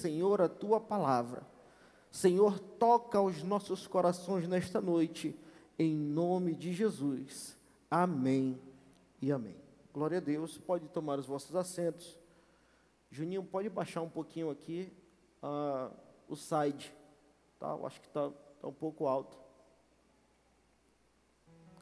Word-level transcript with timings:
Senhor, 0.00 0.40
a 0.40 0.48
tua 0.48 0.80
palavra. 0.80 1.42
Senhor, 2.08 2.60
toca 2.60 3.20
os 3.20 3.42
nossos 3.42 3.84
corações 3.84 4.46
nesta 4.46 4.80
noite, 4.80 5.36
em 5.76 5.92
nome 5.92 6.54
de 6.54 6.72
Jesus. 6.72 7.58
Amém 7.90 8.60
e 9.20 9.32
amém. 9.32 9.56
Glória 9.92 10.18
a 10.18 10.20
Deus. 10.20 10.56
Pode 10.56 10.88
tomar 10.88 11.18
os 11.18 11.26
vossos 11.26 11.56
assentos. 11.56 12.16
Juninho, 13.10 13.42
pode 13.42 13.68
baixar 13.68 14.00
um 14.00 14.08
pouquinho 14.08 14.50
aqui 14.50 14.92
uh, 15.42 15.92
o 16.28 16.36
side. 16.36 16.94
Tá? 17.58 17.70
Eu 17.70 17.84
acho 17.84 18.00
que 18.00 18.06
está 18.06 18.30
tá 18.60 18.68
um 18.68 18.72
pouco 18.72 19.08
alto. 19.08 19.36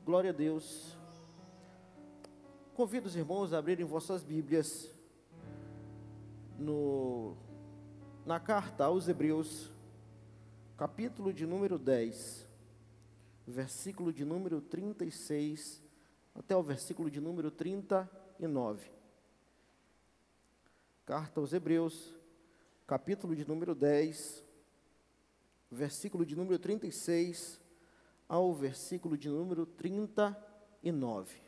Glória 0.07 0.31
a 0.31 0.33
Deus. 0.33 0.97
Convido 2.75 3.09
os 3.09 3.15
irmãos 3.15 3.53
a 3.53 3.59
abrirem 3.59 3.85
vossas 3.85 4.25
Bíblias 4.25 4.91
no 6.59 7.37
na 8.27 8.41
carta 8.41 8.87
aos 8.87 9.07
Hebreus, 9.07 9.71
capítulo 10.77 11.33
de 11.33 11.47
número 11.47 11.79
10, 11.79 12.45
versículo 13.47 14.13
de 14.13 14.25
número 14.25 14.61
36 14.61 15.81
até 16.35 16.57
o 16.57 16.61
versículo 16.61 17.09
de 17.09 17.21
número 17.21 17.53
39. 17.53 18.91
Carta 21.05 21.39
aos 21.39 21.53
Hebreus, 21.53 22.17
capítulo 22.85 23.37
de 23.37 23.47
número 23.47 23.77
10, 23.77 24.45
versículo 25.71 26.27
de 26.27 26.35
número 26.35 26.59
36 26.59 27.61
ao 28.29 28.53
versículo 28.53 29.17
de 29.17 29.29
número 29.29 29.65
39. 29.65 31.41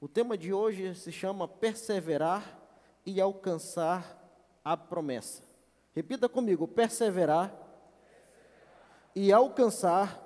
O 0.00 0.08
tema 0.08 0.38
de 0.38 0.50
hoje 0.50 0.94
se 0.94 1.12
chama 1.12 1.46
Perseverar 1.46 2.58
e 3.04 3.20
Alcançar 3.20 4.16
a 4.64 4.74
Promessa. 4.74 5.47
Repita 5.98 6.28
comigo: 6.28 6.68
perseverar 6.68 7.52
e 9.16 9.32
alcançar 9.32 10.16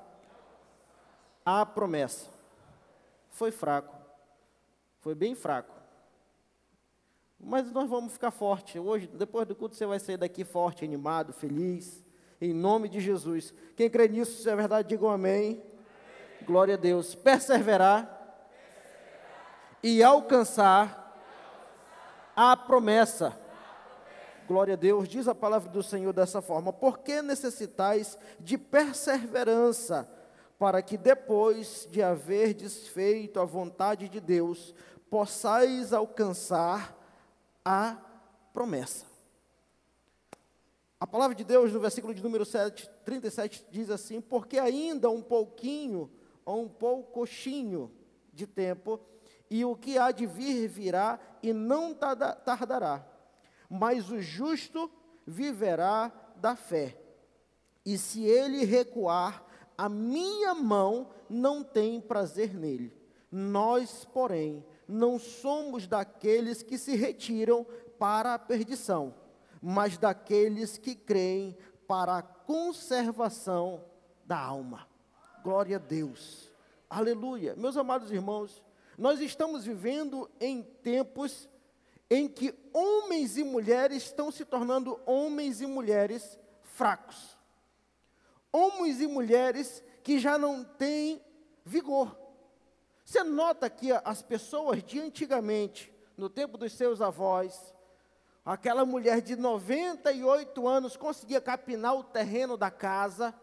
a 1.46 1.64
promessa. 1.64 2.28
Foi 3.30 3.50
fraco, 3.50 3.96
foi 5.00 5.14
bem 5.14 5.34
fraco. 5.34 5.74
Mas 7.40 7.72
nós 7.72 7.88
vamos 7.88 8.12
ficar 8.12 8.30
forte. 8.30 8.78
Hoje, 8.78 9.06
depois 9.06 9.48
do 9.48 9.54
culto, 9.54 9.74
você 9.74 9.86
vai 9.86 9.98
sair 9.98 10.18
daqui 10.18 10.44
forte, 10.44 10.84
animado, 10.84 11.32
feliz, 11.32 12.04
em 12.38 12.52
nome 12.52 12.86
de 12.86 13.00
Jesus. 13.00 13.54
Quem 13.74 13.88
crê 13.88 14.08
nisso, 14.08 14.42
se 14.42 14.50
é 14.50 14.54
verdade, 14.54 14.88
digam 14.90 15.08
amém. 15.08 15.52
amém. 15.52 15.64
Glória 16.42 16.74
a 16.74 16.76
Deus. 16.76 17.14
Perseverar, 17.14 18.04
Perseverar. 18.04 19.80
e 19.82 20.02
alcançar, 20.02 20.84
e 20.84 20.92
alcançar. 20.92 22.52
a 22.52 22.56
promessa. 22.58 23.41
Glória 24.52 24.74
a 24.74 24.76
Deus, 24.76 25.08
diz 25.08 25.26
a 25.28 25.34
palavra 25.34 25.70
do 25.70 25.82
Senhor 25.82 26.12
dessa 26.12 26.42
forma: 26.42 26.74
Porque 26.74 27.22
necessitais 27.22 28.18
de 28.38 28.58
perseverança, 28.58 30.06
para 30.58 30.82
que 30.82 30.98
depois 30.98 31.88
de 31.90 32.02
haver 32.02 32.52
desfeito 32.52 33.40
a 33.40 33.46
vontade 33.46 34.10
de 34.10 34.20
Deus, 34.20 34.74
possais 35.08 35.94
alcançar 35.94 36.94
a 37.64 37.96
promessa. 38.52 39.06
A 41.00 41.06
palavra 41.06 41.34
de 41.34 41.44
Deus, 41.44 41.72
no 41.72 41.80
versículo 41.80 42.14
de 42.14 42.22
número 42.22 42.44
7, 42.44 42.90
37, 43.06 43.66
diz 43.70 43.88
assim: 43.88 44.20
Porque 44.20 44.58
ainda 44.58 45.08
um 45.08 45.22
pouquinho, 45.22 46.10
ou 46.44 46.64
um 46.64 46.68
poucochinho 46.68 47.90
de 48.34 48.46
tempo, 48.46 49.00
e 49.48 49.64
o 49.64 49.74
que 49.74 49.96
há 49.96 50.10
de 50.10 50.26
vir 50.26 50.68
virá, 50.68 51.18
e 51.42 51.54
não 51.54 51.94
tardará 51.94 53.11
mas 53.74 54.10
o 54.10 54.20
justo 54.20 54.90
viverá 55.26 56.12
da 56.36 56.54
fé. 56.54 56.94
E 57.86 57.96
se 57.96 58.22
ele 58.22 58.66
recuar, 58.66 59.42
a 59.78 59.88
minha 59.88 60.54
mão 60.54 61.08
não 61.26 61.64
tem 61.64 61.98
prazer 61.98 62.52
nele. 62.52 62.94
Nós, 63.30 64.04
porém, 64.12 64.62
não 64.86 65.18
somos 65.18 65.86
daqueles 65.86 66.62
que 66.62 66.76
se 66.76 66.94
retiram 66.94 67.66
para 67.98 68.34
a 68.34 68.38
perdição, 68.38 69.14
mas 69.62 69.96
daqueles 69.96 70.76
que 70.76 70.94
creem 70.94 71.56
para 71.88 72.18
a 72.18 72.22
conservação 72.22 73.82
da 74.26 74.38
alma. 74.38 74.86
Glória 75.42 75.76
a 75.76 75.80
Deus. 75.80 76.52
Aleluia. 76.90 77.56
Meus 77.56 77.78
amados 77.78 78.12
irmãos, 78.12 78.62
nós 78.98 79.18
estamos 79.18 79.64
vivendo 79.64 80.30
em 80.38 80.62
tempos 80.62 81.48
em 82.14 82.28
que 82.28 82.54
homens 82.74 83.38
e 83.38 83.42
mulheres 83.42 84.02
estão 84.02 84.30
se 84.30 84.44
tornando 84.44 85.00
homens 85.06 85.62
e 85.62 85.66
mulheres 85.66 86.38
fracos. 86.60 87.38
Homens 88.52 89.00
e 89.00 89.06
mulheres 89.06 89.82
que 90.02 90.18
já 90.18 90.36
não 90.36 90.62
têm 90.62 91.24
vigor. 91.64 92.14
Você 93.02 93.24
nota 93.24 93.70
que 93.70 93.90
as 94.04 94.20
pessoas 94.20 94.82
de 94.82 95.00
antigamente, 95.00 95.90
no 96.14 96.28
tempo 96.28 96.58
dos 96.58 96.74
seus 96.74 97.00
avós, 97.00 97.74
aquela 98.44 98.84
mulher 98.84 99.22
de 99.22 99.34
98 99.34 100.68
anos 100.68 100.98
conseguia 100.98 101.40
capinar 101.40 101.94
o 101.94 102.04
terreno 102.04 102.58
da 102.58 102.70
casa, 102.70 103.34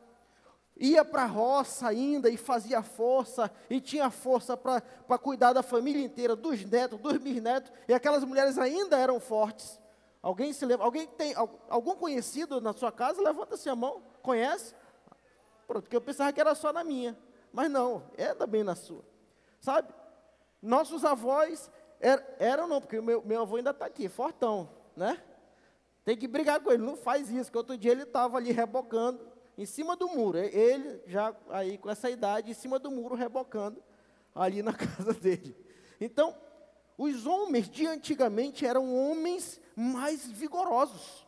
ia 0.79 1.03
para 1.03 1.23
a 1.23 1.27
roça 1.27 1.87
ainda 1.87 2.29
e 2.29 2.37
fazia 2.37 2.81
força, 2.81 3.51
e 3.69 3.81
tinha 3.81 4.09
força 4.09 4.55
para 4.55 5.17
cuidar 5.17 5.51
da 5.51 5.61
família 5.61 6.03
inteira, 6.03 6.35
dos 6.35 6.63
netos, 6.63 6.99
dos 6.99 7.17
bisnetos, 7.17 7.71
e 7.87 7.93
aquelas 7.93 8.23
mulheres 8.23 8.57
ainda 8.57 8.97
eram 8.97 9.19
fortes. 9.19 9.79
Alguém 10.21 10.53
se 10.53 10.65
lembra? 10.65 10.85
Alguém 10.85 11.05
tem 11.05 11.33
algum 11.69 11.95
conhecido 11.95 12.61
na 12.61 12.73
sua 12.73 12.91
casa? 12.91 13.21
Levanta-se 13.21 13.69
a 13.69 13.75
mão. 13.75 14.01
Conhece? 14.21 14.73
Pronto, 15.67 15.83
porque 15.83 15.95
eu 15.95 16.01
pensava 16.01 16.31
que 16.33 16.41
era 16.41 16.55
só 16.55 16.73
na 16.73 16.83
minha. 16.83 17.17
Mas 17.53 17.69
não, 17.69 18.03
é 18.17 18.33
também 18.33 18.63
na 18.63 18.75
sua. 18.75 19.03
Sabe? 19.61 19.93
Nossos 20.61 21.05
avós 21.05 21.69
er, 22.01 22.23
eram 22.37 22.67
não, 22.67 22.81
porque 22.81 22.99
meu, 22.99 23.23
meu 23.23 23.41
avô 23.41 23.55
ainda 23.55 23.69
está 23.71 23.85
aqui, 23.85 24.09
fortão, 24.09 24.69
né? 24.95 25.21
Tem 26.03 26.17
que 26.17 26.27
brigar 26.27 26.59
com 26.59 26.71
ele, 26.71 26.83
não 26.83 26.97
faz 26.97 27.29
isso, 27.29 27.51
que 27.51 27.57
outro 27.57 27.77
dia 27.77 27.91
ele 27.91 28.03
estava 28.03 28.37
ali 28.37 28.51
rebocando 28.51 29.28
em 29.59 29.65
cima 29.65 29.97
do 29.97 30.07
muro. 30.07 30.37
Ele 30.37 31.01
já 31.05 31.35
aí 31.49 31.77
com 31.77 31.89
essa 31.89 32.09
idade, 32.09 32.49
em 32.49 32.53
cima 32.53 32.79
do 32.79 32.89
muro, 32.89 33.13
rebocando 33.13 33.83
ali 34.33 34.63
na 34.63 34.71
casa 34.73 35.13
dele. 35.13 35.53
Então, 35.99 36.33
os 36.97 37.27
homens 37.27 37.69
de 37.69 37.85
antigamente 37.85 38.65
eram 38.65 38.95
homens 38.95 39.59
mais 39.75 40.25
vigorosos, 40.25 41.27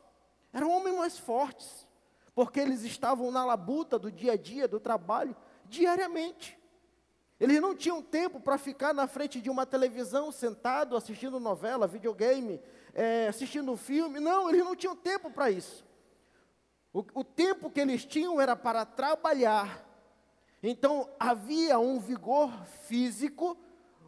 eram 0.54 0.72
homens 0.72 0.96
mais 0.96 1.20
fortes, 1.20 1.86
porque 2.34 2.62
eles 2.62 2.84
estavam 2.84 3.30
na 3.32 3.44
labuta 3.44 4.00
do 4.00 4.10
dia 4.10 4.32
a 4.32 4.38
dia, 4.38 4.66
do 4.66 4.80
trabalho, 4.80 5.36
diariamente. 5.66 6.58
Eles 7.38 7.60
não 7.60 7.76
tinham 7.76 8.02
tempo 8.02 8.40
para 8.40 8.58
ficar 8.58 8.94
na 8.94 9.08
frente 9.08 9.42
de 9.42 9.50
uma 9.50 9.66
televisão, 9.66 10.32
sentado, 10.32 10.96
assistindo 10.96 11.38
novela, 11.38 11.86
videogame, 11.86 12.62
é, 12.94 13.28
assistindo 13.28 13.72
um 13.72 13.78
filme. 13.78 14.22
Não, 14.22 14.48
eles 14.48 14.64
não 14.64 14.76
tinham 14.76 14.96
tempo 14.96 15.30
para 15.30 15.50
isso. 15.52 15.84
O, 16.94 17.00
o 17.14 17.24
tempo 17.24 17.70
que 17.70 17.80
eles 17.80 18.06
tinham 18.06 18.40
era 18.40 18.56
para 18.56 18.86
trabalhar. 18.86 19.88
Então 20.62 21.10
havia 21.20 21.80
um 21.80 22.00
vigor 22.00 22.52
físico 22.84 23.58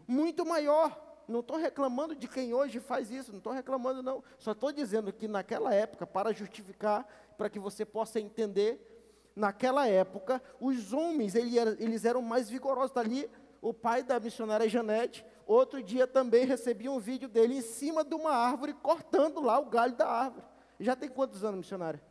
muito 0.07 0.45
maior. 0.45 1.01
Não 1.27 1.39
estou 1.39 1.57
reclamando 1.57 2.15
de 2.15 2.27
quem 2.27 2.53
hoje 2.53 2.79
faz 2.79 3.09
isso, 3.09 3.31
não 3.31 3.37
estou 3.37 3.53
reclamando, 3.53 4.03
não. 4.03 4.23
Só 4.37 4.51
estou 4.51 4.71
dizendo 4.71 5.11
que 5.13 5.27
naquela 5.27 5.73
época, 5.73 6.05
para 6.05 6.33
justificar, 6.33 7.07
para 7.37 7.49
que 7.49 7.57
você 7.57 7.85
possa 7.85 8.19
entender, 8.19 9.31
naquela 9.35 9.87
época, 9.87 10.41
os 10.59 10.91
homens 10.91 11.33
eles 11.33 12.03
eram 12.05 12.21
mais 12.21 12.49
vigorosos. 12.49 12.95
Ali 12.97 13.29
o 13.61 13.73
pai 13.73 14.03
da 14.03 14.19
missionária 14.19 14.67
Janete, 14.67 15.25
outro 15.47 15.81
dia 15.81 16.05
também 16.05 16.45
recebi 16.45 16.89
um 16.89 16.99
vídeo 16.99 17.29
dele 17.29 17.57
em 17.57 17.61
cima 17.61 18.03
de 18.03 18.13
uma 18.13 18.31
árvore, 18.31 18.73
cortando 18.73 19.39
lá 19.39 19.57
o 19.57 19.65
galho 19.65 19.95
da 19.95 20.07
árvore. 20.07 20.45
Já 20.79 20.95
tem 20.95 21.07
quantos 21.07 21.45
anos, 21.45 21.59
missionária? 21.59 22.01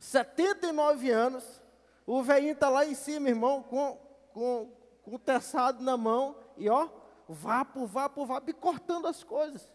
79 0.00 1.10
anos, 1.10 1.44
o 2.06 2.22
velhinho 2.22 2.54
está 2.54 2.70
lá 2.70 2.86
em 2.86 2.94
cima, 2.94 3.28
irmão, 3.28 3.62
com, 3.62 3.98
com, 4.32 4.72
com 5.02 5.14
o 5.14 5.18
teçado 5.18 5.84
na 5.84 5.94
mão, 5.94 6.34
e 6.56 6.70
ó, 6.70 6.88
vapo, 7.28 7.86
vapo, 7.86 8.24
vapo, 8.24 8.48
e 8.48 8.54
cortando 8.54 9.06
as 9.06 9.22
coisas. 9.22 9.70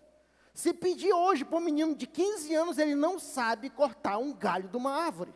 Se 0.51 0.73
pedir 0.73 1.13
hoje 1.13 1.45
para 1.45 1.57
um 1.57 1.61
menino 1.61 1.95
de 1.95 2.07
15 2.07 2.55
anos, 2.55 2.77
ele 2.79 2.95
não 2.95 3.19
sabe 3.19 3.69
cortar 3.69 4.17
um 4.17 4.33
galho 4.33 4.67
de 4.67 4.75
uma 4.75 4.91
árvore. 4.91 5.33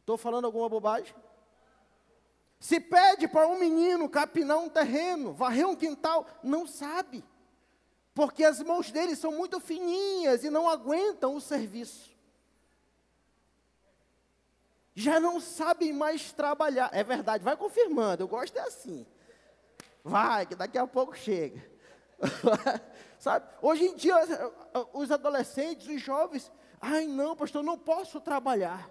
Estou 0.00 0.18
falando 0.18 0.46
alguma 0.46 0.68
bobagem? 0.68 1.14
Se 2.58 2.80
pede 2.80 3.28
para 3.28 3.46
um 3.46 3.58
menino 3.58 4.08
capinar 4.08 4.58
um 4.58 4.68
terreno, 4.68 5.32
varrer 5.32 5.66
um 5.66 5.76
quintal, 5.76 6.26
não 6.42 6.66
sabe. 6.66 7.24
Porque 8.12 8.42
as 8.42 8.60
mãos 8.60 8.90
dele 8.90 9.14
são 9.14 9.30
muito 9.30 9.60
fininhas 9.60 10.42
e 10.42 10.50
não 10.50 10.68
aguentam 10.68 11.36
o 11.36 11.40
serviço 11.40 12.09
já 15.00 15.18
não 15.18 15.40
sabem 15.40 15.92
mais 15.92 16.32
trabalhar. 16.32 16.90
É 16.92 17.02
verdade, 17.02 17.42
vai 17.42 17.56
confirmando, 17.56 18.22
eu 18.22 18.28
gosto 18.28 18.56
é 18.56 18.60
assim. 18.60 19.06
Vai, 20.04 20.46
que 20.46 20.54
daqui 20.54 20.78
a 20.78 20.86
pouco 20.86 21.16
chega. 21.16 21.62
Sabe? 23.18 23.46
Hoje 23.60 23.84
em 23.84 23.96
dia, 23.96 24.16
os 24.92 25.10
adolescentes, 25.10 25.88
os 25.88 26.00
jovens, 26.00 26.50
ai 26.80 27.06
não, 27.06 27.36
pastor, 27.36 27.62
não 27.62 27.78
posso 27.78 28.20
trabalhar. 28.20 28.90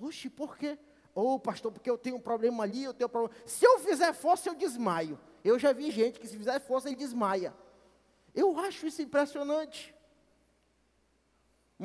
Oxe, 0.00 0.28
por 0.28 0.56
quê? 0.56 0.78
Ô, 1.14 1.34
oh, 1.34 1.38
pastor, 1.38 1.70
porque 1.70 1.88
eu 1.88 1.96
tenho 1.96 2.16
um 2.16 2.20
problema 2.20 2.64
ali, 2.64 2.82
eu 2.82 2.92
tenho 2.92 3.06
um 3.06 3.10
problema. 3.10 3.40
Se 3.46 3.64
eu 3.64 3.78
fizer 3.78 4.12
força, 4.12 4.48
eu 4.48 4.54
desmaio. 4.54 5.18
Eu 5.44 5.58
já 5.58 5.72
vi 5.72 5.90
gente 5.90 6.18
que 6.18 6.26
se 6.26 6.36
fizer 6.36 6.58
força, 6.60 6.88
ele 6.88 6.96
desmaia. 6.96 7.54
Eu 8.34 8.58
acho 8.58 8.86
isso 8.86 9.00
impressionante. 9.00 9.93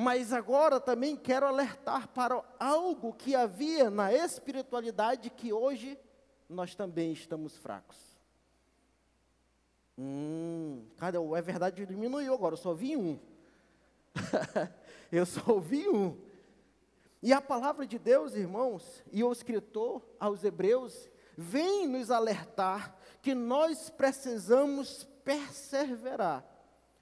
Mas 0.02 0.32
agora 0.32 0.80
também 0.80 1.14
quero 1.14 1.46
alertar 1.46 2.08
para 2.08 2.42
algo 2.58 3.12
que 3.12 3.36
havia 3.36 3.90
na 3.90 4.14
espiritualidade 4.14 5.30
que 5.30 5.52
hoje 5.52 6.00
nós 6.48 6.74
também 6.74 7.12
estamos 7.12 7.58
fracos. 7.58 7.98
Hum, 9.98 10.86
cara, 10.96 11.18
é 11.36 11.42
verdade, 11.42 11.86
diminuiu 11.86 12.34
agora, 12.34 12.54
eu 12.54 12.58
só 12.58 12.74
vi 12.74 12.96
um. 12.96 13.20
eu 15.12 15.26
só 15.26 15.60
vi 15.60 15.90
um. 15.90 16.18
E 17.22 17.34
a 17.34 17.42
palavra 17.42 17.86
de 17.86 18.00
Deus, 18.00 18.36
irmãos, 18.36 19.04
e 19.12 19.22
o 19.22 19.34
escritor 19.34 20.02
aos 20.18 20.46
Hebreus, 20.46 21.10
vem 21.38 21.86
nos 21.86 22.10
alertar 22.10 22.96
que 23.22 23.36
nós 23.36 23.90
precisamos 23.90 25.04
perseverar. 25.26 26.46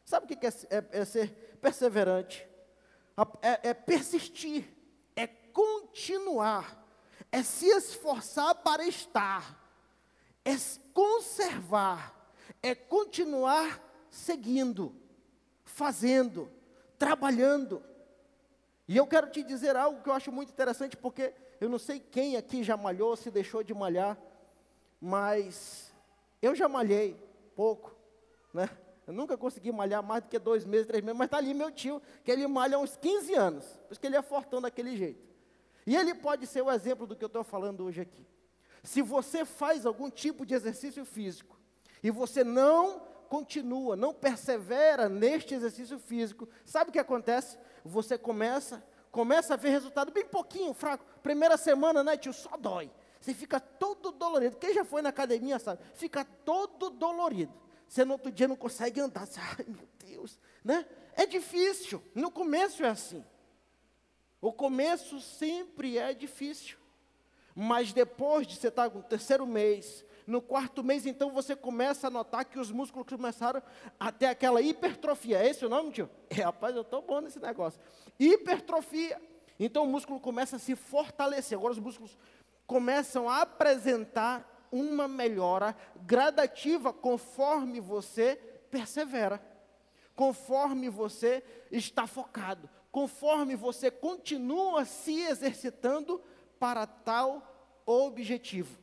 Sabe 0.03 0.25
o 0.25 0.27
que 0.35 0.47
é, 0.47 0.49
é, 0.71 1.01
é 1.01 1.05
ser 1.05 1.59
perseverante? 1.61 2.56
É, 3.41 3.69
é 3.69 3.73
persistir, 3.73 4.63
é 5.15 5.25
continuar, 5.25 6.85
é 7.31 7.41
se 7.41 7.65
esforçar 7.65 8.53
para 8.55 8.85
estar, 8.85 9.59
é 10.45 10.53
conservar, 10.93 12.31
é 12.61 12.75
continuar 12.75 13.83
seguindo, 14.11 14.95
fazendo, 15.65 16.51
trabalhando. 16.99 17.83
E 18.87 18.95
eu 18.95 19.07
quero 19.07 19.31
te 19.31 19.41
dizer 19.41 19.75
algo 19.75 20.03
que 20.03 20.09
eu 20.09 20.13
acho 20.13 20.31
muito 20.31 20.51
interessante, 20.51 20.95
porque 20.95 21.33
eu 21.59 21.67
não 21.67 21.79
sei 21.79 21.99
quem 21.99 22.37
aqui 22.37 22.63
já 22.63 22.77
malhou, 22.77 23.15
se 23.15 23.31
deixou 23.31 23.63
de 23.63 23.73
malhar, 23.73 24.15
mas 25.01 25.91
eu 26.39 26.53
já 26.53 26.69
malhei 26.69 27.19
pouco, 27.55 27.95
né? 28.53 28.69
Eu 29.07 29.13
nunca 29.13 29.37
consegui 29.37 29.71
malhar 29.71 30.03
mais 30.03 30.21
do 30.21 30.27
que 30.27 30.37
dois 30.37 30.65
meses, 30.65 30.85
três 30.85 31.01
meses, 31.01 31.17
mas 31.17 31.27
está 31.27 31.37
ali 31.37 31.53
meu 31.53 31.71
tio, 31.71 32.01
que 32.25 32.29
ele 32.29 32.45
malha 32.45 32.75
há 32.75 32.79
uns 32.79 32.97
15 32.97 33.33
anos, 33.35 33.65
por 33.65 33.93
isso 33.93 34.01
que 34.01 34.05
ele 34.05 34.17
é 34.17 34.21
fortão 34.21 34.61
daquele 34.61 34.97
jeito. 34.97 35.25
E 35.85 35.95
ele 35.95 36.13
pode 36.13 36.45
ser 36.45 36.61
o 36.61 36.69
exemplo 36.69 37.07
do 37.07 37.15
que 37.15 37.23
eu 37.23 37.27
estou 37.27 37.41
falando 37.41 37.85
hoje 37.85 38.01
aqui. 38.01 38.27
Se 38.83 39.01
você 39.01 39.45
faz 39.45 39.85
algum 39.85 40.09
tipo 40.09 40.45
de 40.45 40.53
exercício 40.53 41.05
físico 41.05 41.57
e 42.03 42.11
você 42.11 42.43
não 42.43 42.99
continua, 43.29 43.95
não 43.95 44.13
persevera 44.13 45.07
neste 45.07 45.53
exercício 45.53 45.97
físico, 45.97 46.47
sabe 46.65 46.89
o 46.89 46.93
que 46.93 46.99
acontece? 46.99 47.57
Você 47.85 48.17
começa, 48.17 48.83
começa 49.09 49.53
a 49.53 49.57
ver 49.57 49.69
resultado 49.69 50.11
bem 50.11 50.25
pouquinho, 50.25 50.73
fraco. 50.73 51.05
Primeira 51.23 51.55
semana, 51.55 52.03
né, 52.03 52.17
tio, 52.17 52.33
só 52.33 52.57
dói. 52.57 52.91
Você 53.21 53.33
fica 53.33 53.57
todo 53.59 54.11
dolorido. 54.11 54.57
Quem 54.57 54.73
já 54.73 54.83
foi 54.83 55.01
na 55.01 55.09
academia 55.09 55.59
sabe, 55.59 55.81
fica 55.93 56.25
todo 56.43 56.89
dolorido. 56.89 57.53
Você 57.87 58.03
no 58.03 58.13
outro 58.13 58.31
dia 58.31 58.47
não 58.47 58.55
consegue 58.55 58.99
andar. 58.99 59.25
Você, 59.25 59.39
Ai, 59.39 59.65
meu 59.67 59.87
Deus, 59.99 60.39
né? 60.63 60.85
É 61.13 61.25
difícil. 61.25 62.03
No 62.13 62.29
começo 62.29 62.83
é 62.83 62.89
assim. 62.89 63.23
O 64.41 64.51
começo 64.51 65.19
sempre 65.19 65.97
é 65.97 66.13
difícil. 66.13 66.77
Mas 67.55 67.91
depois 67.91 68.45
de 68.45 68.55
você 68.55 68.67
estar 68.67 68.89
no 68.89 69.01
terceiro 69.01 69.47
mês, 69.47 70.05
no 70.27 70.41
quarto 70.41 70.83
mês, 70.83 71.05
então 71.05 71.31
você 71.31 71.55
começa 71.55 72.07
a 72.07 72.09
notar 72.09 72.45
que 72.45 72.59
os 72.59 72.69
músculos 72.69 73.07
começaram 73.07 73.63
a 73.99 74.11
ter 74.11 74.27
aquela 74.27 74.61
hipertrofia. 74.61 75.39
É 75.39 75.49
esse 75.49 75.65
o 75.65 75.69
nome, 75.69 75.91
tio? 75.91 76.09
É, 76.29 76.41
rapaz, 76.41 76.75
eu 76.75 76.81
estou 76.83 77.01
bom 77.01 77.21
nesse 77.21 77.39
negócio. 77.39 77.79
Hipertrofia. 78.19 79.19
Então 79.59 79.85
o 79.85 79.87
músculo 79.87 80.19
começa 80.19 80.57
a 80.57 80.59
se 80.59 80.75
fortalecer. 80.75 81.57
Agora 81.57 81.73
os 81.73 81.79
músculos 81.79 82.15
começam 82.67 83.27
a 83.27 83.41
apresentar 83.41 84.56
uma 84.71 85.07
melhora 85.07 85.75
gradativa 86.05 86.91
conforme 86.93 87.79
você 87.79 88.35
persevera, 88.69 89.41
conforme 90.15 90.89
você 90.89 91.43
está 91.71 92.07
focado, 92.07 92.69
conforme 92.91 93.55
você 93.55 93.91
continua 93.91 94.85
se 94.85 95.21
exercitando 95.21 96.21
para 96.59 96.85
tal 96.85 97.81
objetivo. 97.85 98.79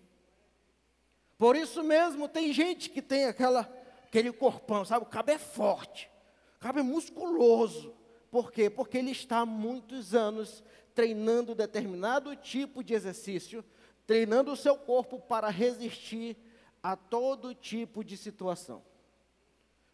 Por 1.37 1.57
isso 1.57 1.83
mesmo, 1.83 2.29
tem 2.29 2.53
gente 2.53 2.89
que 2.89 3.03
tem 3.03 3.27
aquela, 3.27 3.61
aquele 4.07 4.33
corpão, 4.33 4.85
sabe? 4.85 5.05
O 5.05 5.09
cabo 5.09 5.31
é 5.31 5.39
forte, 5.39 6.11
o 6.57 6.61
cabo 6.61 6.79
é 6.79 6.83
musculoso. 6.83 7.95
Por 8.31 8.51
quê? 8.51 8.71
Porque 8.71 8.99
ele 8.99 9.11
está 9.11 9.39
há 9.39 9.47
muitos 9.47 10.15
anos 10.15 10.63
treinando 10.95 11.55
determinado 11.55 12.35
tipo 12.37 12.83
de 12.83 12.95
exercício, 12.95 13.65
treinando 14.07 14.53
o 14.53 14.57
seu 14.57 14.77
corpo 14.77 15.19
para 15.21 15.49
resistir 15.49 16.37
a 16.83 16.97
todo 16.97 17.55
tipo 17.55 18.05
de 18.05 18.17
situação. 18.17 18.83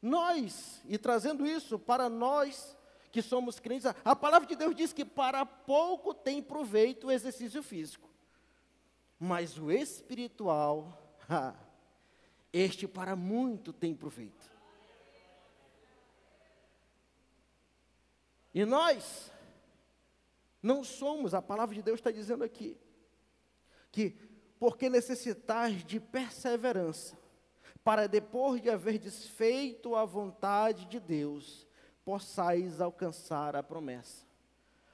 Nós, 0.03 0.83
e 0.89 0.99
trazendo 0.99 1.47
isso 1.47 1.79
para 1.79 2.09
nós 2.09 2.77
que 3.13 3.21
somos 3.23 3.61
crentes, 3.61 3.87
a 4.05 4.17
palavra 4.17 4.49
de 4.49 4.57
Deus 4.57 4.75
diz 4.75 4.93
que 4.93 5.05
para 5.05 5.45
pouco 5.45 6.15
tem 6.15 6.43
proveito 6.43 7.09
o 7.09 7.13
exercício 7.13 7.63
físico, 7.63 8.09
mas 9.19 9.59
o 9.59 9.71
espiritual 9.71 10.99
este 12.53 12.89
para 12.89 13.15
muito 13.15 13.73
tem 13.73 13.95
proveito. 13.95 14.51
E 18.53 18.65
nós 18.65 19.31
não 20.63 20.83
somos, 20.83 21.35
a 21.35 21.41
palavra 21.41 21.75
de 21.75 21.83
Deus 21.83 22.01
está 22.01 22.11
dizendo 22.11 22.43
aqui, 22.43 22.77
que 23.91 24.17
porque 24.59 24.91
necessitais 24.91 25.83
de 25.85 25.99
perseverança, 25.99 27.19
para 27.83 28.07
depois 28.07 28.61
de 28.61 28.69
haver 28.69 28.99
desfeito 28.99 29.97
a 29.97 30.05
vontade 30.05 30.85
de 30.85 31.01
Deus, 31.01 31.67
possais 32.05 32.81
alcançar 32.81 33.57
a 33.57 33.63
promessa. 33.63 34.27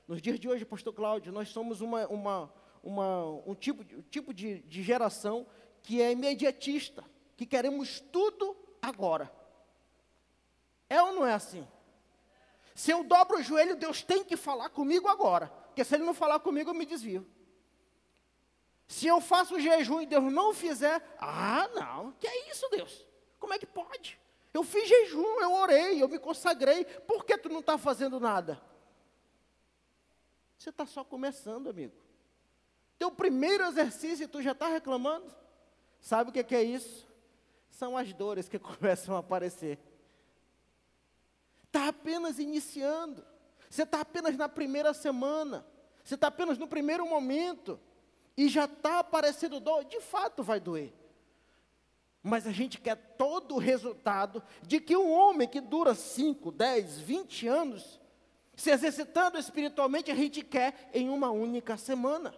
Nos 0.06 0.22
dias 0.22 0.38
de 0.38 0.48
hoje, 0.48 0.64
pastor 0.64 0.92
Cláudio, 0.92 1.32
nós 1.32 1.48
somos 1.48 1.80
uma, 1.80 2.06
uma, 2.06 2.52
uma, 2.80 3.24
um 3.44 3.54
tipo, 3.56 3.82
um 3.82 4.02
tipo 4.02 4.32
de, 4.32 4.60
de 4.60 4.82
geração 4.84 5.44
que 5.82 6.00
é 6.00 6.12
imediatista, 6.12 7.04
que 7.36 7.44
queremos 7.44 8.00
tudo 8.12 8.56
agora. 8.80 9.32
É 10.88 11.02
ou 11.02 11.12
não 11.12 11.26
é 11.26 11.34
assim? 11.34 11.66
Se 12.72 12.92
eu 12.92 13.02
dobro 13.02 13.38
o 13.38 13.42
joelho, 13.42 13.74
Deus 13.74 14.02
tem 14.02 14.22
que 14.22 14.36
falar 14.36 14.68
comigo 14.68 15.08
agora, 15.08 15.48
porque 15.48 15.82
se 15.82 15.96
Ele 15.96 16.04
não 16.04 16.14
falar 16.14 16.38
comigo, 16.38 16.70
eu 16.70 16.74
me 16.74 16.86
desvio. 16.86 17.26
Se 18.86 19.06
eu 19.06 19.20
faço 19.20 19.58
jejum 19.58 20.00
e 20.00 20.06
Deus 20.06 20.32
não 20.32 20.54
fizer, 20.54 21.02
ah, 21.18 21.68
não, 21.74 22.12
que 22.12 22.26
é 22.26 22.50
isso, 22.50 22.68
Deus? 22.70 23.06
Como 23.38 23.52
é 23.52 23.58
que 23.58 23.66
pode? 23.66 24.18
Eu 24.54 24.62
fiz 24.62 24.88
jejum, 24.88 25.40
eu 25.40 25.52
orei, 25.52 26.02
eu 26.02 26.08
me 26.08 26.18
consagrei, 26.18 26.84
por 26.84 27.24
que 27.24 27.36
tu 27.36 27.48
não 27.48 27.60
está 27.60 27.76
fazendo 27.76 28.18
nada? 28.20 28.60
Você 30.56 30.70
está 30.70 30.86
só 30.86 31.04
começando, 31.04 31.68
amigo. 31.68 31.94
Teu 32.98 33.10
primeiro 33.10 33.64
exercício 33.64 34.24
e 34.24 34.28
tu 34.28 34.40
já 34.40 34.52
está 34.52 34.68
reclamando? 34.68 35.34
Sabe 36.00 36.30
o 36.30 36.32
que 36.32 36.54
é 36.54 36.62
isso? 36.62 37.06
São 37.70 37.96
as 37.96 38.12
dores 38.12 38.48
que 38.48 38.58
começam 38.58 39.14
a 39.14 39.18
aparecer. 39.18 39.78
Está 41.64 41.88
apenas 41.88 42.38
iniciando. 42.38 43.24
Você 43.68 43.82
está 43.82 44.00
apenas 44.00 44.36
na 44.36 44.48
primeira 44.48 44.94
semana. 44.94 45.66
Você 46.02 46.14
está 46.14 46.28
apenas 46.28 46.56
no 46.56 46.66
primeiro 46.66 47.06
momento. 47.06 47.78
E 48.36 48.48
já 48.48 48.64
está 48.64 48.98
aparecendo 48.98 49.60
dor. 49.60 49.84
De 49.84 50.00
fato 50.00 50.42
vai 50.42 50.60
doer. 50.60 50.92
Mas 52.22 52.46
a 52.46 52.50
gente 52.50 52.80
quer 52.80 52.96
todo 53.16 53.54
o 53.54 53.58
resultado 53.58 54.42
de 54.62 54.80
que 54.80 54.96
um 54.96 55.10
homem 55.12 55.48
que 55.48 55.60
dura 55.60 55.94
5, 55.94 56.50
10, 56.50 56.98
20 56.98 57.46
anos, 57.46 58.00
se 58.56 58.70
exercitando 58.70 59.38
espiritualmente, 59.38 60.10
a 60.10 60.14
gente 60.14 60.42
quer 60.42 60.90
em 60.92 61.08
uma 61.08 61.30
única 61.30 61.76
semana. 61.76 62.34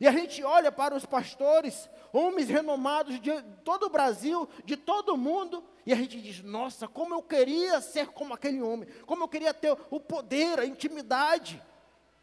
E 0.00 0.08
a 0.08 0.12
gente 0.12 0.42
olha 0.42 0.72
para 0.72 0.94
os 0.94 1.04
pastores, 1.04 1.88
homens 2.12 2.48
renomados 2.48 3.20
de 3.20 3.30
todo 3.62 3.86
o 3.86 3.90
Brasil, 3.90 4.48
de 4.64 4.76
todo 4.76 5.14
o 5.14 5.18
mundo, 5.18 5.62
e 5.84 5.92
a 5.92 5.96
gente 5.96 6.20
diz: 6.20 6.42
Nossa, 6.42 6.88
como 6.88 7.14
eu 7.14 7.22
queria 7.22 7.80
ser 7.80 8.08
como 8.08 8.34
aquele 8.34 8.62
homem, 8.62 8.88
como 9.06 9.24
eu 9.24 9.28
queria 9.28 9.52
ter 9.52 9.76
o 9.90 10.00
poder, 10.00 10.58
a 10.58 10.66
intimidade 10.66 11.62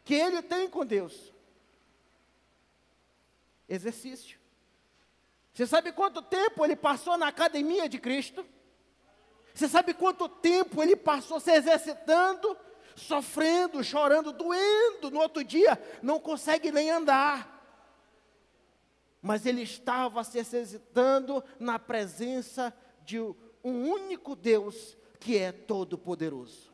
que 0.04 0.14
ele 0.14 0.42
tem 0.42 0.68
com 0.68 0.84
Deus. 0.84 1.32
Exercício. 3.70 4.38
Você 5.54 5.66
sabe 5.66 5.92
quanto 5.92 6.20
tempo 6.20 6.62
ele 6.62 6.76
passou 6.76 7.16
na 7.16 7.28
academia 7.28 7.88
de 7.88 7.98
Cristo? 7.98 8.44
Você 9.54 9.66
sabe 9.66 9.94
quanto 9.94 10.28
tempo 10.28 10.82
ele 10.82 10.94
passou 10.94 11.40
se 11.40 11.50
exercitando, 11.50 12.54
sofrendo, 12.94 13.82
chorando, 13.82 14.32
doendo, 14.32 15.10
no 15.10 15.20
outro 15.20 15.42
dia 15.42 15.80
não 16.02 16.20
consegue 16.20 16.70
nem 16.70 16.90
andar 16.90 17.60
mas 19.22 19.44
ele 19.44 19.62
estava 19.62 20.24
se 20.24 20.38
exercitando 20.38 21.44
na 21.58 21.78
presença 21.78 22.74
de 23.04 23.18
um 23.18 23.34
único 23.64 24.34
Deus 24.34 24.96
que 25.18 25.36
é 25.36 25.52
todo-poderoso. 25.52 26.70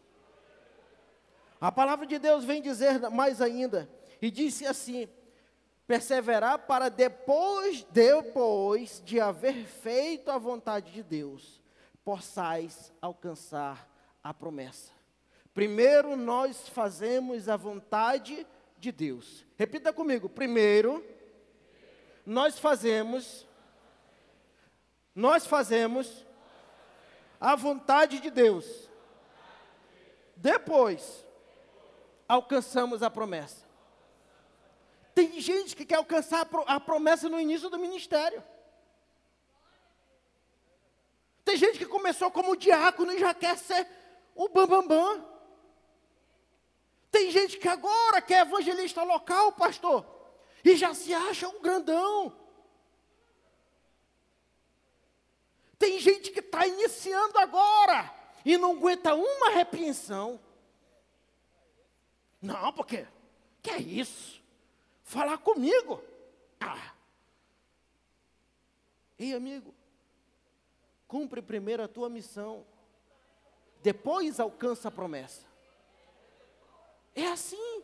A 1.60 1.72
palavra 1.72 2.06
de 2.06 2.18
Deus 2.18 2.44
vem 2.44 2.62
dizer 2.62 3.00
mais 3.10 3.40
ainda, 3.40 3.90
e 4.22 4.30
disse 4.30 4.66
assim: 4.66 5.08
perseverar 5.86 6.60
para 6.60 6.88
depois, 6.88 7.84
depois 7.90 9.00
de 9.04 9.20
haver 9.20 9.66
feito 9.66 10.30
a 10.30 10.38
vontade 10.38 10.92
de 10.92 11.02
Deus, 11.02 11.62
possais 12.04 12.92
alcançar 13.00 13.88
a 14.22 14.34
promessa. 14.34 14.92
Primeiro 15.54 16.16
nós 16.16 16.68
fazemos 16.68 17.48
a 17.48 17.56
vontade 17.56 18.46
de 18.78 18.92
Deus. 18.92 19.44
Repita 19.56 19.92
comigo. 19.92 20.28
Primeiro 20.28 21.04
nós 22.24 22.58
fazemos 22.58 23.46
nós 25.14 25.46
fazemos 25.46 26.26
a 27.40 27.56
vontade 27.56 28.20
de 28.20 28.30
Deus. 28.30 28.90
Depois 30.36 31.24
alcançamos 32.28 33.02
a 33.02 33.08
promessa. 33.08 33.65
Tem 35.16 35.40
gente 35.40 35.74
que 35.74 35.86
quer 35.86 35.94
alcançar 35.94 36.46
a 36.66 36.78
promessa 36.78 37.26
no 37.26 37.40
início 37.40 37.70
do 37.70 37.78
ministério. 37.78 38.44
Tem 41.42 41.56
gente 41.56 41.78
que 41.78 41.86
começou 41.86 42.30
como 42.30 42.54
diácono 42.54 43.10
e 43.10 43.18
já 43.18 43.32
quer 43.32 43.56
ser 43.56 43.88
o 44.34 44.46
bambambam. 44.46 44.86
Bam, 44.86 45.16
bam. 45.16 45.36
Tem 47.10 47.30
gente 47.30 47.56
que 47.56 47.66
agora 47.66 48.20
quer 48.20 48.42
evangelista 48.42 49.02
local, 49.04 49.52
pastor, 49.52 50.04
e 50.62 50.76
já 50.76 50.92
se 50.92 51.14
acha 51.14 51.48
um 51.48 51.62
grandão. 51.62 52.38
Tem 55.78 55.98
gente 55.98 56.30
que 56.30 56.40
está 56.40 56.66
iniciando 56.66 57.38
agora 57.38 58.12
e 58.44 58.58
não 58.58 58.72
aguenta 58.72 59.14
uma 59.14 59.48
repreensão. 59.48 60.38
Não, 62.42 62.70
porque 62.74 63.06
que 63.62 63.70
é 63.70 63.78
isso? 63.78 64.35
Falar 65.06 65.38
comigo. 65.38 66.02
Ah. 66.60 66.92
Ei, 69.18 69.32
amigo, 69.32 69.72
cumpre 71.08 71.40
primeiro 71.40 71.82
a 71.82 71.88
tua 71.88 72.10
missão, 72.10 72.66
depois 73.82 74.38
alcança 74.38 74.88
a 74.88 74.90
promessa. 74.90 75.46
É 77.14 77.28
assim. 77.28 77.82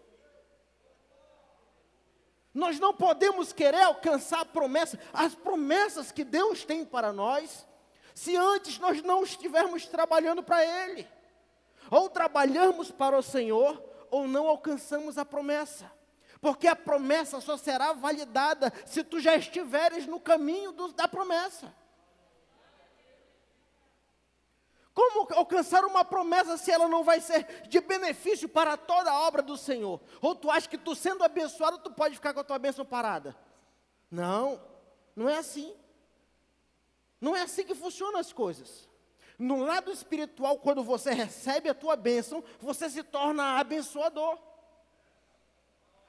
Nós 2.53 2.79
não 2.79 2.93
podemos 2.93 3.51
querer 3.51 3.83
alcançar 3.83 4.41
a 4.41 4.45
promessa, 4.45 4.99
as 5.11 5.35
promessas 5.35 6.13
que 6.13 6.25
Deus 6.25 6.65
tem 6.65 6.85
para 6.85 7.13
nós, 7.13 7.67
se 8.15 8.37
antes 8.37 8.79
nós 8.79 9.01
não 9.01 9.23
estivermos 9.23 9.87
trabalhando 9.87 10.43
para 10.43 10.63
Ele. 10.63 11.09
Ou 11.91 12.11
trabalhamos 12.11 12.91
para 12.91 13.17
o 13.17 13.23
Senhor, 13.23 13.83
ou 14.11 14.29
não 14.29 14.49
alcançamos 14.49 15.17
a 15.17 15.25
promessa 15.25 15.91
porque 16.43 16.67
a 16.67 16.75
promessa 16.75 17.41
só 17.41 17.57
será 17.57 17.93
validada 17.93 18.73
se 18.85 19.05
tu 19.05 19.21
já 19.21 19.37
estiveres 19.37 20.09
no 20.09 20.19
caminho 20.19 20.73
do, 20.73 20.93
da 20.93 21.07
promessa. 21.07 21.73
Como 24.93 25.33
alcançar 25.35 25.85
uma 25.85 26.05
promessa 26.05 26.59
se 26.59 26.73
ela 26.73 26.89
não 26.89 27.05
vai 27.05 27.21
ser 27.21 27.63
de 27.69 27.81
benefício 27.81 28.49
para 28.49 28.77
toda 28.77 29.13
a 29.13 29.21
obra 29.21 29.41
do 29.41 29.57
Senhor? 29.57 30.01
Ou 30.21 30.35
tu 30.35 30.51
acha 30.51 30.69
que 30.69 30.77
tu 30.77 30.97
sendo 30.97 31.23
abençoado, 31.23 31.79
tu 31.79 31.93
pode 31.93 32.17
ficar 32.17 32.35
com 32.35 32.41
a 32.41 32.45
tua 32.45 32.59
bênção 32.59 32.85
parada? 32.85 33.37
Não, 34.11 34.61
não 35.15 35.29
é 35.29 35.39
assim. 35.39 35.73
Não 37.21 37.37
é 37.37 37.43
assim 37.43 37.65
que 37.65 37.75
funcionam 37.75 38.19
as 38.19 38.33
coisas. 38.33 38.89
No 39.39 39.65
lado 39.65 39.93
espiritual, 39.93 40.59
quando 40.59 40.83
você 40.83 41.13
recebe 41.13 41.69
a 41.69 41.75
tua 41.75 41.95
bênção, 41.95 42.43
você 42.59 42.91
se 42.91 43.05
torna 43.05 43.61
abençoador. 43.61 44.37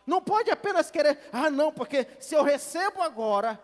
Não 0.05 0.21
pode 0.21 0.51
apenas 0.51 0.91
querer, 0.91 1.19
ah, 1.31 1.49
não, 1.49 1.71
porque 1.71 2.07
se 2.19 2.35
eu 2.35 2.43
recebo 2.43 3.01
agora, 3.01 3.61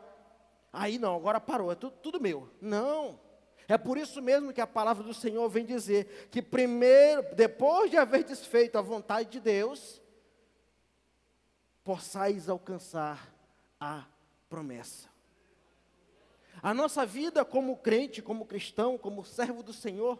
aí 0.72 0.98
não, 0.98 1.16
agora 1.16 1.40
parou, 1.40 1.72
é 1.72 1.76
tudo, 1.76 1.96
tudo 2.02 2.22
meu. 2.22 2.50
Não. 2.62 3.20
É 3.68 3.78
por 3.78 3.98
isso 3.98 4.22
mesmo 4.22 4.52
que 4.52 4.62
a 4.62 4.66
palavra 4.66 5.04
do 5.04 5.14
Senhor 5.14 5.48
vem 5.48 5.64
dizer 5.64 6.28
que 6.32 6.42
primeiro, 6.42 7.36
depois 7.36 7.92
de 7.92 7.98
haver 7.98 8.24
desfeito 8.24 8.78
a 8.78 8.82
vontade 8.82 9.30
de 9.30 9.40
Deus, 9.40 10.02
possais 11.84 12.50
alcançar 12.50 13.32
a 13.80 14.06
promessa. 14.50 15.10
A 16.62 16.74
nossa 16.74 17.06
vida 17.06 17.46
como 17.46 17.78
crente, 17.78 18.22
como 18.22 18.46
cristão, 18.46 18.98
como 18.98 19.24
servo 19.24 19.62
do 19.62 19.72
Senhor, 19.72 20.20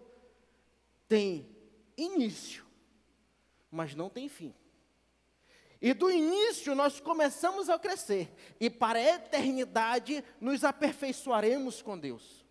tem 1.08 1.50
início, 1.98 2.66
mas 3.72 3.96
não 3.96 4.10
tem 4.10 4.30
fim. 4.30 4.54
E 5.82 5.94
do 5.94 6.12
início 6.12 6.76
nós 6.76 7.00
começamos 7.00 7.70
a 7.70 7.80
crescer, 7.80 8.30
e 8.60 8.70
para 8.70 9.00
a 9.00 9.16
eternidade 9.16 10.24
nos 10.40 10.64
aperfeiçoaremos 10.64 11.82
com 11.82 11.98
Deus. 11.98 12.46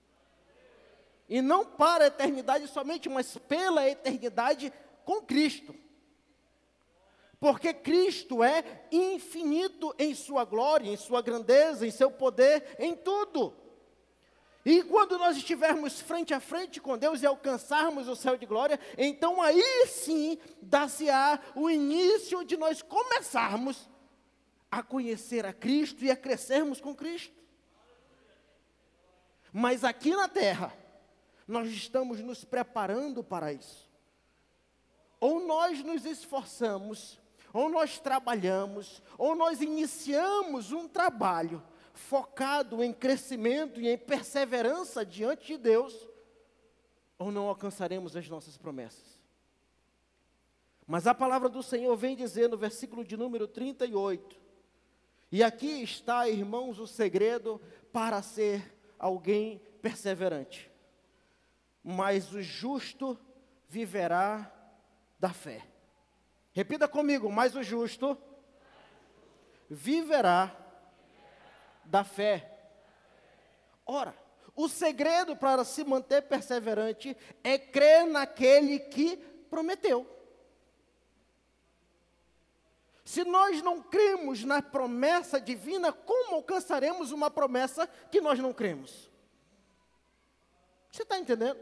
E 1.29 1.43
não 1.43 1.65
para 1.65 2.05
a 2.05 2.07
eternidade 2.07 2.67
somente, 2.69 3.09
mas 3.09 3.37
pela 3.37 3.87
eternidade 3.87 4.73
com 5.05 5.21
Cristo. 5.21 5.75
Porque 7.39 7.73
Cristo 7.75 8.43
é 8.43 8.65
infinito 8.91 9.95
em 9.99 10.15
sua 10.15 10.45
glória, 10.45 10.91
em 10.91 10.97
sua 10.97 11.21
grandeza, 11.21 11.87
em 11.87 11.91
seu 11.91 12.11
poder, 12.11 12.77
em 12.79 12.97
tudo. 12.97 13.55
E 14.69 14.83
quando 14.83 15.17
nós 15.17 15.35
estivermos 15.35 15.99
frente 15.99 16.35
a 16.35 16.41
frente 16.41 16.79
com 16.79 16.99
Deus 16.99 17.23
e 17.23 17.27
alcançarmos 17.27 18.07
o 18.07 18.15
céu 18.15 18.37
de 18.37 18.45
glória, 18.45 18.79
então 18.99 19.41
aí 19.41 19.87
sim 19.87 20.37
dá-se-á 20.61 21.41
o 21.55 21.71
início 21.71 22.45
de 22.45 22.55
nós 22.59 22.83
começarmos 22.83 23.89
a 24.71 24.83
conhecer 24.83 25.47
a 25.47 25.55
Cristo 25.55 26.05
e 26.05 26.11
a 26.11 26.17
crescermos 26.17 26.83
com 26.83 26.95
Cristo. 26.95 27.35
Mas 29.51 29.85
aqui 29.85 30.15
na 30.15 30.29
terra, 30.29 30.71
nós 31.47 31.69
estamos 31.71 32.21
nos 32.21 32.45
preparando 32.45 33.25
para 33.25 33.51
isso. 33.51 33.89
Ou 35.19 35.47
nós 35.47 35.83
nos 35.83 36.05
esforçamos, 36.05 37.19
ou 37.55 37.71
nós 37.71 37.99
trabalhamos, 38.01 39.03
ou 39.17 39.35
nós 39.35 39.63
iniciamos 39.63 40.73
um 40.73 40.87
trabalho 40.87 41.63
focado 41.99 42.83
em 42.83 42.93
crescimento 42.93 43.81
e 43.81 43.89
em 43.89 43.99
perseverança 43.99 45.05
diante 45.05 45.49
de 45.49 45.59
Deus, 45.59 46.09
ou 47.19 47.33
não 47.33 47.49
alcançaremos 47.49 48.17
as 48.17 48.29
nossas 48.29 48.57
promessas. 48.57 49.19
Mas 50.87 51.07
a 51.07 51.15
palavra 51.15 51.49
do 51.49 51.63
Senhor 51.63 51.95
vem 51.97 52.17
dizer 52.17 52.49
no 52.49 52.57
versículo 52.57 53.05
de 53.05 53.17
número 53.17 53.47
38, 53.47 54.39
e 55.31 55.43
aqui 55.43 55.83
está, 55.83 56.29
irmãos, 56.29 56.79
o 56.79 56.87
segredo 56.87 57.61
para 57.93 58.23
ser 58.23 58.75
alguém 58.99 59.61
perseverante. 59.83 60.71
Mas 61.85 62.33
o 62.33 62.41
justo 62.41 63.19
viverá 63.69 64.51
da 65.19 65.31
fé. 65.31 65.67
Repita 66.53 66.89
comigo, 66.89 67.31
mas 67.31 67.55
o 67.55 67.63
justo 67.63 68.17
viverá 69.69 70.68
da 71.89 72.05
fé. 72.05 72.51
Ora, 73.85 74.15
o 74.55 74.69
segredo 74.69 75.35
para 75.35 75.65
se 75.65 75.83
manter 75.85 76.23
perseverante 76.23 77.17
é 77.43 77.59
crer 77.59 78.07
naquele 78.07 78.79
que 78.79 79.17
prometeu. 79.49 80.07
Se 83.05 83.25
nós 83.25 83.63
não 83.63 83.83
cremos 83.83 84.45
na 84.45 84.61
promessa 84.61 85.41
divina, 85.41 85.91
como 85.91 86.35
alcançaremos 86.35 87.11
uma 87.11 87.31
promessa 87.31 87.87
que 87.87 88.21
nós 88.21 88.39
não 88.39 88.53
cremos? 88.53 89.11
Você 90.91 91.03
está 91.05 91.19
entendendo? 91.19 91.59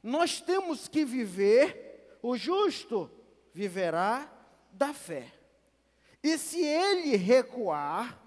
Nós 0.00 0.40
temos 0.40 0.86
que 0.86 1.04
viver, 1.04 2.18
o 2.22 2.36
justo 2.36 3.10
viverá 3.52 4.30
da 4.70 4.94
fé. 4.94 5.32
E 6.22 6.38
se 6.38 6.62
ele 6.62 7.16
recuar, 7.16 8.23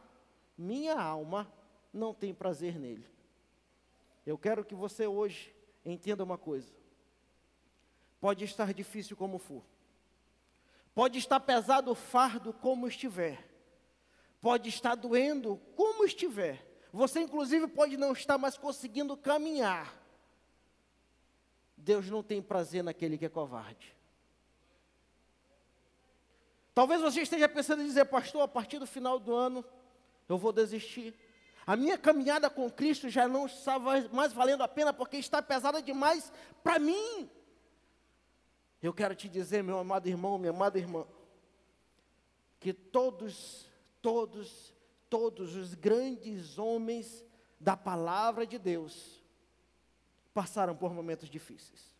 minha 0.57 0.99
alma 0.99 1.51
não 1.93 2.13
tem 2.13 2.33
prazer 2.33 2.79
nele. 2.79 3.05
Eu 4.25 4.37
quero 4.37 4.65
que 4.65 4.75
você 4.75 5.07
hoje 5.07 5.53
entenda 5.85 6.23
uma 6.23 6.37
coisa. 6.37 6.73
Pode 8.19 8.43
estar 8.43 8.73
difícil 8.73 9.15
como 9.15 9.37
for. 9.37 9.63
Pode 10.93 11.19
estar 11.19 11.39
pesado 11.39 11.91
o 11.91 11.95
fardo 11.95 12.51
como 12.51 12.87
estiver. 12.87 13.47
Pode 14.41 14.69
estar 14.69 14.95
doendo 14.95 15.57
como 15.75 16.03
estiver. 16.03 16.65
Você, 16.91 17.19
inclusive, 17.19 17.67
pode 17.67 17.97
não 17.97 18.13
estar 18.13 18.37
mais 18.37 18.57
conseguindo 18.57 19.15
caminhar. 19.15 19.95
Deus 21.77 22.09
não 22.09 22.23
tem 22.23 22.41
prazer 22.41 22.83
naquele 22.83 23.17
que 23.17 23.25
é 23.25 23.29
covarde. 23.29 23.95
Talvez 26.73 27.01
você 27.01 27.21
esteja 27.21 27.47
pensando 27.47 27.81
em 27.81 27.85
dizer, 27.85 28.05
pastor, 28.05 28.41
a 28.41 28.47
partir 28.47 28.79
do 28.79 28.87
final 28.87 29.19
do 29.19 29.33
ano, 29.33 29.63
eu 30.27 30.37
vou 30.37 30.51
desistir. 30.51 31.13
A 31.65 31.75
minha 31.75 31.97
caminhada 31.97 32.49
com 32.49 32.71
Cristo 32.71 33.09
já 33.09 33.27
não 33.27 33.45
está 33.45 33.77
mais 34.11 34.31
valendo 34.33 34.63
a 34.63 34.67
pena 34.67 34.93
porque 34.93 35.17
está 35.17 35.41
pesada 35.41 35.81
demais 35.81 36.31
para 36.63 36.79
mim. 36.79 37.29
Eu 38.81 38.93
quero 38.93 39.15
te 39.15 39.27
dizer, 39.27 39.63
meu 39.63 39.77
amado 39.77 40.07
irmão, 40.07 40.37
minha 40.37 40.51
amada 40.51 40.77
irmã, 40.77 41.05
que 42.59 42.71
todos, 42.71 43.69
todos, 44.01 44.73
todos 45.09 45.55
os 45.55 45.73
grandes 45.73 46.57
homens 46.57 47.25
da 47.59 47.75
palavra 47.75 48.45
de 48.45 48.57
Deus 48.57 49.21
passaram 50.33 50.75
por 50.75 50.93
momentos 50.93 51.29
difíceis. 51.29 51.95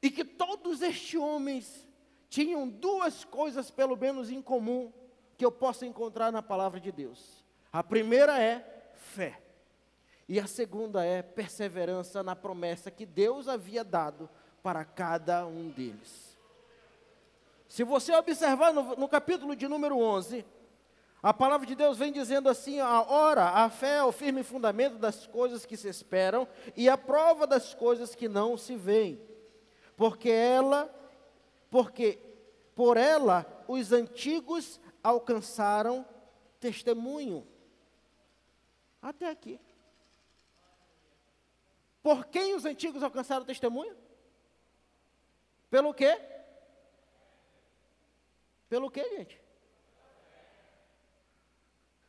E 0.00 0.10
que 0.10 0.24
todos 0.24 0.80
estes 0.82 1.18
homens 1.18 1.88
tinham 2.28 2.68
duas 2.68 3.24
coisas, 3.24 3.70
pelo 3.70 3.96
menos, 3.96 4.30
em 4.30 4.40
comum 4.40 4.92
que 5.38 5.44
eu 5.44 5.52
posso 5.52 5.84
encontrar 5.84 6.32
na 6.32 6.42
palavra 6.42 6.80
de 6.80 6.90
Deus. 6.90 7.44
A 7.72 7.82
primeira 7.84 8.42
é 8.42 8.90
fé. 8.94 9.40
E 10.28 10.38
a 10.40 10.48
segunda 10.48 11.04
é 11.04 11.22
perseverança 11.22 12.22
na 12.24 12.34
promessa 12.34 12.90
que 12.90 13.06
Deus 13.06 13.46
havia 13.46 13.84
dado 13.84 14.28
para 14.62 14.84
cada 14.84 15.46
um 15.46 15.70
deles. 15.70 16.36
Se 17.68 17.84
você 17.84 18.12
observar 18.14 18.74
no, 18.74 18.96
no 18.96 19.08
capítulo 19.08 19.54
de 19.54 19.68
número 19.68 19.96
11, 19.96 20.44
a 21.22 21.32
palavra 21.32 21.66
de 21.66 21.74
Deus 21.76 21.96
vem 21.96 22.12
dizendo 22.12 22.48
assim: 22.48 22.80
a 22.80 23.02
ora, 23.02 23.44
a 23.50 23.70
fé 23.70 23.98
é 23.98 24.02
o 24.02 24.12
firme 24.12 24.42
fundamento 24.42 24.98
das 24.98 25.26
coisas 25.26 25.64
que 25.64 25.76
se 25.76 25.88
esperam 25.88 26.48
e 26.76 26.88
a 26.88 26.98
prova 26.98 27.46
das 27.46 27.74
coisas 27.74 28.14
que 28.14 28.28
não 28.28 28.56
se 28.56 28.74
veem. 28.74 29.20
Porque 29.96 30.30
ela, 30.30 30.92
porque 31.70 32.18
por 32.74 32.96
ela 32.96 33.46
os 33.66 33.92
antigos 33.92 34.80
alcançaram 35.02 36.06
testemunho. 36.60 37.46
Até 39.00 39.28
aqui. 39.30 39.60
Por 42.02 42.26
quem 42.26 42.54
os 42.54 42.64
antigos 42.64 43.02
alcançaram 43.02 43.44
testemunho? 43.44 43.96
Pelo 45.70 45.92
quê? 45.92 46.18
Pelo 48.68 48.90
quê, 48.90 49.08
gente? 49.16 49.40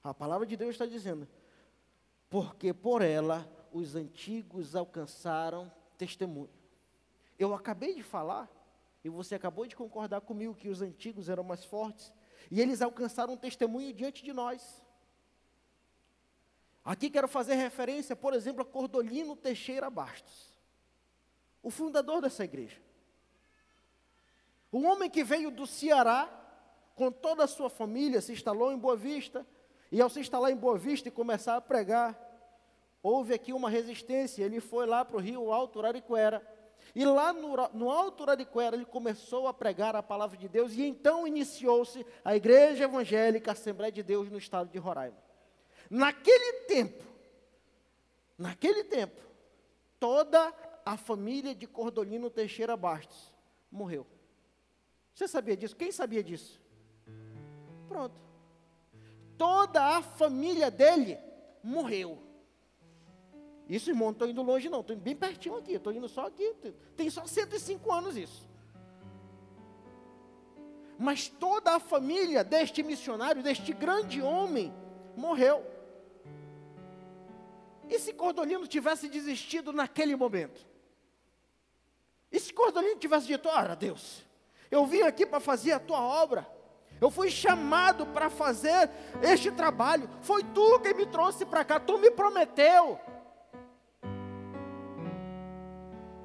A 0.04 0.14
palavra 0.14 0.46
de 0.46 0.56
Deus 0.56 0.72
está 0.72 0.86
dizendo: 0.86 1.28
porque 2.30 2.74
por 2.74 3.02
ela 3.02 3.50
os 3.72 3.96
antigos 3.96 4.76
alcançaram 4.76 5.72
testemunho. 5.98 6.50
Eu 7.38 7.54
acabei 7.54 7.96
de 7.96 8.04
falar, 8.04 8.50
e 9.04 9.10
você 9.10 9.36
acabou 9.36 9.66
de 9.66 9.76
concordar 9.76 10.22
comigo 10.22 10.56
que 10.56 10.70
os 10.70 10.82
antigos 10.82 11.30
eram 11.30 11.44
mais 11.44 11.64
fortes, 11.64 12.12
e 12.50 12.62
eles 12.62 12.82
alcançaram 12.82 13.34
um 13.34 13.38
testemunho 13.38 13.94
diante 13.94 14.24
de 14.24 14.34
nós. 14.34 14.82
Aqui 16.84 17.10
quero 17.10 17.28
fazer 17.28 17.56
referência, 17.56 18.16
por 18.16 18.34
exemplo, 18.34 18.62
a 18.62 18.66
Cordolino 18.66 19.36
Teixeira 19.36 19.90
Bastos, 19.90 20.58
o 21.62 21.70
fundador 21.70 22.22
dessa 22.22 22.44
igreja. 22.44 22.82
Um 24.72 24.86
homem 24.88 25.10
que 25.10 25.24
veio 25.24 25.52
do 25.52 25.66
Ceará, 25.66 26.30
com 26.96 27.12
toda 27.12 27.44
a 27.44 27.48
sua 27.48 27.70
família, 27.70 28.22
se 28.22 28.32
instalou 28.32 28.72
em 28.72 28.78
Boa 28.78 28.96
Vista, 28.96 29.46
e 29.92 30.00
ao 30.02 30.10
se 30.10 30.20
instalar 30.20 30.52
em 30.52 30.56
Boa 30.56 30.78
Vista 30.78 31.08
e 31.08 31.12
começar 31.12 31.56
a 31.56 31.62
pregar, 31.62 32.18
houve 33.02 33.34
aqui 33.34 33.52
uma 33.52 33.70
resistência. 33.70 34.44
Ele 34.44 34.60
foi 34.60 34.86
lá 34.86 35.04
para 35.04 35.18
o 35.18 35.20
rio 35.20 35.52
Alto 35.52 35.80
Uraricuera. 35.80 36.46
E 36.96 37.06
lá 37.06 37.34
no, 37.34 37.56
no 37.74 37.90
Alto 37.90 38.24
Uraricuera 38.24 38.76
ele 38.76 38.86
começou 38.86 39.48
a 39.48 39.54
pregar 39.54 39.96
a 39.96 40.04
palavra 40.04 40.38
de 40.38 40.48
Deus. 40.48 40.74
E 40.74 40.84
então 40.84 41.28
iniciou-se 41.28 42.06
a 42.24 42.36
Igreja 42.36 42.86
Evangélica 42.86 43.52
Assembleia 43.52 43.92
de 43.92 44.04
Deus 44.04 44.30
no 44.30 44.38
estado 44.38 44.70
de 44.70 44.78
Roraima. 44.78 45.18
Naquele 45.90 46.66
tempo, 46.68 47.04
naquele 48.38 48.84
tempo, 48.84 49.22
toda 50.00 50.54
a 50.86 50.98
família 50.98 51.56
de 51.56 51.68
Cordolino 51.68 52.30
Teixeira 52.30 52.76
Bastos 52.78 53.34
morreu. 53.72 54.06
Você 55.14 55.28
sabia 55.28 55.58
disso? 55.58 55.76
Quem 55.76 55.92
sabia 55.92 56.24
disso? 56.24 56.62
Pronto 57.88 58.30
toda 59.40 59.82
a 59.98 60.02
família 60.02 60.70
dele 60.70 61.18
morreu. 61.64 62.22
Isso, 63.70 63.92
irmão, 63.92 64.08
não 64.08 64.14
estou 64.14 64.28
indo 64.28 64.42
longe, 64.42 64.68
não. 64.68 64.82
Estou 64.82 64.96
bem 64.96 65.16
pertinho 65.16 65.56
aqui. 65.56 65.74
Estou 65.74 65.94
indo 65.94 66.10
só 66.10 66.26
aqui. 66.26 66.56
Tem 66.98 67.08
só 67.08 67.28
105 67.28 67.92
anos 67.92 68.18
isso. 68.18 68.50
Mas 70.98 71.30
toda 71.30 71.76
a 71.76 71.80
família 71.80 72.44
deste 72.44 72.82
missionário, 72.82 73.44
deste 73.44 73.72
grande 73.72 74.22
homem, 74.22 74.74
morreu. 75.16 75.64
E 77.88 78.00
se 78.00 78.12
Cordolino 78.12 78.68
tivesse 78.68 79.08
desistido 79.08 79.72
naquele 79.72 80.16
momento? 80.16 80.68
E 82.32 82.40
se 82.40 82.52
Cordolino 82.52 82.98
tivesse 82.98 83.28
dito: 83.28 83.48
Ora, 83.48 83.76
Deus, 83.76 84.26
eu 84.72 84.86
vim 84.88 85.04
aqui 85.04 85.28
para 85.28 85.40
fazer 85.40 85.74
a 85.74 85.80
tua 85.80 86.02
obra. 86.02 86.48
Eu 87.00 87.10
fui 87.10 87.30
chamado 87.30 88.06
para 88.08 88.30
fazer 88.30 88.90
este 89.22 89.52
trabalho. 89.52 90.10
Foi 90.22 90.44
tu 90.44 90.80
que 90.82 90.94
me 90.94 91.06
trouxe 91.06 91.46
para 91.46 91.64
cá. 91.64 91.80
Tu 91.80 91.98
me 91.98 92.12
prometeu. 92.12 93.00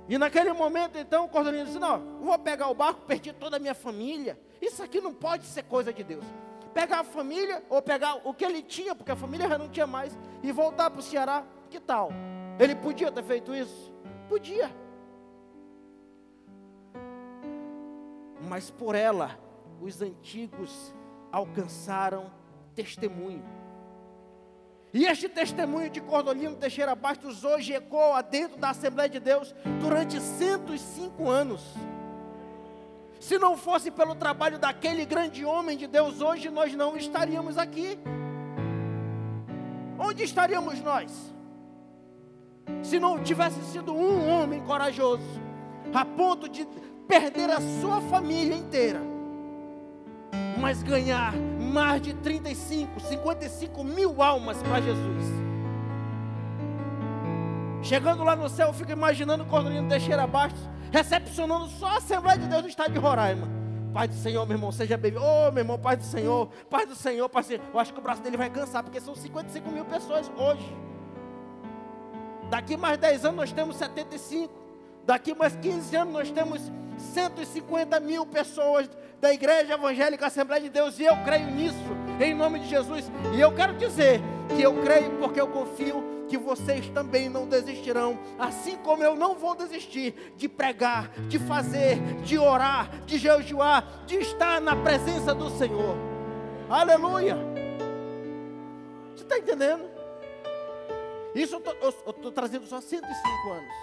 E 0.08 0.18
naquele 0.18 0.52
momento, 0.52 0.98
então, 0.98 1.24
o 1.24 1.28
Cordolino 1.28 1.64
disse: 1.64 1.78
Não, 1.78 2.18
vou 2.20 2.38
pegar 2.38 2.68
o 2.68 2.74
barco, 2.74 3.00
perdi 3.06 3.32
toda 3.32 3.56
a 3.56 3.60
minha 3.60 3.74
família. 3.74 4.38
Isso 4.60 4.82
aqui 4.82 5.00
não 5.00 5.14
pode 5.14 5.46
ser 5.46 5.62
coisa 5.64 5.92
de 5.92 6.04
Deus. 6.04 6.24
Pegar 6.74 7.00
a 7.00 7.04
família, 7.04 7.62
ou 7.70 7.80
pegar 7.80 8.20
o 8.24 8.34
que 8.34 8.44
ele 8.44 8.62
tinha, 8.62 8.94
porque 8.94 9.12
a 9.12 9.16
família 9.16 9.48
já 9.48 9.56
não 9.56 9.68
tinha 9.68 9.86
mais, 9.86 10.16
e 10.42 10.52
voltar 10.52 10.90
para 10.90 11.00
o 11.00 11.02
Ceará. 11.02 11.44
Que 11.70 11.80
tal? 11.80 12.10
Ele 12.58 12.74
podia 12.74 13.10
ter 13.10 13.22
feito 13.22 13.54
isso? 13.54 13.92
Podia. 14.28 14.70
Mas 18.48 18.70
por 18.70 18.94
ela, 18.94 19.38
os 19.80 20.02
antigos 20.02 20.94
alcançaram 21.32 22.30
testemunho. 22.74 23.42
E 24.94 25.06
este 25.06 25.28
testemunho 25.28 25.90
de 25.90 26.00
Cordolino 26.00 26.54
Teixeira 26.54 26.94
Bastos 26.94 27.42
hoje 27.42 27.72
ecoa 27.72 28.22
dentro 28.22 28.56
da 28.56 28.70
Assembleia 28.70 29.10
de 29.10 29.18
Deus 29.18 29.52
durante 29.80 30.20
105 30.20 31.28
anos. 31.28 31.60
Se 33.18 33.36
não 33.36 33.56
fosse 33.56 33.90
pelo 33.90 34.14
trabalho 34.14 34.56
daquele 34.56 35.04
grande 35.04 35.44
homem 35.44 35.76
de 35.76 35.88
Deus, 35.88 36.20
hoje 36.20 36.48
nós 36.48 36.72
não 36.76 36.96
estaríamos 36.96 37.58
aqui. 37.58 37.98
Onde 39.98 40.22
estaríamos 40.22 40.80
nós? 40.80 41.10
Se 42.80 43.00
não 43.00 43.20
tivesse 43.20 43.60
sido 43.64 43.92
um 43.92 44.28
homem 44.30 44.62
corajoso, 44.62 45.26
a 45.92 46.04
ponto 46.04 46.48
de 46.48 46.68
perder 47.08 47.50
a 47.50 47.60
sua 47.80 48.00
família 48.00 48.54
inteira 48.54 49.14
mas 50.64 50.82
ganhar 50.82 51.34
mais 51.74 52.00
de 52.00 52.14
35, 52.14 53.00
55 53.00 53.82
mil 53.82 54.22
almas 54.22 54.62
para 54.62 54.80
Jesus. 54.80 55.24
Chegando 57.82 58.22
lá 58.22 58.36
no 58.36 58.48
céu, 58.48 58.68
eu 58.68 58.72
fico 58.72 58.92
imaginando 58.92 59.42
o 59.42 59.46
Cordolino 59.46 59.88
Teixeira 59.88 60.24
Bastos 60.24 60.62
recepcionando 60.92 61.66
só 61.66 61.86
a 61.86 61.96
Assembleia 61.96 62.38
de 62.38 62.46
Deus 62.46 62.62
do 62.62 62.68
estado 62.68 62.92
de 62.92 62.98
Roraima. 63.00 63.48
Pai 63.92 64.06
do 64.06 64.14
Senhor, 64.14 64.46
meu 64.46 64.56
irmão, 64.56 64.70
seja 64.70 64.96
bem-vindo. 64.96 65.24
Ô, 65.24 65.48
oh, 65.48 65.52
meu 65.52 65.62
irmão, 65.62 65.76
Pai 65.76 65.96
do 65.96 66.04
Senhor, 66.04 66.48
Pai 66.70 66.86
do 66.86 66.94
Senhor, 66.94 67.28
Pai 67.28 67.42
do 67.42 67.46
Senhor. 67.46 67.62
Eu 67.72 67.80
acho 67.80 67.92
que 67.92 67.98
o 67.98 68.02
braço 68.02 68.22
dele 68.22 68.36
vai 68.36 68.48
cansar, 68.48 68.84
porque 68.84 69.00
são 69.00 69.16
55 69.16 69.68
mil 69.72 69.84
pessoas 69.84 70.30
hoje. 70.36 70.76
Daqui 72.50 72.76
mais 72.76 72.98
10 72.98 73.24
anos 73.24 73.36
nós 73.36 73.52
temos 73.52 73.76
75. 73.76 74.54
Daqui 75.04 75.34
mais 75.34 75.56
15 75.56 75.96
anos 75.96 76.14
nós 76.14 76.30
temos 76.30 76.60
150 76.98 77.98
mil 77.98 78.24
pessoas 78.24 78.88
da 79.24 79.32
Igreja 79.32 79.72
Evangélica 79.72 80.26
Assembleia 80.26 80.60
de 80.60 80.68
Deus, 80.68 80.98
e 80.98 81.04
eu 81.04 81.16
creio 81.24 81.46
nisso, 81.46 81.74
em 82.20 82.34
nome 82.34 82.58
de 82.58 82.68
Jesus. 82.68 83.10
E 83.34 83.40
eu 83.40 83.54
quero 83.54 83.72
dizer 83.72 84.20
que 84.54 84.60
eu 84.60 84.82
creio 84.82 85.12
porque 85.12 85.40
eu 85.40 85.48
confio 85.48 86.04
que 86.28 86.36
vocês 86.36 86.90
também 86.90 87.30
não 87.30 87.48
desistirão, 87.48 88.18
assim 88.38 88.76
como 88.76 89.02
eu 89.02 89.16
não 89.16 89.34
vou 89.34 89.54
desistir 89.54 90.34
de 90.36 90.46
pregar, 90.46 91.08
de 91.26 91.38
fazer, 91.38 91.96
de 92.22 92.38
orar, 92.38 92.90
de 93.06 93.16
jejuar, 93.16 94.04
de 94.04 94.16
estar 94.16 94.60
na 94.60 94.76
presença 94.76 95.34
do 95.34 95.48
Senhor. 95.48 95.96
Aleluia! 96.68 97.38
Você 99.16 99.22
está 99.22 99.38
entendendo? 99.38 99.88
Isso 101.34 101.62
eu 101.80 101.88
estou 102.10 102.30
trazendo 102.30 102.66
só 102.66 102.78
105 102.78 103.50
anos. 103.50 103.74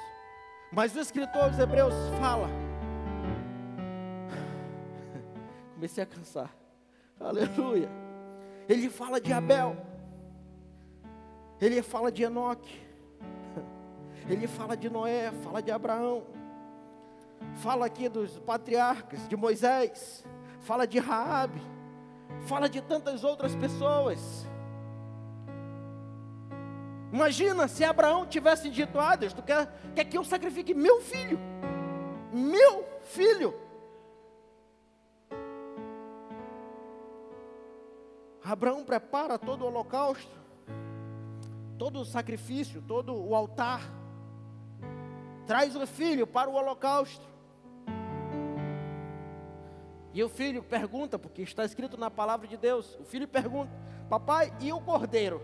Mas 0.72 0.96
o 0.96 1.00
escritor 1.00 1.50
dos 1.50 1.58
Hebreus 1.58 1.96
fala 2.20 2.48
comecei 5.82 6.04
a 6.04 6.06
cansar. 6.06 6.56
Aleluia. 7.20 7.90
Ele 8.70 8.88
fala 8.88 9.20
de 9.20 9.34
Abel. 9.34 9.76
Ele 11.60 11.82
fala 11.82 12.12
de 12.12 12.22
Enoque. 12.22 12.80
Ele 14.30 14.46
fala 14.46 14.78
de 14.78 14.92
Noé, 14.92 15.32
fala 15.44 15.60
de 15.60 15.72
Abraão. 15.72 16.24
Fala 17.56 17.88
aqui 17.88 18.08
dos 18.08 18.38
patriarcas, 18.38 19.28
de 19.28 19.36
Moisés. 19.36 20.24
Fala 20.60 20.86
de 20.86 21.00
Raabe. 21.00 21.60
Fala 22.42 22.70
de 22.70 22.80
tantas 22.80 23.24
outras 23.24 23.56
pessoas. 23.56 24.46
Imagina 27.12 27.68
se 27.68 27.84
Abraão 27.84 28.28
tivesse 28.28 28.70
dito: 28.70 29.00
Ah, 29.00 29.16
Deus, 29.16 29.34
tu 29.34 29.42
quer, 29.42 29.68
quer 29.96 30.06
que 30.06 30.16
eu 30.16 30.24
sacrifique 30.24 30.76
meu 30.76 31.02
filho? 31.02 31.40
Meu 32.32 32.86
filho. 33.02 33.71
Abraão 38.44 38.84
prepara 38.84 39.38
todo 39.38 39.64
o 39.64 39.68
holocausto, 39.68 40.36
todo 41.78 42.00
o 42.00 42.06
sacrifício, 42.06 42.82
todo 42.82 43.16
o 43.16 43.36
altar. 43.36 43.82
Traz 45.46 45.76
o 45.76 45.86
filho 45.86 46.26
para 46.26 46.50
o 46.50 46.54
holocausto. 46.54 47.30
E 50.14 50.24
o 50.24 50.30
filho 50.30 50.64
pergunta, 50.64 51.18
porque 51.18 51.42
está 51.42 51.64
escrito 51.64 51.98
na 51.98 52.10
palavra 52.10 52.48
de 52.48 52.58
Deus: 52.58 52.98
o 53.00 53.04
filho 53.04 53.28
pergunta, 53.28 53.72
papai, 54.10 54.54
e 54.60 54.74
o 54.74 54.82
cordeiro? 54.82 55.42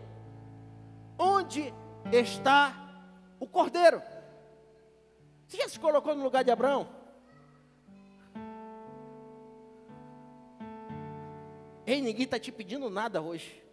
Onde 1.17 1.73
está 2.11 2.73
o 3.39 3.47
cordeiro? 3.47 4.01
Você 5.47 5.57
já 5.57 5.69
se 5.69 5.79
colocou 5.79 6.15
no 6.15 6.23
lugar 6.23 6.43
de 6.43 6.51
Abraão? 6.51 6.96
Ei, 11.87 12.01
ninguém 12.01 12.25
está 12.25 12.37
te 12.37 12.51
pedindo 12.51 12.89
nada 12.89 13.21
hoje. 13.21 13.63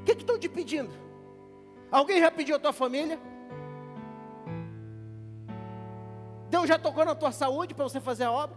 O 0.00 0.04
que 0.04 0.10
estão 0.10 0.36
te 0.36 0.48
pedindo? 0.48 0.90
Alguém 1.92 2.18
já 2.18 2.28
pediu 2.28 2.56
a 2.56 2.58
tua 2.58 2.72
família? 2.72 3.20
Deus 6.50 6.66
já 6.66 6.76
tocou 6.76 7.04
na 7.04 7.14
tua 7.14 7.30
saúde 7.30 7.72
para 7.72 7.84
você 7.84 8.00
fazer 8.00 8.24
a 8.24 8.32
obra? 8.32 8.56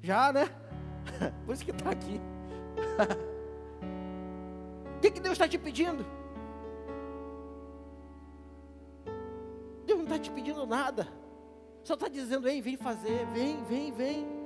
Já, 0.00 0.32
né? 0.32 0.48
Por 1.44 1.52
isso 1.52 1.64
que 1.64 1.72
está 1.72 1.90
aqui. 1.90 2.20
O 4.96 5.00
que, 5.00 5.12
que 5.12 5.20
Deus 5.20 5.32
está 5.32 5.48
te 5.48 5.56
pedindo? 5.56 6.04
Deus 9.86 9.98
não 9.98 10.04
está 10.04 10.18
te 10.18 10.30
pedindo 10.30 10.66
nada. 10.66 11.08
Só 11.82 11.94
está 11.94 12.06
dizendo, 12.06 12.46
ei, 12.46 12.60
vem 12.60 12.76
fazer, 12.76 13.24
vem, 13.32 13.64
vem, 13.64 13.90
vem. 13.92 14.39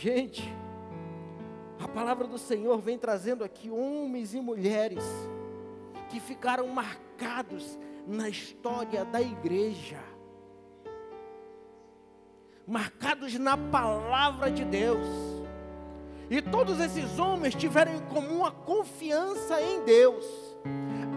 Gente, 0.00 0.50
a 1.78 1.86
palavra 1.86 2.26
do 2.26 2.38
Senhor 2.38 2.80
vem 2.80 2.96
trazendo 2.96 3.44
aqui 3.44 3.68
homens 3.68 4.32
e 4.32 4.40
mulheres 4.40 5.04
que 6.08 6.18
ficaram 6.18 6.66
marcados 6.68 7.78
na 8.06 8.26
história 8.26 9.04
da 9.04 9.20
igreja, 9.20 9.98
marcados 12.66 13.34
na 13.34 13.58
palavra 13.58 14.50
de 14.50 14.64
Deus. 14.64 15.06
E 16.30 16.40
todos 16.40 16.80
esses 16.80 17.18
homens 17.18 17.54
tiveram 17.54 17.94
em 17.94 18.00
comum 18.06 18.42
a 18.46 18.50
confiança 18.50 19.60
em 19.60 19.84
Deus, 19.84 20.24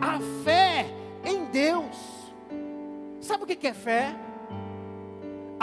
a 0.02 0.20
fé 0.44 0.88
em 1.24 1.46
Deus. 1.46 1.96
Sabe 3.22 3.46
o 3.46 3.48
que 3.48 3.66
é 3.66 3.74
fé? 3.74 4.14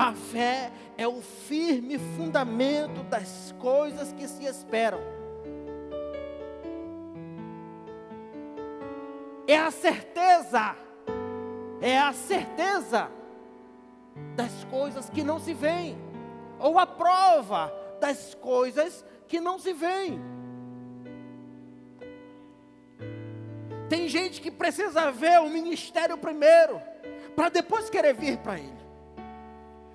A 0.01 0.15
fé 0.15 0.73
é 0.97 1.07
o 1.07 1.21
firme 1.21 1.99
fundamento 2.17 3.03
das 3.03 3.55
coisas 3.59 4.15
que 4.15 4.27
se 4.27 4.47
esperam. 4.47 4.99
É 9.47 9.59
a 9.59 9.71
certeza 9.71 10.75
é 11.83 11.99
a 11.99 12.15
certeza 12.15 13.11
das 14.35 14.65
coisas 14.71 15.11
que 15.11 15.23
não 15.23 15.39
se 15.39 15.53
veem, 15.53 15.99
ou 16.59 16.79
a 16.79 16.87
prova 16.87 17.71
das 18.01 18.35
coisas 18.35 19.05
que 19.29 19.39
não 19.39 19.59
se 19.59 19.75
veem. 19.75 20.19
Tem 23.91 24.09
gente 24.09 24.41
que 24.41 24.51
precisa 24.51 25.13
ver 25.13 25.41
o 25.41 25.51
ministério 25.51 26.17
primeiro, 26.17 26.81
para 27.37 27.51
depois 27.51 27.91
querer 27.91 28.15
vir 28.15 28.39
para 28.39 28.59
ele. 28.59 28.80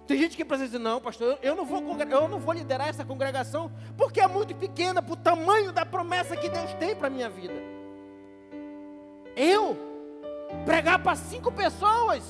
Tem 0.07 0.17
gente 0.19 0.37
que 0.37 0.45
precisa 0.45 0.67
dizer, 0.67 0.79
não, 0.79 1.01
pastor, 1.01 1.39
eu 1.41 1.55
não, 1.55 1.65
vou, 1.65 1.81
eu 1.99 2.27
não 2.27 2.39
vou 2.39 2.53
liderar 2.53 2.89
essa 2.89 3.03
congregação, 3.03 3.71
porque 3.97 4.21
é 4.21 4.27
muito 4.27 4.53
pequena 4.55 5.01
para 5.01 5.13
o 5.13 5.17
tamanho 5.17 5.71
da 5.71 5.85
promessa 5.85 6.37
que 6.37 6.47
Deus 6.47 6.73
tem 6.75 6.95
para 6.95 7.07
a 7.07 7.09
minha 7.09 7.29
vida. 7.29 7.55
Eu 9.35 9.95
Pregar 10.63 10.99
para 10.99 11.15
cinco 11.15 11.51
pessoas. 11.51 12.23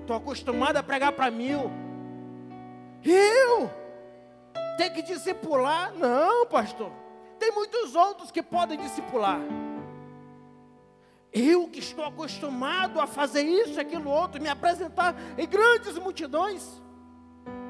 Estou 0.00 0.16
acostumado 0.16 0.76
a 0.76 0.82
pregar 0.82 1.12
para 1.12 1.30
mil. 1.30 1.70
Eu? 3.04 3.70
Tem 4.76 4.92
que 4.92 5.02
discipular? 5.02 5.92
Não, 5.94 6.46
pastor. 6.46 6.90
Tem 7.38 7.52
muitos 7.52 7.94
outros 7.94 8.30
que 8.30 8.42
podem 8.42 8.78
discipular. 8.78 9.40
Eu 11.32 11.68
que 11.68 11.78
estou 11.78 12.04
acostumado 12.04 13.00
a 13.00 13.06
fazer 13.06 13.42
isso, 13.42 13.80
aquilo, 13.80 14.10
outro, 14.10 14.40
me 14.40 14.48
apresentar 14.48 15.14
em 15.38 15.48
grandes 15.48 15.96
multidões. 15.98 16.81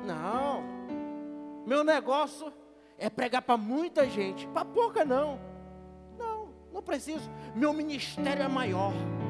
Não. 0.05 0.63
Meu 1.67 1.85
negócio 1.85 2.53
é 2.99 3.09
pregar 3.09 3.43
para 3.43 3.57
muita 3.57 4.09
gente, 4.09 4.47
para 4.49 4.65
pouca 4.65 5.05
não. 5.05 5.39
Não, 6.19 6.49
não 6.73 6.83
preciso. 6.83 7.31
Meu 7.55 7.73
ministério 7.73 8.43
é 8.43 8.49
maior. 8.49 8.93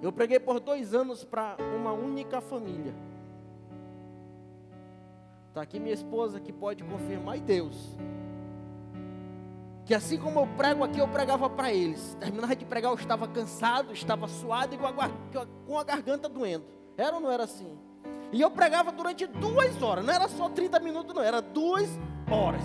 Eu 0.00 0.12
preguei 0.12 0.38
por 0.38 0.60
dois 0.60 0.94
anos 0.94 1.24
para 1.24 1.56
uma 1.76 1.92
única 1.92 2.40
família. 2.40 2.94
Está 5.48 5.62
aqui 5.62 5.80
minha 5.80 5.94
esposa 5.94 6.38
que 6.38 6.52
pode 6.52 6.84
confirmar, 6.84 7.36
e 7.36 7.40
Deus. 7.40 7.96
Que 9.88 9.94
assim 9.94 10.18
como 10.18 10.40
eu 10.40 10.46
prego 10.46 10.84
aqui, 10.84 10.98
eu 10.98 11.08
pregava 11.08 11.48
para 11.48 11.72
eles. 11.72 12.14
Terminava 12.20 12.54
de 12.54 12.66
pregar, 12.66 12.92
eu 12.92 12.98
estava 12.98 13.26
cansado, 13.26 13.90
estava 13.94 14.28
suado 14.28 14.74
e 14.74 14.78
com 15.66 15.78
a 15.78 15.82
garganta 15.82 16.28
doendo. 16.28 16.66
Era 16.94 17.14
ou 17.14 17.22
não 17.22 17.30
era 17.32 17.44
assim? 17.44 17.74
E 18.30 18.38
eu 18.38 18.50
pregava 18.50 18.92
durante 18.92 19.26
duas 19.26 19.82
horas, 19.82 20.04
não 20.04 20.12
era 20.12 20.28
só 20.28 20.50
30 20.50 20.78
minutos, 20.80 21.14
não, 21.14 21.22
era 21.22 21.40
duas 21.40 21.88
horas. 22.30 22.60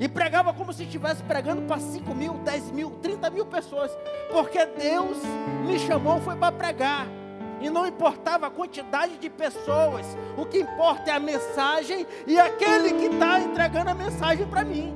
E 0.00 0.08
pregava 0.08 0.54
como 0.54 0.72
se 0.72 0.84
estivesse 0.84 1.22
pregando 1.24 1.60
para 1.62 1.78
5 1.78 2.14
mil, 2.14 2.32
10 2.38 2.70
mil, 2.70 2.92
30 3.02 3.28
mil 3.28 3.44
pessoas. 3.44 3.94
Porque 4.32 4.64
Deus 4.64 5.18
me 5.66 5.78
chamou 5.78 6.18
foi 6.22 6.34
para 6.34 6.50
pregar. 6.50 7.06
E 7.64 7.70
não 7.70 7.86
importava 7.86 8.48
a 8.48 8.50
quantidade 8.50 9.16
de 9.16 9.30
pessoas. 9.30 10.04
O 10.36 10.44
que 10.44 10.58
importa 10.58 11.10
é 11.10 11.14
a 11.14 11.18
mensagem 11.18 12.06
e 12.26 12.38
aquele 12.38 12.92
que 12.92 13.06
está 13.06 13.40
entregando 13.40 13.88
a 13.88 13.94
mensagem 13.94 14.46
para 14.46 14.62
mim. 14.62 14.92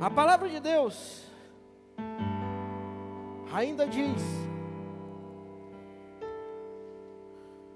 A 0.00 0.08
palavra 0.10 0.48
de 0.48 0.60
Deus 0.60 1.24
ainda 3.52 3.86
diz 3.86 4.22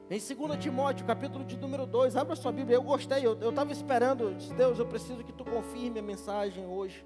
Em 0.08 0.18
2 0.18 0.58
Timóteo, 0.58 1.04
capítulo 1.04 1.44
de 1.44 1.56
número 1.58 1.84
2, 1.84 2.16
abra 2.16 2.34
sua 2.34 2.50
Bíblia. 2.50 2.76
Eu 2.76 2.82
gostei, 2.82 3.26
eu 3.26 3.50
estava 3.50 3.72
esperando, 3.72 4.24
eu 4.24 4.34
disse, 4.34 4.54
Deus, 4.54 4.78
eu 4.78 4.86
preciso 4.86 5.22
que 5.22 5.32
tu 5.32 5.44
confirme 5.44 5.98
a 5.98 6.02
mensagem 6.02 6.64
hoje. 6.64 7.04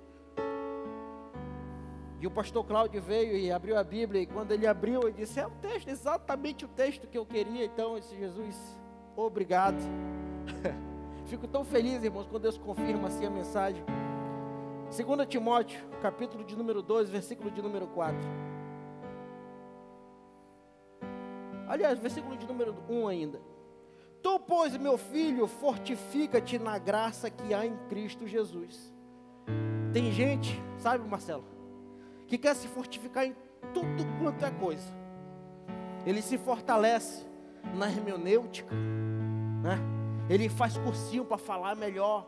E 2.20 2.26
o 2.26 2.30
pastor 2.30 2.64
Cláudio 2.66 3.00
veio 3.00 3.34
e 3.34 3.50
abriu 3.50 3.78
a 3.78 3.82
Bíblia, 3.82 4.20
e 4.20 4.26
quando 4.26 4.52
ele 4.52 4.66
abriu, 4.66 5.00
ele 5.02 5.12
disse: 5.12 5.40
É 5.40 5.46
o 5.46 5.50
texto, 5.50 5.88
exatamente 5.88 6.66
o 6.66 6.68
texto 6.68 7.06
que 7.06 7.16
eu 7.16 7.24
queria. 7.24 7.64
Então, 7.64 7.96
esse 7.96 8.14
Jesus, 8.14 8.78
obrigado. 9.16 9.78
Fico 11.24 11.48
tão 11.48 11.64
feliz, 11.64 12.04
irmãos, 12.04 12.26
quando 12.26 12.42
Deus 12.42 12.58
confirma 12.58 13.08
assim 13.08 13.24
a 13.24 13.30
mensagem. 13.30 13.82
2 14.90 15.28
Timóteo, 15.28 15.82
capítulo 16.02 16.44
de 16.44 16.54
número 16.54 16.82
2, 16.82 17.08
versículo 17.08 17.50
de 17.50 17.62
número 17.62 17.86
4. 17.86 18.18
Aliás, 21.68 21.98
versículo 21.98 22.36
de 22.36 22.46
número 22.46 22.76
1 22.88 23.08
ainda. 23.08 23.40
Tu, 24.22 24.40
pois, 24.40 24.76
meu 24.76 24.98
filho, 24.98 25.46
fortifica-te 25.46 26.58
na 26.58 26.78
graça 26.78 27.30
que 27.30 27.54
há 27.54 27.64
em 27.64 27.74
Cristo 27.88 28.26
Jesus. 28.26 28.92
Tem 29.92 30.12
gente, 30.12 30.60
sabe, 30.78 31.08
Marcelo, 31.08 31.44
que 32.30 32.38
quer 32.38 32.54
se 32.54 32.68
fortificar 32.68 33.26
em 33.26 33.34
tudo 33.74 34.06
quanto 34.22 34.44
é 34.44 34.50
coisa. 34.52 34.86
Ele 36.06 36.22
se 36.22 36.38
fortalece 36.38 37.26
na 37.74 37.88
hermenêutica, 37.88 38.72
né? 39.60 39.76
Ele 40.28 40.48
faz 40.48 40.78
cursinho 40.78 41.24
para 41.24 41.36
falar 41.36 41.74
melhor. 41.74 42.24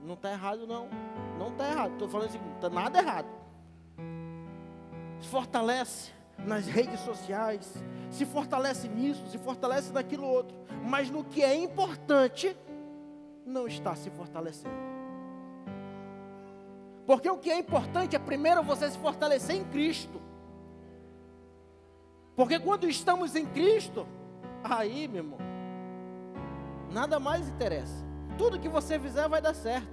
Não 0.00 0.14
está 0.14 0.30
errado, 0.30 0.64
não. 0.64 0.88
Não 1.36 1.48
está 1.48 1.68
errado. 1.68 1.92
Estou 1.94 2.08
falando 2.08 2.28
assim, 2.28 2.38
não 2.38 2.54
está 2.54 2.70
nada 2.70 3.00
errado. 3.00 3.26
Se 5.20 5.26
fortalece 5.26 6.12
nas 6.38 6.66
redes 6.66 7.00
sociais, 7.00 7.74
se 8.12 8.24
fortalece 8.24 8.86
nisso, 8.86 9.26
se 9.26 9.38
fortalece 9.38 9.92
naquilo 9.92 10.24
outro, 10.24 10.56
mas 10.84 11.10
no 11.10 11.24
que 11.24 11.42
é 11.42 11.52
importante, 11.56 12.56
não 13.44 13.66
está 13.66 13.96
se 13.96 14.08
fortalecendo. 14.08 14.87
Porque 17.08 17.30
o 17.30 17.38
que 17.38 17.50
é 17.50 17.58
importante 17.58 18.14
é 18.14 18.18
primeiro 18.18 18.62
você 18.62 18.90
se 18.90 18.98
fortalecer 18.98 19.56
em 19.56 19.64
Cristo. 19.64 20.20
Porque 22.36 22.60
quando 22.60 22.86
estamos 22.86 23.34
em 23.34 23.46
Cristo, 23.46 24.06
aí, 24.62 25.08
meu 25.08 25.22
irmão, 25.24 25.38
nada 26.92 27.18
mais 27.18 27.48
interessa. 27.48 28.04
Tudo 28.36 28.60
que 28.60 28.68
você 28.68 28.98
fizer 28.98 29.26
vai 29.26 29.40
dar 29.40 29.54
certo. 29.54 29.88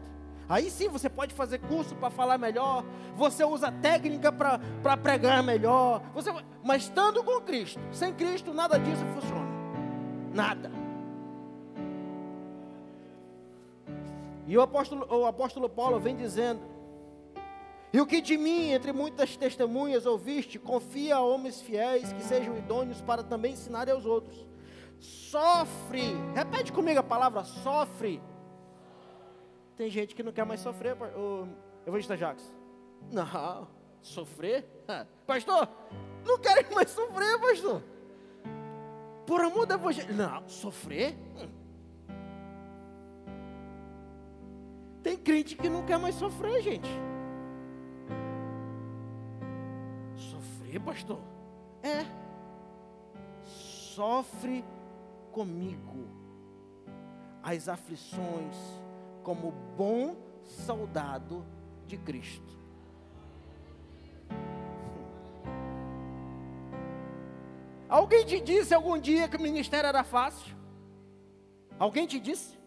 Aí 0.50 0.70
sim 0.70 0.90
você 0.90 1.10
pode 1.10 1.34
fazer 1.34 1.60
curso 1.60 1.96
para 1.96 2.10
falar 2.10 2.38
melhor, 2.38 2.84
você 3.16 3.46
usa 3.46 3.72
técnica 3.72 4.30
para 4.30 4.98
pregar 4.98 5.42
melhor, 5.42 6.02
você, 6.14 6.30
mas 6.66 6.84
estando 6.84 7.24
com 7.24 7.40
Cristo, 7.40 7.80
sem 7.94 8.14
Cristo 8.14 8.54
nada 8.54 8.78
disso 8.78 9.06
funciona. 9.14 9.48
Nada. 10.34 10.70
E 14.46 14.58
o 14.58 14.62
apóstolo, 14.62 15.08
o 15.10 15.26
apóstolo 15.26 15.70
Paulo 15.70 15.98
vem 15.98 16.16
dizendo: 16.18 16.75
E 17.96 18.02
o 18.02 18.06
que 18.06 18.20
de 18.20 18.38
mim, 18.38 18.72
entre 18.72 18.92
muitas 18.92 19.38
testemunhas, 19.38 20.06
ouviste, 20.06 20.60
confia 20.60 21.16
a 21.16 21.22
homens 21.22 21.62
fiéis 21.62 22.12
que 22.12 22.22
sejam 22.22 22.58
idôneos 22.58 23.02
para 23.02 23.24
também 23.24 23.54
ensinarem 23.54 23.94
aos 23.94 24.06
outros. 24.06 24.46
Sofre, 25.00 26.14
repete 26.34 26.74
comigo 26.74 27.00
a 27.00 27.04
palavra 27.04 27.44
sofre 27.44 28.22
tem 29.76 29.90
gente 29.90 30.16
que 30.16 30.24
não 30.24 30.32
quer 30.32 30.46
mais 30.46 30.62
sofrer, 30.62 30.96
o 31.16 31.48
evangelista 31.86 32.16
Jacques. 32.16 32.46
Não, 33.12 33.68
sofrer? 34.02 34.66
Pastor, 35.28 35.68
não 36.26 36.40
quero 36.40 36.74
mais 36.74 36.90
sofrer, 36.90 37.40
pastor. 37.40 37.84
Por 39.26 39.42
amor 39.42 39.66
do 39.66 39.74
evangelho. 39.74 40.14
Não, 40.14 40.48
sofrer? 40.48 41.18
Hum. 41.38 41.50
Tem 45.04 45.18
crente 45.18 45.56
que 45.56 45.68
não 45.68 45.86
quer 45.86 46.00
mais 46.00 46.16
sofrer, 46.16 46.62
gente. 46.62 46.90
Pastor? 50.80 51.20
É. 51.82 52.06
Sofre 53.44 54.64
comigo 55.32 56.08
as 57.44 57.70
aflições 57.70 58.56
como 59.24 59.52
bom 59.78 60.16
soldado 60.44 61.46
de 61.86 61.98
Cristo. 61.98 62.56
Alguém 67.88 68.26
te 68.26 68.40
disse 68.42 68.74
algum 68.74 68.98
dia 68.98 69.28
que 69.30 69.38
o 69.38 69.42
ministério 69.42 69.88
era 69.88 70.04
fácil? 70.04 70.56
Alguém 71.78 72.08
te 72.08 72.20
disse? 72.20 72.58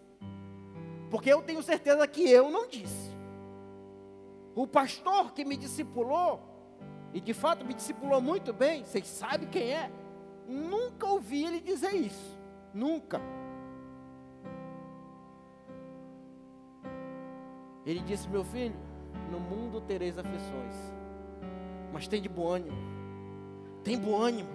Porque 1.11 1.33
eu 1.33 1.42
tenho 1.42 1.62
certeza 1.62 2.07
que 2.07 2.31
eu 2.31 2.51
não 2.51 2.68
disse. 2.68 3.11
O 4.55 4.66
pastor 4.66 5.33
que 5.33 5.44
me 5.44 5.57
discipulou, 5.57 6.48
e 7.12 7.21
de 7.21 7.33
fato 7.33 7.64
me 7.64 7.75
discipulou 7.75 8.21
muito 8.21 8.53
bem, 8.53 8.85
vocês 8.85 9.07
sabem 9.07 9.49
quem 9.49 9.73
é, 9.73 9.90
nunca 10.47 11.07
ouvi 11.07 11.44
ele 11.44 11.61
dizer 11.61 11.94
isso. 11.94 12.38
Nunca. 12.73 13.21
Ele 17.85 18.01
disse: 18.01 18.29
Meu 18.29 18.44
filho, 18.44 18.77
no 19.31 19.40
mundo 19.40 19.81
tereis 19.81 20.18
aflições, 20.18 20.75
mas 21.92 22.07
tem 22.07 22.21
de 22.21 22.29
bom 22.29 22.49
ânimo, 22.49 22.77
tem 23.83 23.99
bom 23.99 24.16
ânimo, 24.16 24.51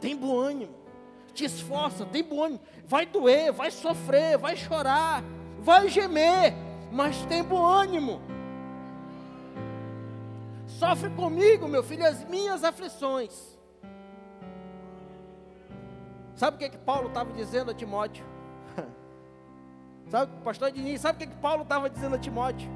tem 0.00 0.16
bom 0.16 0.36
ânimo, 0.36 0.74
te 1.32 1.44
esforça, 1.44 2.04
tem 2.04 2.24
bom 2.24 2.42
ânimo, 2.42 2.60
vai 2.84 3.06
doer, 3.06 3.52
vai 3.52 3.70
sofrer, 3.70 4.36
vai 4.36 4.56
chorar, 4.56 5.22
vai 5.60 5.88
gemer, 5.88 6.54
mas 6.90 7.24
tem 7.26 7.42
bom 7.44 7.64
ânimo. 7.64 8.20
Sofre 10.80 11.10
comigo, 11.10 11.68
meu 11.68 11.82
filho, 11.82 12.06
as 12.06 12.24
minhas 12.24 12.64
aflições. 12.64 13.58
Sabe 16.34 16.56
o 16.56 16.58
que, 16.58 16.64
é 16.64 16.68
que 16.70 16.78
Paulo 16.78 17.08
estava 17.08 17.30
dizendo 17.34 17.70
a 17.70 17.74
Timóteo? 17.74 18.24
Sabe, 20.08 20.32
pastor 20.42 20.72
Diniz, 20.72 21.02
sabe 21.02 21.16
o 21.16 21.18
que, 21.18 21.34
que 21.34 21.38
Paulo 21.38 21.64
estava 21.64 21.90
dizendo 21.90 22.14
a 22.16 22.18
Timóteo? 22.18 22.70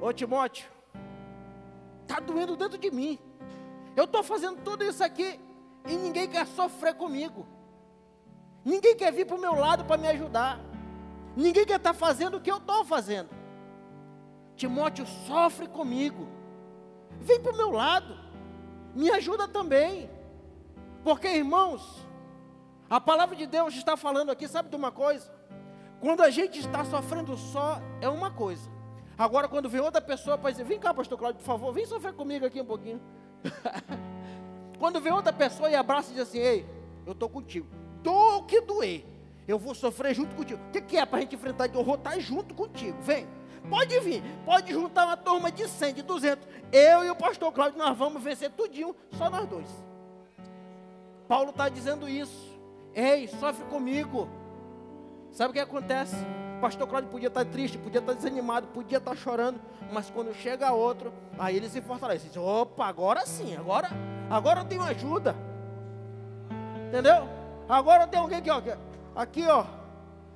Ô 0.00 0.12
Timóteo, 0.12 0.70
está 2.02 2.20
doendo 2.20 2.56
dentro 2.56 2.78
de 2.78 2.92
mim. 2.92 3.18
Eu 3.96 4.04
estou 4.04 4.22
fazendo 4.22 4.62
tudo 4.62 4.84
isso 4.84 5.02
aqui 5.02 5.40
e 5.84 5.96
ninguém 5.96 6.28
quer 6.28 6.46
sofrer 6.46 6.94
comigo. 6.94 7.44
Ninguém 8.64 8.96
quer 8.96 9.12
vir 9.12 9.26
para 9.26 9.34
o 9.34 9.40
meu 9.40 9.56
lado 9.56 9.84
para 9.84 9.96
me 9.96 10.06
ajudar. 10.06 10.60
Ninguém 11.36 11.66
quer 11.66 11.78
estar 11.78 11.92
tá 11.92 11.98
fazendo 11.98 12.36
o 12.36 12.40
que 12.40 12.52
eu 12.52 12.58
estou 12.58 12.84
fazendo. 12.84 13.30
Timóteo 14.56 15.06
sofre 15.26 15.66
comigo. 15.66 16.28
Vem 17.20 17.40
para 17.40 17.52
o 17.52 17.56
meu 17.56 17.70
lado. 17.70 18.18
Me 18.94 19.10
ajuda 19.10 19.48
também. 19.48 20.10
Porque, 21.02 21.28
irmãos, 21.28 22.06
a 22.88 23.00
palavra 23.00 23.34
de 23.36 23.46
Deus 23.46 23.74
está 23.74 23.96
falando 23.96 24.30
aqui, 24.30 24.46
sabe 24.46 24.68
de 24.68 24.76
uma 24.76 24.92
coisa? 24.92 25.32
Quando 26.00 26.22
a 26.22 26.30
gente 26.30 26.58
está 26.58 26.84
sofrendo 26.84 27.36
só, 27.36 27.80
é 28.00 28.08
uma 28.08 28.30
coisa. 28.30 28.70
Agora, 29.16 29.48
quando 29.48 29.68
vem 29.68 29.80
outra 29.80 30.00
pessoa 30.00 30.36
para 30.36 30.50
dizer, 30.50 30.64
vem 30.64 30.78
cá, 30.78 30.92
pastor 30.92 31.18
Cláudio, 31.18 31.40
por 31.40 31.46
favor, 31.46 31.72
vem 31.72 31.86
sofrer 31.86 32.12
comigo 32.14 32.44
aqui 32.44 32.60
um 32.60 32.64
pouquinho. 32.64 33.00
quando 34.78 35.00
vem 35.00 35.12
outra 35.12 35.32
pessoa 35.32 35.70
e 35.70 35.74
abraça 35.74 36.10
e 36.10 36.14
diz 36.14 36.22
assim, 36.22 36.38
ei, 36.38 36.66
eu 37.06 37.12
estou 37.12 37.28
contigo. 37.28 37.66
Dou 38.02 38.38
o 38.38 38.42
que 38.44 38.60
doer. 38.60 39.04
Eu 39.46 39.58
vou 39.58 39.74
sofrer 39.74 40.14
junto 40.14 40.34
contigo. 40.34 40.60
O 40.68 40.70
que, 40.70 40.80
que 40.80 40.96
é 40.96 41.06
para 41.06 41.18
a 41.18 41.20
gente 41.20 41.34
enfrentar? 41.34 41.72
Eu 41.72 41.84
vou 41.84 41.94
estar 41.94 42.18
junto 42.18 42.54
contigo. 42.54 43.00
Vem. 43.02 43.26
Pode 43.68 43.98
vir. 44.00 44.22
Pode 44.44 44.72
juntar 44.72 45.06
uma 45.06 45.16
turma 45.16 45.50
de 45.50 45.68
100, 45.68 45.94
de 45.94 46.02
200. 46.02 46.46
Eu 46.72 47.04
e 47.04 47.10
o 47.10 47.16
pastor 47.16 47.52
Cláudio, 47.52 47.78
nós 47.78 47.96
vamos 47.96 48.22
vencer 48.22 48.50
tudinho, 48.50 48.94
só 49.12 49.30
nós 49.30 49.46
dois. 49.46 49.68
Paulo 51.28 51.50
está 51.50 51.68
dizendo 51.68 52.08
isso. 52.08 52.58
Ei, 52.94 53.26
sofre 53.28 53.64
comigo. 53.66 54.28
Sabe 55.30 55.50
o 55.50 55.52
que 55.52 55.60
acontece? 55.60 56.16
O 56.58 56.60
pastor 56.60 56.86
Cláudio 56.86 57.10
podia 57.10 57.28
estar 57.28 57.44
triste, 57.44 57.78
podia 57.78 58.00
estar 58.00 58.12
desanimado, 58.12 58.68
podia 58.68 58.98
estar 58.98 59.16
chorando, 59.16 59.60
mas 59.92 60.10
quando 60.10 60.32
chega 60.34 60.72
outro, 60.72 61.12
aí 61.38 61.56
ele 61.56 61.68
se 61.68 61.80
fortalece. 61.80 62.28
Diz, 62.28 62.36
Opa, 62.36 62.86
agora 62.86 63.26
sim, 63.26 63.56
agora, 63.56 63.88
agora 64.30 64.60
eu 64.60 64.64
tenho 64.64 64.82
ajuda. 64.82 65.34
Entendeu? 66.88 67.28
Agora 67.68 68.06
tem 68.06 68.20
alguém 68.20 68.38
aqui, 68.38 68.50
ó, 68.50 68.62
aqui, 69.16 69.46
ó, 69.46 69.64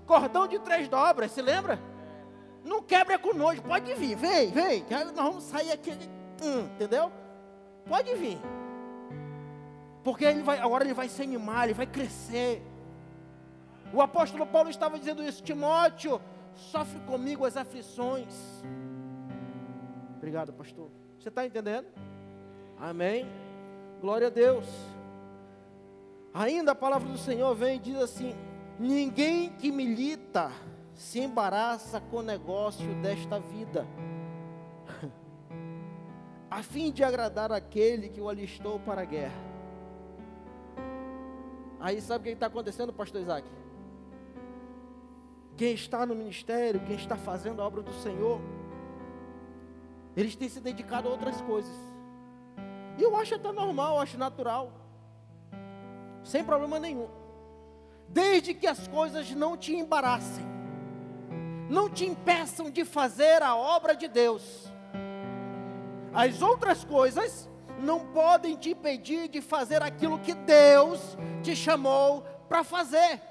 cordão 0.07 0.49
de 0.49 0.59
três 0.59 0.89
dobras, 0.89 1.31
se 1.31 1.41
lembra? 1.41 1.79
Não 2.69 2.83
quebra 2.83 3.19
com 3.19 3.31
pode 3.67 3.95
vir, 3.95 4.15
vem, 4.15 4.51
vem, 4.51 4.85
nós 4.91 5.11
vamos 5.13 5.45
sair 5.45 5.73
aqui, 5.73 5.91
hum, 6.43 6.69
entendeu? 6.75 7.11
Pode 7.87 8.15
vir. 8.15 8.39
Porque 10.05 10.27
ele 10.27 10.43
vai, 10.43 10.59
agora 10.59 10.85
ele 10.85 10.93
vai 10.93 11.09
se 11.09 11.23
animar, 11.23 11.65
ele 11.65 11.73
vai 11.73 11.87
crescer. 11.87 12.63
O 13.91 14.03
apóstolo 14.03 14.47
Paulo 14.47 14.69
estava 14.69 14.99
dizendo 14.99 15.23
isso, 15.23 15.43
Timóteo, 15.43 16.21
sofre 16.55 17.01
comigo 17.01 17.47
as 17.47 17.57
aflições. 17.57 18.35
Obrigado, 20.19 20.53
pastor. 20.53 20.91
Você 21.19 21.31
está 21.31 21.47
entendendo? 21.47 21.87
Amém. 22.79 23.27
Glória 23.99 24.27
a 24.27 24.31
Deus. 24.31 24.67
Ainda 26.35 26.73
a 26.73 26.75
palavra 26.75 27.09
do 27.09 27.17
Senhor 27.17 27.55
vem 27.55 27.77
e 27.77 27.81
diz 27.81 27.97
assim: 27.97 28.37
Ninguém 28.79 29.49
que 29.53 29.73
milita 29.73 30.53
se 30.99 31.21
embaraça 31.21 32.01
com 32.01 32.17
o 32.17 32.23
negócio 32.23 32.93
desta 32.97 33.39
vida, 33.39 33.87
a 36.51 36.61
fim 36.61 36.91
de 36.91 37.05
agradar 37.05 37.53
aquele 37.53 38.09
que 38.09 38.21
o 38.21 38.29
alistou 38.29 38.81
para 38.81 39.03
a 39.03 39.05
guerra. 39.05 39.41
Aí 41.79 42.01
sabe 42.01 42.23
o 42.23 42.25
que 42.25 42.31
está 42.31 42.47
acontecendo, 42.47 42.93
pastor 42.93 43.21
Isaac? 43.21 43.49
Quem 45.57 45.73
está 45.73 46.05
no 46.05 46.17
ministério, 46.17 46.81
quem 46.81 46.97
está 46.97 47.17
fazendo 47.17 47.63
a 47.63 47.67
obra 47.67 47.81
do 47.81 47.93
Senhor, 47.93 48.41
eles 50.17 50.35
têm 50.35 50.49
se 50.49 50.61
dedicado 50.61 51.07
a 51.07 51.13
outras 51.13 51.41
coisas. 51.43 51.77
E 52.99 53.03
eu 53.05 53.15
acho 53.15 53.37
até 53.37 53.53
normal, 53.53 53.95
eu 53.95 54.01
acho 54.01 54.19
natural. 54.19 54.73
Sem 56.25 56.43
problema 56.43 56.81
nenhum. 56.81 57.09
Desde 58.09 58.53
que 58.53 58.67
as 58.67 58.89
coisas 58.89 59.31
não 59.31 59.57
te 59.57 59.73
embaraçem, 59.77 60.48
não 61.69 61.91
te 61.91 62.05
impeçam 62.05 62.71
de 62.71 62.85
fazer 62.85 63.43
a 63.43 63.55
obra 63.55 63.95
de 63.95 64.09
Deus. 64.09 64.67
As 66.15 66.41
outras 66.41 66.85
coisas 66.85 67.49
não 67.81 68.13
podem 68.13 68.57
te 68.57 68.71
impedir 68.71 69.29
de 69.29 69.41
fazer 69.41 69.83
aquilo 69.83 70.19
que 70.19 70.35
Deus 70.35 71.01
te 71.43 71.55
chamou 71.55 72.23
para 72.49 72.65
fazer. 72.65 73.23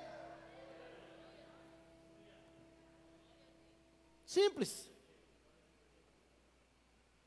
Simples. 4.25 4.91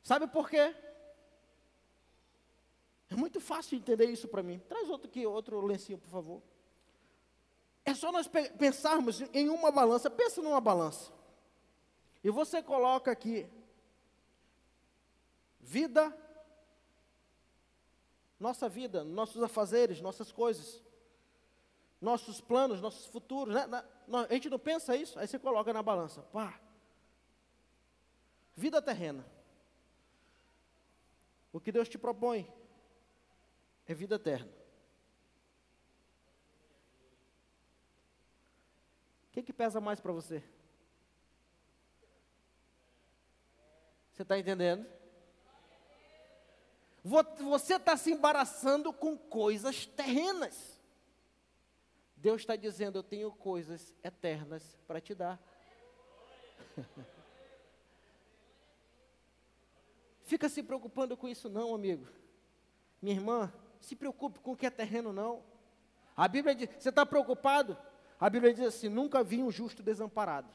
Sabe 0.03 0.27
por 0.27 0.49
quê? 0.49 0.75
É 3.11 3.17
muito 3.17 3.41
fácil 3.41 3.77
entender 3.77 4.07
isso 4.07 4.29
para 4.29 4.43
mim. 4.43 4.61
Traz 4.69 4.89
outro 4.89 5.09
aqui, 5.09 5.27
outro 5.27 5.61
lencinho, 5.65 5.99
por 5.99 6.09
favor. 6.09 6.43
É 7.91 7.95
só 7.95 8.13
nós 8.13 8.31
pensarmos 8.57 9.21
em 9.35 9.49
uma 9.49 9.73
balança. 9.73 10.09
Pensa 10.09 10.41
numa 10.41 10.61
balança. 10.61 11.11
E 12.23 12.31
você 12.31 12.63
coloca 12.63 13.11
aqui 13.11 13.51
vida, 15.59 16.17
nossa 18.39 18.69
vida, 18.69 19.03
nossos 19.03 19.43
afazeres, 19.43 20.01
nossas 20.01 20.31
coisas, 20.31 20.81
nossos 22.01 22.41
planos, 22.41 22.81
nossos 22.81 23.07
futuros. 23.07 23.57
Né? 23.57 23.85
A 24.29 24.35
gente 24.35 24.49
não 24.49 24.59
pensa 24.59 24.95
isso, 24.95 25.19
aí 25.19 25.27
você 25.27 25.37
coloca 25.37 25.73
na 25.73 25.83
balança. 25.83 26.23
Pá. 26.33 26.61
Vida 28.55 28.81
terrena. 28.81 29.27
O 31.53 31.59
que 31.59 31.73
Deus 31.73 31.89
te 31.89 31.99
propõe 31.99 32.49
é 33.85 33.95
vida 33.95 34.15
eterna. 34.15 34.60
Que, 39.43 39.47
que 39.47 39.53
pesa 39.53 39.81
mais 39.81 40.01
para 40.01 40.13
você? 40.13 40.43
Você 44.13 44.23
está 44.23 44.39
entendendo? 44.39 44.87
Você 47.03 47.75
está 47.77 47.97
se 47.97 48.13
embaraçando 48.13 48.93
com 48.93 49.17
coisas 49.17 49.87
terrenas. 49.87 50.79
Deus 52.15 52.43
está 52.43 52.55
dizendo: 52.55 52.99
Eu 52.99 53.03
tenho 53.03 53.33
coisas 53.33 53.95
eternas 54.05 54.79
para 54.87 55.01
te 55.01 55.15
dar. 55.15 55.41
Fica 60.23 60.51
se 60.51 60.63
preocupando 60.63 61.17
com 61.17 61.27
isso, 61.27 61.49
não, 61.49 61.75
amigo. 61.75 62.07
Minha 63.01 63.17
irmã, 63.17 63.51
se 63.81 63.97
preocupe 63.97 64.39
com 64.41 64.53
o 64.53 64.57
que 64.57 64.67
é 64.67 64.71
terreno, 64.71 65.13
não. 65.13 65.43
A 66.15 66.29
Bíblia 66.29 66.55
diz: 66.55 66.69
Você 66.79 66.91
está 66.91 67.07
preocupado? 67.07 67.79
A 68.21 68.29
Bíblia 68.29 68.53
diz 68.53 68.67
assim: 68.67 68.89
Nunca 68.89 69.25
vi 69.25 69.43
um 69.43 69.51
justo 69.51 69.83
desamparado, 69.83 70.49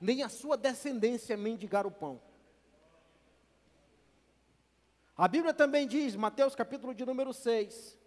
nem 0.00 0.22
a 0.22 0.28
sua 0.28 0.56
descendência 0.56 1.36
mendigar 1.36 1.86
o 1.86 1.90
pão. 1.90 2.20
A 5.16 5.28
Bíblia 5.28 5.52
também 5.52 5.86
diz, 5.86 6.16
Mateus 6.16 6.54
capítulo 6.54 6.94
de 6.94 7.04
número 7.04 7.32
6, 7.32 7.98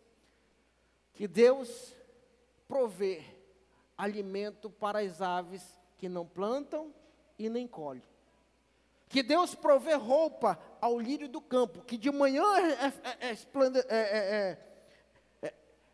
que 1.14 1.28
Deus 1.28 1.96
provê 2.68 3.24
alimento 3.98 4.70
para 4.70 5.00
as 5.00 5.22
aves 5.22 5.78
que 5.98 6.08
não 6.08 6.26
plantam 6.26 6.94
e 7.38 7.50
nem 7.50 7.68
colhem. 7.68 8.04
Que 9.10 9.24
Deus 9.24 9.56
provê 9.56 9.94
roupa 9.94 10.60
ao 10.82 11.00
lírio 11.00 11.30
do 11.30 11.40
campo, 11.40 11.82
que 11.82 11.98
de 11.98 12.12
manhã 12.12 12.44
é, 12.58 12.88
é, 13.88 13.98
é, 13.98 14.58
é, 15.42 15.54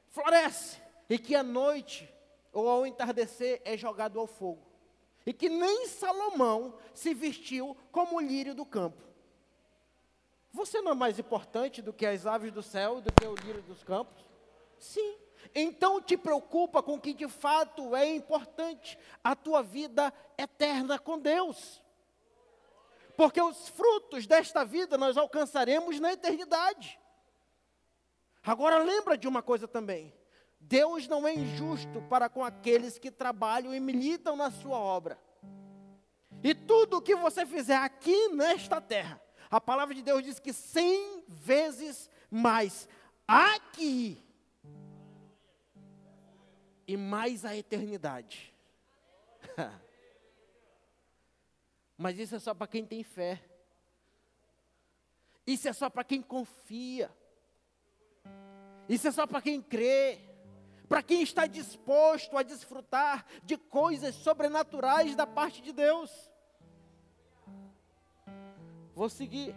floresce, 0.10 0.82
e 1.08 1.20
que 1.20 1.36
à 1.36 1.44
noite 1.44 2.12
ou 2.54 2.70
ao 2.70 2.86
entardecer 2.86 3.62
é 3.66 3.76
jogado 3.76 4.20
ao 4.20 4.28
fogo. 4.28 4.66
E 5.26 5.34
que 5.34 5.50
nem 5.50 5.88
Salomão 5.88 6.76
se 6.94 7.13
vestiu 7.13 7.76
como 7.92 8.18
o 8.18 8.22
lírio 8.22 8.54
do 8.54 8.66
campo. 8.66 9.02
Você 10.52 10.82
não 10.82 10.92
é 10.92 10.96
mais 10.96 11.18
importante 11.18 11.82
do 11.82 11.92
que 11.92 12.06
as 12.06 12.28
aves 12.28 12.52
do 12.52 12.62
céu, 12.62 13.02
do 13.02 13.12
que 13.12 13.26
o 13.26 13.36
lírio 13.36 13.63
dos 13.63 13.84
campos? 13.84 14.24
Sim. 14.78 15.18
Então 15.56 16.02
te 16.02 16.16
preocupa 16.16 16.84
com 16.84 16.96
o 16.96 17.02
que 17.02 17.13
de 17.13 17.28
fato 17.28 17.96
é 17.96 18.13
importante, 18.13 18.98
a 19.24 19.36
tua 19.36 19.63
vida 19.63 20.13
eterna 20.38 21.00
com 21.00 21.18
Deus. 21.18 21.82
Porque 23.16 23.42
os 23.42 23.68
frutos 23.70 24.28
desta 24.28 24.63
vida 24.63 24.98
nós 24.98 25.18
alcançaremos 25.18 26.00
na 26.00 26.13
eternidade. 26.13 27.00
Agora 28.44 28.78
lembra 28.78 29.18
de 29.18 29.28
uma 29.28 29.42
coisa 29.42 29.68
também. 29.68 30.13
Deus 30.63 31.08
não 31.08 31.28
é 31.28 31.34
injusto 31.34 32.02
para 32.10 32.30
com 32.30 32.43
aqueles 32.43 32.97
que 32.97 33.12
trabalham 33.12 33.73
e 33.73 33.80
militam 33.80 34.36
na 34.36 34.49
sua 34.49 34.78
obra. 34.78 35.19
E 36.43 36.54
tudo 36.54 36.97
o 36.97 37.02
que 37.02 37.15
você 37.15 37.45
fizer 37.45 37.78
aqui 37.78 38.30
nesta 38.30 38.82
terra, 38.82 39.21
a 39.49 39.62
palavra 39.62 39.93
de 39.93 40.02
Deus 40.02 40.23
diz 40.23 40.39
que 40.39 40.52
cem 40.52 41.23
vezes 41.28 42.10
mais 42.30 42.88
aqui 43.28 44.21
e 46.88 46.97
mais 46.97 47.45
a 47.45 47.56
eternidade. 47.56 48.54
Mas 51.97 52.17
isso 52.17 52.36
é 52.36 52.39
só 52.39 52.54
para 52.54 52.67
quem 52.67 52.86
tem 52.86 53.04
fé. 53.04 53.41
Isso 55.45 55.67
é 55.67 55.73
só 55.73 55.89
para 55.89 56.04
quem 56.04 56.21
confia. 56.21 57.12
Isso 58.89 59.08
é 59.08 59.12
só 59.12 59.26
para 59.28 59.41
quem 59.41 59.62
crê. 59.62 60.33
Para 60.88 61.02
quem 61.02 61.22
está 61.22 61.48
disposto 61.48 62.38
a 62.38 62.43
desfrutar 62.43 63.26
de 63.43 63.58
coisas 63.58 64.15
sobrenaturais 64.15 65.15
da 65.15 65.26
parte 65.26 65.62
de 65.62 65.72
Deus. 65.72 66.12
Vou 68.96 69.10
seguir. 69.10 69.56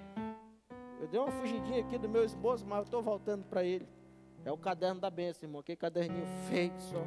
Eu 1.00 1.08
dei 1.08 1.20
uma 1.20 1.30
fugidinha 1.30 1.80
aqui 1.80 1.98
do 1.98 2.08
meu 2.08 2.24
esposo, 2.24 2.64
mas 2.66 2.78
eu 2.78 2.84
estou 2.84 3.02
voltando 3.02 3.44
para 3.44 3.62
ele. 3.62 3.86
É 4.44 4.52
o 4.52 4.56
caderno 4.56 5.00
da 5.00 5.10
bênção, 5.10 5.46
irmão. 5.46 5.62
Que 5.62 5.76
caderninho 5.76 6.26
feio 6.48 6.72
só. 6.80 7.04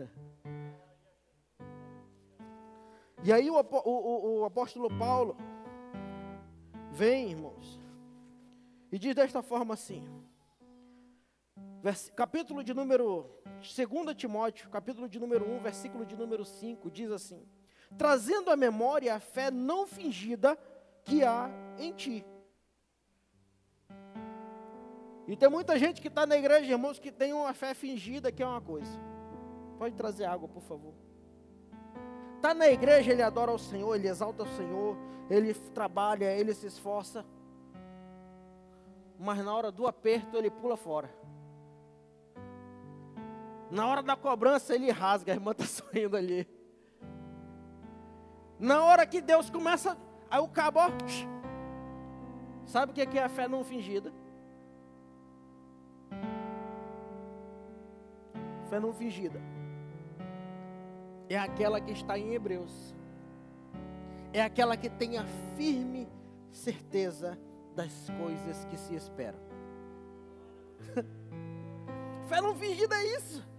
E 3.26 3.32
aí 3.32 3.48
o, 3.50 3.54
o, 3.54 4.40
o, 4.40 4.44
apóstolo 4.44 4.90
Paulo 4.98 5.34
vem, 6.92 7.30
irmãos, 7.30 7.80
e 8.92 8.98
diz 8.98 9.14
desta 9.14 9.40
forma 9.40 9.72
assim, 9.72 10.06
capítulo 12.14 12.62
de 12.64 12.72
número, 12.72 13.30
2 13.56 14.16
Timóteo, 14.16 14.68
capítulo 14.70 15.08
de 15.08 15.18
número 15.18 15.48
1, 15.48 15.60
versículo 15.60 16.06
de 16.06 16.16
número 16.16 16.44
5, 16.44 16.90
diz 16.90 17.10
assim, 17.10 17.46
trazendo 17.98 18.50
à 18.50 18.56
memória 18.56 19.14
a 19.14 19.20
fé 19.20 19.50
não 19.50 19.86
fingida 19.86 20.58
que 21.04 21.22
há 21.22 21.50
em 21.78 21.92
ti, 21.92 22.24
e 25.26 25.36
tem 25.36 25.48
muita 25.48 25.78
gente 25.78 26.02
que 26.02 26.08
está 26.08 26.26
na 26.26 26.36
igreja, 26.36 26.72
irmãos, 26.72 26.98
que 26.98 27.10
tem 27.10 27.32
uma 27.32 27.54
fé 27.54 27.72
fingida 27.72 28.30
que 28.30 28.42
é 28.42 28.46
uma 28.46 28.60
coisa. 28.60 28.98
Pode 29.78 29.94
trazer 29.94 30.26
água, 30.26 30.48
por 30.48 30.62
favor. 30.62 30.94
Está 32.36 32.52
na 32.52 32.68
igreja, 32.68 33.10
ele 33.10 33.22
adora 33.22 33.50
o 33.50 33.58
Senhor, 33.58 33.94
ele 33.94 34.06
exalta 34.06 34.42
o 34.42 34.56
Senhor, 34.56 34.98
ele 35.30 35.54
trabalha, 35.54 36.26
ele 36.26 36.52
se 36.52 36.66
esforça. 36.66 37.24
Mas 39.18 39.42
na 39.42 39.54
hora 39.54 39.72
do 39.72 39.86
aperto, 39.86 40.36
ele 40.36 40.50
pula 40.50 40.76
fora. 40.76 41.10
Na 43.74 43.88
hora 43.88 44.04
da 44.04 44.14
cobrança, 44.14 44.72
ele 44.72 44.88
rasga, 44.92 45.32
a 45.32 45.34
irmã 45.34 45.50
está 45.50 45.64
sorrindo 45.66 46.16
ali. 46.16 46.46
Na 48.56 48.84
hora 48.84 49.04
que 49.04 49.20
Deus 49.20 49.50
começa, 49.50 49.98
aí 50.30 50.38
o 50.38 50.46
cabo, 50.46 50.78
sabe 52.66 52.92
o 52.92 52.94
que 52.94 53.18
é 53.18 53.24
a 53.24 53.28
fé 53.28 53.48
não 53.48 53.64
fingida? 53.64 54.12
Fé 58.70 58.78
não 58.78 58.92
fingida. 58.92 59.40
É 61.28 61.36
aquela 61.36 61.80
que 61.80 61.90
está 61.90 62.16
em 62.16 62.32
Hebreus. 62.32 62.94
É 64.32 64.40
aquela 64.40 64.76
que 64.76 64.88
tem 64.88 65.18
a 65.18 65.24
firme 65.56 66.08
certeza 66.52 67.36
das 67.74 68.08
coisas 68.20 68.64
que 68.66 68.76
se 68.76 68.94
esperam. 68.94 69.40
Fé 72.28 72.40
não 72.40 72.54
fingida 72.54 72.94
é 72.94 73.16
isso. 73.16 73.53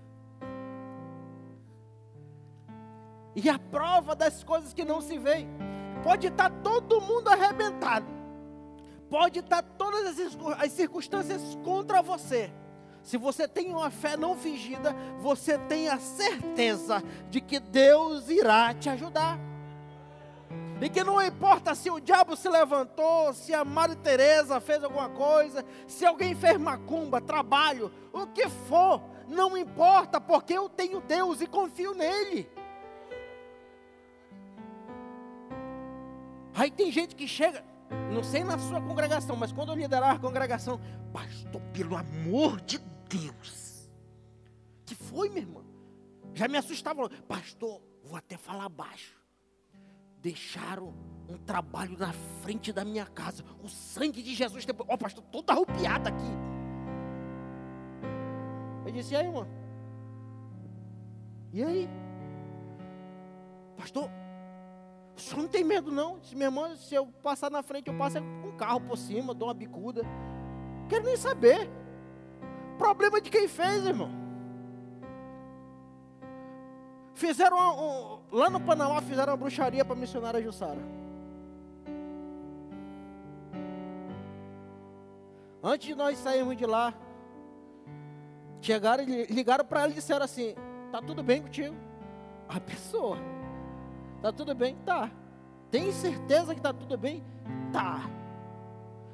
E 3.36 3.50
a 3.50 3.60
prova 3.60 4.16
das 4.16 4.44
coisas 4.44 4.74
que 4.74 4.86
não 4.86 5.02
se 5.02 5.18
veem. 5.18 5.50
Pode 6.04 6.28
estar 6.28 6.50
todo 6.64 7.02
mundo 7.02 7.28
arrebentado. 7.28 8.08
Pode 9.10 9.40
estar 9.40 9.62
todas 9.62 10.18
as 10.60 10.72
circunstâncias 10.72 11.42
contra 11.64 12.02
você 12.02 12.52
se 13.06 13.18
você 13.18 13.48
tem 13.48 13.72
uma 13.72 13.92
fé 13.92 14.18
não 14.18 14.36
fingida, 14.36 14.96
você 15.20 15.60
tem 15.60 15.88
a 15.88 16.00
certeza 16.00 17.04
de 17.30 17.40
que 17.40 17.60
Deus 17.60 18.30
irá 18.30 18.74
te 18.74 18.90
ajudar. 18.90 19.38
E 20.82 20.90
que 20.90 21.04
não 21.04 21.22
importa 21.22 21.76
se 21.76 21.92
o 21.92 22.00
diabo 22.00 22.36
se 22.36 22.50
levantou, 22.50 23.32
se 23.32 23.54
a 23.54 23.64
Maria 23.64 23.96
Teresa 23.96 24.60
fez 24.60 24.84
alguma 24.84 25.08
coisa, 25.10 25.64
se 25.88 26.04
alguém 26.04 26.34
fez 26.34 26.58
macumba, 26.58 27.22
trabalho, 27.22 27.92
o 28.12 28.26
que 28.26 28.50
for, 28.50 29.00
não 29.28 29.56
importa, 29.56 30.20
porque 30.20 30.54
eu 30.54 30.68
tenho 30.68 31.00
Deus 31.00 31.42
e 31.42 31.48
confio 31.48 31.94
nele. 31.94 32.50
Aí 36.56 36.72
tem 36.72 36.90
gente 36.92 37.16
que 37.16 37.28
chega, 37.28 37.64
não 38.14 38.24
sei 38.24 38.44
na 38.44 38.58
sua 38.58 38.82
congregação, 38.82 39.36
mas 39.36 39.52
quando 39.52 39.74
eu 39.74 39.76
liderar 39.76 40.16
a 40.16 40.20
congregação, 40.20 40.80
pastor, 41.12 41.62
pelo 41.74 41.98
amor 41.98 42.62
de 42.62 42.80
Deus. 43.10 43.90
Que 44.86 44.96
foi, 44.96 45.30
minha 45.30 45.42
irmã? 45.42 45.62
Já 46.34 46.48
me 46.48 46.58
assustava. 46.58 47.10
Pastor, 47.28 47.82
vou 48.04 48.18
até 48.18 48.38
falar 48.38 48.70
baixo. 48.70 49.16
Deixaram 50.22 50.94
um 51.28 51.38
trabalho 51.38 51.98
na 51.98 52.14
frente 52.42 52.72
da 52.72 52.86
minha 52.86 53.06
casa. 53.06 53.44
O 53.64 53.68
sangue 53.68 54.22
de 54.24 54.34
Jesus. 54.34 54.66
Ó, 54.88 54.94
oh, 54.94 54.98
pastor, 54.98 55.24
toda 55.26 55.54
arrupiada 55.54 56.10
aqui. 56.10 56.32
Eu 58.86 58.92
disse, 58.92 59.14
e 59.14 59.18
aí, 59.18 59.26
irmã? 59.26 59.48
E 61.52 61.64
aí? 61.64 61.90
Pastor, 63.78 64.10
o 65.16 65.20
senhor 65.20 65.42
não 65.44 65.48
tem 65.48 65.64
medo 65.64 65.92
não? 65.92 66.22
Se 66.22 66.36
minha 66.36 66.48
irmã, 66.48 66.76
se 66.76 66.94
eu 66.94 67.08
passar 67.24 67.50
na 67.50 67.64
frente, 67.64 67.88
eu 67.88 67.98
passo 67.98 68.20
um 68.20 68.52
carro 68.58 68.82
por 68.82 68.98
cima, 68.98 69.34
dou 69.34 69.48
uma 69.48 69.54
bicuda. 69.54 70.04
Quero 70.90 71.06
nem 71.06 71.16
saber. 71.16 71.70
Problema 72.78 73.22
de 73.22 73.30
quem 73.30 73.48
fez, 73.48 73.86
irmão. 73.86 74.10
Fizeram 77.14 77.58
um, 77.58 78.20
lá 78.30 78.50
no 78.50 78.60
Panamá 78.60 79.02
fizeram 79.02 79.32
uma 79.32 79.38
bruxaria 79.38 79.86
para 79.86 79.96
a 79.96 79.98
missionária 79.98 80.42
Jussara. 80.42 80.82
Antes 85.64 85.88
de 85.88 85.96
nós 85.96 86.18
sairmos 86.18 86.58
de 86.58 86.66
lá, 86.66 86.94
chegaram 88.62 89.04
e 89.04 89.26
ligaram 89.28 89.64
para 89.64 89.84
ela 89.84 89.92
e 89.92 89.96
disseram 89.96 90.26
assim: 90.26 90.54
"Tá 90.92 91.02
tudo 91.02 91.24
bem 91.24 91.42
contigo?" 91.42 91.76
A 92.50 92.60
pessoa 92.60 93.18
Tá 94.26 94.32
tudo 94.32 94.56
bem? 94.56 94.76
Tá. 94.84 95.12
Tem 95.70 95.92
certeza 95.92 96.56
que 96.56 96.60
tá 96.60 96.74
tudo 96.74 96.98
bem? 96.98 97.24
Tá. 97.72 98.10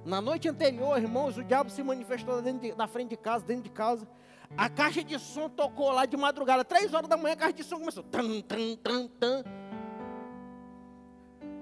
Na 0.06 0.22
noite 0.22 0.48
anterior, 0.48 0.98
irmãos, 0.98 1.38
o 1.38 1.44
diabo 1.44 1.70
se 1.70 1.84
manifestou 1.84 2.42
de, 2.42 2.74
na 2.76 2.88
frente 2.88 3.10
de 3.10 3.18
casa, 3.18 3.44
dentro 3.44 3.64
de 3.64 3.72
casa. 3.72 4.08
A 4.58 4.70
caixa 4.70 5.04
de 5.04 5.20
som 5.20 5.50
tocou 5.50 5.92
lá 5.92 6.06
de 6.06 6.16
madrugada, 6.16 6.64
três 6.64 6.94
horas 6.94 7.10
da 7.10 7.18
manhã, 7.18 7.34
a 7.34 7.36
caixa 7.36 7.52
de 7.56 7.64
som 7.66 7.80
começou. 7.80 8.04
Tan, 8.04 8.40
tan, 8.40 8.78
tan, 8.78 9.08
tan. 9.20 9.44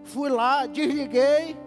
Fui 0.04 0.30
lá, 0.30 0.68
desliguei. 0.68 1.58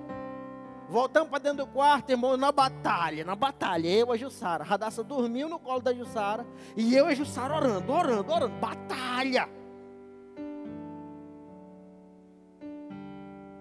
Voltamos 0.88 1.30
para 1.30 1.40
dentro 1.40 1.66
do 1.66 1.66
quarto, 1.66 2.10
irmão, 2.10 2.36
na 2.36 2.52
batalha, 2.52 3.24
na 3.24 3.34
batalha. 3.34 3.88
Eu 3.88 4.06
e 4.06 4.10
a 4.12 4.16
Jussara. 4.16 4.62
A 4.62 4.66
Radassa 4.68 5.02
dormiu 5.02 5.48
no 5.48 5.58
colo 5.58 5.80
da 5.80 5.92
Jussara. 5.92 6.46
E 6.76 6.94
eu 6.94 7.08
e 7.08 7.10
a 7.10 7.14
Jussara 7.16 7.56
orando, 7.56 7.92
orando, 7.92 8.32
orando. 8.32 8.54
Batalha. 8.60 9.48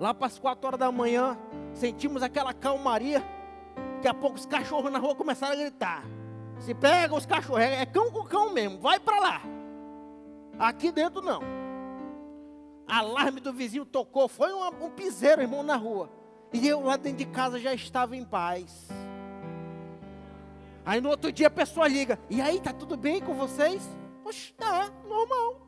Lá 0.02 0.16
para 0.16 0.26
as 0.26 0.40
quatro 0.40 0.66
horas 0.66 0.80
da 0.80 0.92
manhã, 0.92 1.38
sentimos 1.76 2.24
aquela 2.24 2.56
calmaria. 2.56 3.24
Daqui 3.94 4.08
a 4.08 4.14
pouco 4.16 4.36
os 4.36 4.48
cachorros 4.48 4.92
na 4.92 4.98
rua 4.98 5.14
começaram 5.14 5.54
a 5.54 5.56
gritar. 5.56 6.04
Se 6.58 6.74
pega 6.74 7.14
os 7.14 7.28
cachorros, 7.28 7.62
é 7.62 7.86
cão 7.86 8.10
com 8.10 8.24
cão 8.24 8.52
mesmo, 8.52 8.80
vai 8.80 9.00
para 9.00 9.20
lá. 9.20 9.42
Aqui 10.58 10.92
dentro 10.92 11.22
não. 11.22 11.44
Alarme 12.88 13.40
do 13.40 13.54
vizinho 13.54 13.86
tocou, 13.86 14.28
foi 14.28 14.52
um, 14.52 14.86
um 14.86 14.90
piseiro, 14.90 15.44
irmão, 15.44 15.62
na 15.62 15.76
rua. 15.76 16.10
E 16.52 16.68
eu 16.68 16.82
lá 16.82 16.98
dentro 16.98 17.20
de 17.20 17.26
casa 17.26 17.60
já 17.60 17.72
estava 17.72 18.18
em 18.18 18.26
paz. 18.26 18.90
Aí 20.84 21.00
no 21.00 21.10
outro 21.10 21.32
dia 21.32 21.46
a 21.46 21.52
pessoa 21.52 21.88
liga: 21.88 22.18
E 22.28 22.42
aí, 22.42 22.60
tá 22.60 22.74
tudo 22.74 22.98
bem 22.98 23.22
com 23.22 23.36
vocês? 23.36 23.88
Poxa, 24.24 24.52
tá, 24.58 24.90
normal. 25.08 25.62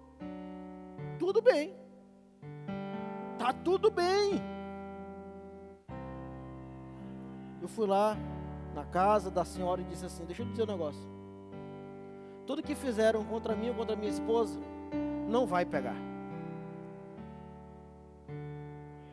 Tudo 1.19 1.39
bem. 1.39 1.82
Tá 3.43 3.51
tudo 3.51 3.91
bem. 3.91 4.41
Eu 7.61 7.67
fui 7.67 7.85
lá 7.85 8.15
na 8.73 8.85
casa 8.85 9.29
da 9.29 9.43
senhora 9.43 9.81
e 9.81 9.83
disse 9.83 10.05
assim: 10.05 10.23
Deixa 10.23 10.43
eu 10.43 10.45
dizer 10.45 10.63
um 10.63 10.67
negócio. 10.67 11.01
Tudo 12.47 12.63
que 12.63 12.73
fizeram 12.73 13.21
contra 13.25 13.53
mim 13.53 13.67
ou 13.67 13.75
contra 13.75 13.97
minha 13.97 14.09
esposa 14.09 14.57
não 15.27 15.45
vai 15.45 15.65
pegar. 15.65 15.97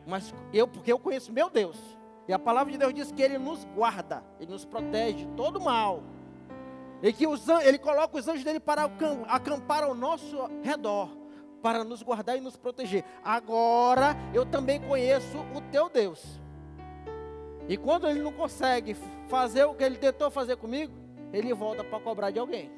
Mas 0.07 0.33
eu, 0.53 0.65
porque 0.65 0.93
eu 0.93 0.97
conheço 0.97 1.33
meu 1.33 1.49
Deus. 1.49 1.77
E 2.25 2.31
a 2.31 2.39
palavra 2.39 2.71
de 2.71 2.77
Deus 2.77 2.93
diz 2.93 3.11
que 3.11 3.21
Ele 3.21 3.37
nos 3.37 3.65
guarda, 3.75 4.23
Ele 4.39 4.53
nos 4.53 4.63
protege 4.63 5.25
de 5.25 5.27
todo 5.35 5.59
mal. 5.59 6.03
E 7.03 7.11
que 7.11 7.27
os, 7.27 7.49
Ele 7.49 7.77
coloca 7.77 8.17
os 8.17 8.25
anjos 8.29 8.45
dele 8.45 8.61
para 8.61 8.89
acampar 9.27 9.83
ao 9.83 9.93
nosso 9.93 10.37
redor 10.63 11.20
para 11.61 11.83
nos 11.83 12.01
guardar 12.01 12.37
e 12.37 12.41
nos 12.41 12.57
proteger. 12.57 13.03
Agora 13.23 14.15
eu 14.33 14.45
também 14.45 14.79
conheço 14.81 15.37
o 15.55 15.61
teu 15.71 15.89
Deus. 15.89 16.39
E 17.67 17.77
quando 17.77 18.07
ele 18.07 18.21
não 18.21 18.33
consegue 18.33 18.95
fazer 19.27 19.63
o 19.65 19.73
que 19.73 19.83
ele 19.83 19.97
tentou 19.97 20.29
fazer 20.29 20.57
comigo, 20.57 20.93
ele 21.31 21.53
volta 21.53 21.83
para 21.83 21.99
cobrar 21.99 22.31
de 22.31 22.39
alguém. 22.39 22.69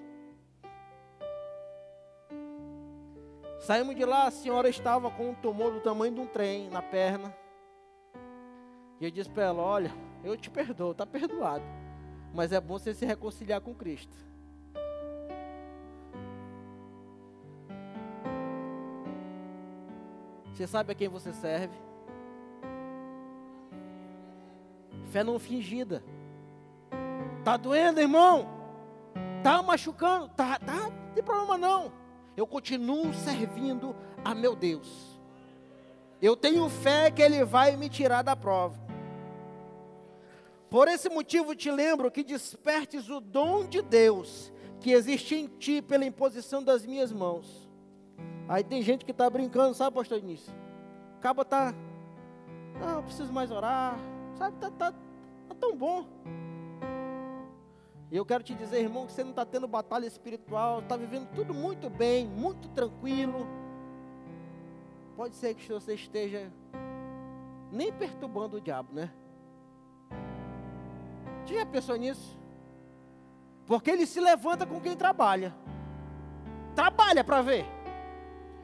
Saímos 3.60 3.96
de 3.96 4.04
lá, 4.04 4.28
a 4.28 4.32
senhora 4.32 4.68
estava 4.68 5.10
com 5.10 5.30
um 5.30 5.36
tumor 5.36 5.72
do 5.72 5.80
tamanho 5.80 6.14
de 6.14 6.20
um 6.20 6.28
trem 6.28 6.70
na 6.70 6.82
perna. 6.82 7.34
E 9.00 9.06
eu 9.06 9.10
disse 9.10 9.30
para 9.30 9.44
ela: 9.44 9.62
Olha, 9.64 9.92
eu 10.24 10.36
te 10.36 10.50
perdoo, 10.50 10.92
está 10.92 11.06
perdoado. 11.06 11.64
Mas 12.34 12.52
é 12.52 12.60
bom 12.60 12.78
você 12.78 12.94
se 12.94 13.06
reconciliar 13.06 13.62
com 13.62 13.74
Cristo. 13.74 14.16
Você 20.54 20.68
sabe 20.68 20.92
a 20.92 20.96
quem 20.96 21.08
você 21.08 21.34
serve? 21.34 21.76
Fé 25.12 25.24
não 25.24 25.40
fingida. 25.40 26.04
Tá 27.44 27.58
doendo, 27.58 28.00
irmão? 28.00 28.48
Tá 29.44 29.62
machucando? 29.64 30.30
Tá, 30.30 30.60
tá, 30.60 30.90
não 30.90 31.14
tem 31.14 31.24
problema 31.24 31.58
não. 31.58 31.92
Eu 32.38 32.46
continuo 32.46 33.14
servindo 33.14 33.96
a 34.24 34.34
meu 34.36 34.56
Deus. 34.56 35.20
Eu 36.22 36.38
tenho 36.38 36.70
fé 36.70 37.12
que 37.12 37.22
Ele 37.22 37.44
vai 37.44 37.76
me 37.76 37.90
tirar 37.90 38.22
da 38.22 38.36
prova. 38.36 38.80
Por 40.70 40.88
esse 40.88 41.10
motivo 41.10 41.56
te 41.56 41.70
lembro 41.70 42.10
que 42.10 42.24
despertes 42.24 43.10
o 43.10 43.20
dom 43.20 43.66
de 43.66 43.82
Deus 43.82 44.52
que 44.80 44.92
existe 44.92 45.36
em 45.36 45.48
ti 45.48 45.82
pela 45.82 46.06
imposição 46.06 46.64
das 46.64 46.86
minhas 46.86 47.12
mãos. 47.12 47.63
Aí 48.48 48.64
tem 48.64 48.82
gente 48.82 49.06
que 49.06 49.12
está 49.12 49.30
brincando, 49.30 49.74
sabe, 49.74 49.96
pastor 49.96 50.20
Início? 50.20 50.54
Acaba 51.20 51.46
tá, 51.46 51.74
não, 52.80 52.98
eu 52.98 53.04
preciso 53.04 53.32
mais 53.32 53.52
orar, 53.52 53.98
sabe, 54.38 54.58
tá, 54.58 54.70
tá, 54.72 54.92
tá 54.92 55.56
tão 55.60 55.76
bom. 55.76 56.06
E 58.12 58.16
eu 58.16 58.26
quero 58.26 58.44
te 58.44 58.54
dizer, 58.54 58.82
irmão, 58.82 59.08
que 59.08 59.12
você 59.12 59.24
não 59.24 59.32
está 59.32 59.46
tendo 59.46 59.68
batalha 59.68 60.06
espiritual, 60.06 60.80
está 60.80 60.96
vivendo 60.96 61.28
tudo 61.34 61.54
muito 61.54 61.90
bem, 61.90 62.28
muito 62.28 62.68
tranquilo. 62.70 63.48
Pode 65.16 65.36
ser 65.36 65.56
que 65.56 65.72
você 65.72 65.96
esteja 65.96 66.52
nem 67.72 67.92
perturbando 67.92 68.58
o 68.58 68.62
diabo, 68.62 68.94
né? 68.94 69.12
Tinha 71.46 71.66
pensou 71.66 71.96
nisso? 71.96 72.38
Porque 73.66 73.90
ele 73.90 74.06
se 74.06 74.20
levanta 74.20 74.66
com 74.66 74.80
quem 74.80 74.96
trabalha. 74.96 75.54
Trabalha 76.76 77.24
para 77.24 77.42
ver. 77.42 77.83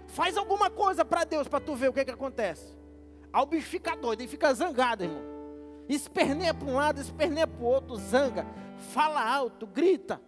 Faz 0.10 0.38
alguma 0.38 0.70
coisa 0.70 1.05
para 1.05 1.24
Deus 1.24 1.47
para 1.47 1.60
tu 1.60 1.76
ver 1.76 1.89
o 1.89 1.93
que, 1.93 2.03
que 2.03 2.12
acontece. 2.12 2.76
Aí 3.32 3.41
o 3.41 3.45
bicho 3.45 3.68
fica 3.68 3.95
doido, 3.95 4.22
ele 4.22 4.28
fica 4.28 4.53
zangado, 4.53 5.03
irmão. 5.03 5.22
Esperneia 5.88 6.53
para 6.53 6.68
um 6.68 6.76
lado, 6.76 6.99
esperneia 6.99 7.47
para 7.47 7.62
o 7.62 7.66
outro, 7.66 7.95
zanga, 7.95 8.45
fala 8.91 9.24
alto, 9.24 9.68
grita. 9.68 10.22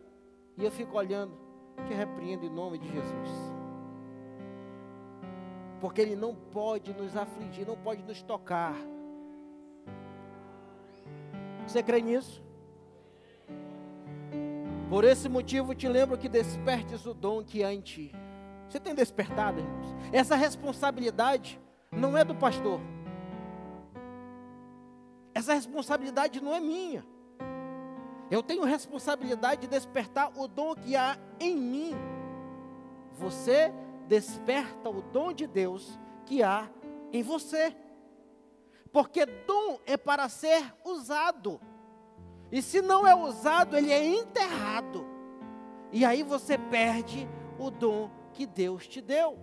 E 0.58 0.64
eu 0.64 0.72
fico 0.72 0.98
olhando, 0.98 1.38
te 1.88 1.94
repreendo 1.94 2.46
em 2.46 2.50
nome 2.50 2.78
de 2.78 2.88
Jesus. 2.92 3.30
Porque 5.80 6.02
Ele 6.02 6.16
não 6.16 6.36
pode 6.36 6.94
nos 6.94 7.18
afligir, 7.18 7.66
não 7.66 7.76
pode 7.76 8.04
nos 8.04 8.22
tocar. 8.22 8.76
Você 11.66 11.82
crê 11.82 12.02
nisso? 12.02 12.44
Por 14.90 15.04
esse 15.04 15.28
motivo 15.28 15.74
te 15.74 15.88
lembro 15.88 16.18
que 16.18 16.30
despertes 16.30 17.06
o 17.06 17.14
dom 17.14 17.44
que 17.44 17.64
há 17.64 17.74
em 17.74 17.82
ti. 17.82 18.12
Você 18.72 18.80
tem 18.80 18.95
despertado, 18.95 19.59
irmãos? 19.59 19.93
Essa 20.13 20.34
responsabilidade 20.34 21.59
não 21.91 22.17
é 22.17 22.24
do 22.24 22.34
pastor. 22.34 22.80
Essa 25.34 25.53
responsabilidade 25.53 26.39
não 26.41 26.53
é 26.53 26.61
minha. 26.61 27.05
Eu 28.30 28.41
tenho 28.41 28.63
responsabilidade 28.63 29.61
de 29.61 29.67
despertar 29.67 30.32
o 30.39 30.47
dom 30.47 30.74
que 30.74 30.95
há 30.95 31.17
em 31.38 31.53
mim. 31.53 31.95
Você 33.17 33.74
desperta 34.07 34.89
o 34.89 35.01
dom 35.01 35.34
de 35.34 35.47
Deus 35.47 35.99
que 36.26 36.41
há 36.41 36.69
em 37.11 37.22
você. 37.22 37.76
Porque 38.89 39.26
dom 39.26 39.82
é 39.86 39.97
para 39.97 40.30
ser 40.30 40.63
usado. 40.86 41.59
E 42.49 42.61
se 42.61 42.82
não 42.82 43.05
é 43.05 43.13
usado, 43.13 43.76
ele 43.76 43.91
é 43.91 44.05
enterrado. 44.05 45.05
E 45.91 46.05
aí 46.05 46.24
você 46.24 46.57
perde 46.57 47.28
o 47.59 47.69
dom 47.69 48.20
que 48.34 48.46
Deus 48.46 48.88
te 48.88 49.02
deu. 49.02 49.38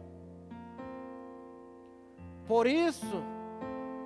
Por 2.47 2.67
isso, 2.67 3.23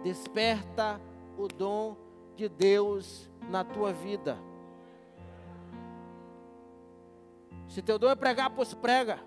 desperta 0.03 1.01
o 1.39 1.47
dom 1.49 1.97
de 2.37 2.49
Deus 2.49 3.31
na 3.49 3.65
tua 3.65 3.93
vida. 3.93 4.39
Se 7.69 7.81
teu 7.81 7.99
dom 7.99 8.11
é 8.11 8.15
pregar, 8.15 8.51
pois 8.51 8.75
prega. 8.75 9.19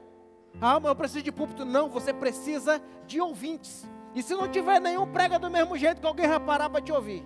Ah, 0.62 0.80
mas 0.80 0.86
eu 0.86 0.96
preciso 0.96 1.24
de 1.24 1.32
púlpito. 1.32 1.66
Não, 1.66 1.90
você 1.90 2.14
precisa 2.14 2.82
de 3.08 3.20
ouvintes. 3.20 3.88
E 4.14 4.22
se 4.22 4.34
não 4.36 4.48
tiver 4.48 4.80
nenhum, 4.80 5.12
prega 5.12 5.40
do 5.40 5.50
mesmo 5.50 5.76
jeito 5.78 6.00
que 6.00 6.08
alguém 6.08 6.28
vai 6.28 6.40
parar 6.40 6.70
para 6.70 6.82
te 6.82 6.92
ouvir. 6.92 7.26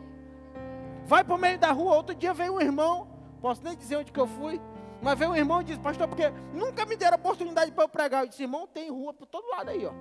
Vai 1.06 1.24
para 1.24 1.36
o 1.36 1.38
meio 1.38 1.58
da 1.58 1.72
rua. 1.72 1.96
Outro 1.96 2.16
dia 2.16 2.34
veio 2.34 2.56
um 2.56 2.62
irmão, 2.62 3.08
posso 3.42 3.64
nem 3.64 3.76
dizer 3.76 3.98
onde 3.98 4.12
que 4.12 4.20
eu 4.20 4.28
fui. 4.28 4.62
Mas 5.02 5.18
veio 5.18 5.32
um 5.32 5.36
irmão 5.36 5.62
e 5.62 5.64
disse, 5.64 5.80
pastor, 5.80 6.08
porque 6.08 6.30
nunca 6.54 6.86
me 6.86 6.96
deram 6.96 7.18
oportunidade 7.18 7.72
para 7.72 7.84
eu 7.84 7.90
pregar. 7.90 8.24
Eu 8.24 8.30
disse, 8.30 8.44
irmão, 8.44 8.68
tem 8.68 8.90
rua 8.90 9.14
por 9.14 9.26
todo 9.26 9.50
lado 9.50 9.70
aí, 9.70 9.86
ó. 9.86 9.94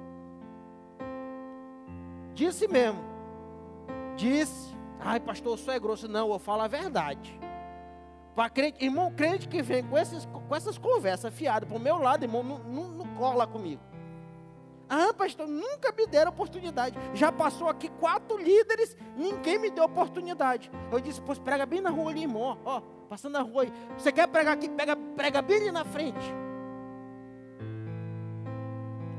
Disse 2.35 2.67
mesmo. 2.67 3.01
Disse. 4.17 4.77
Ai, 5.01 5.21
pastor, 5.21 5.57
sou 5.59 5.73
é 5.73 5.79
grosso. 5.79 6.09
Não, 6.09 6.33
eu 6.33 6.39
falo 6.39 6.63
a 6.63 6.69
verdade. 6.69 7.39
Para 8.35 8.51
crente, 8.51 8.85
irmão, 8.85 9.13
crente 9.13 9.49
que 9.49 9.63
vem 9.63 9.85
com, 9.85 9.99
esses, 9.99 10.25
com 10.27 10.55
essas 10.55 10.79
conversas 10.79 11.33
fiadas 11.35 11.69
para 11.69 11.77
o 11.77 11.81
meu 11.81 11.99
lado, 11.99 12.25
irmão, 12.25 12.43
não, 12.43 12.59
não, 12.59 12.89
não 12.89 13.07
cola 13.15 13.47
comigo. 13.47 13.83
Ah, 14.89 15.13
pastor, 15.13 15.47
nunca 15.47 15.93
me 15.93 16.07
deram 16.07 16.31
oportunidade. 16.31 16.97
Já 17.15 17.31
passou 17.31 17.69
aqui 17.69 17.89
quatro 17.89 18.39
líderes, 18.39 18.97
ninguém 19.17 19.59
me 19.59 19.71
deu 19.71 19.85
oportunidade. 19.85 20.71
Eu 20.91 21.01
disse, 21.01 21.21
pois 21.21 21.39
prega 21.39 21.67
bem 21.67 21.81
na 21.81 21.91
rua 21.91 22.11
ali, 22.11 22.23
irmão. 22.23 22.59
Ó, 22.65 22.81
passando 23.09 23.33
na 23.33 23.43
rua 23.43 23.63
aí. 23.63 23.73
Você 23.97 24.13
quer 24.13 24.29
pregar 24.29 24.55
aqui? 24.55 24.69
Pega, 24.69 24.97
prega 25.17 25.43
bem 25.43 25.57
ali 25.57 25.73
na 25.73 25.85
frente. 25.85 26.35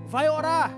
Vai 0.06 0.30
orar. 0.30 0.72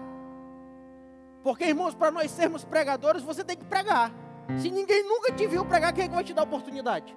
Porque, 1.43 1.65
irmãos, 1.65 1.93
para 1.93 2.11
nós 2.11 2.31
sermos 2.31 2.63
pregadores, 2.63 3.23
você 3.23 3.43
tem 3.43 3.57
que 3.57 3.65
pregar. 3.65 4.11
Se 4.57 4.69
ninguém 4.69 5.03
nunca 5.03 5.31
te 5.31 5.47
viu 5.47 5.65
pregar, 5.65 5.93
quem 5.93 6.05
é 6.05 6.07
que 6.07 6.15
vai 6.15 6.23
te 6.23 6.33
dar 6.33 6.43
oportunidade? 6.43 7.15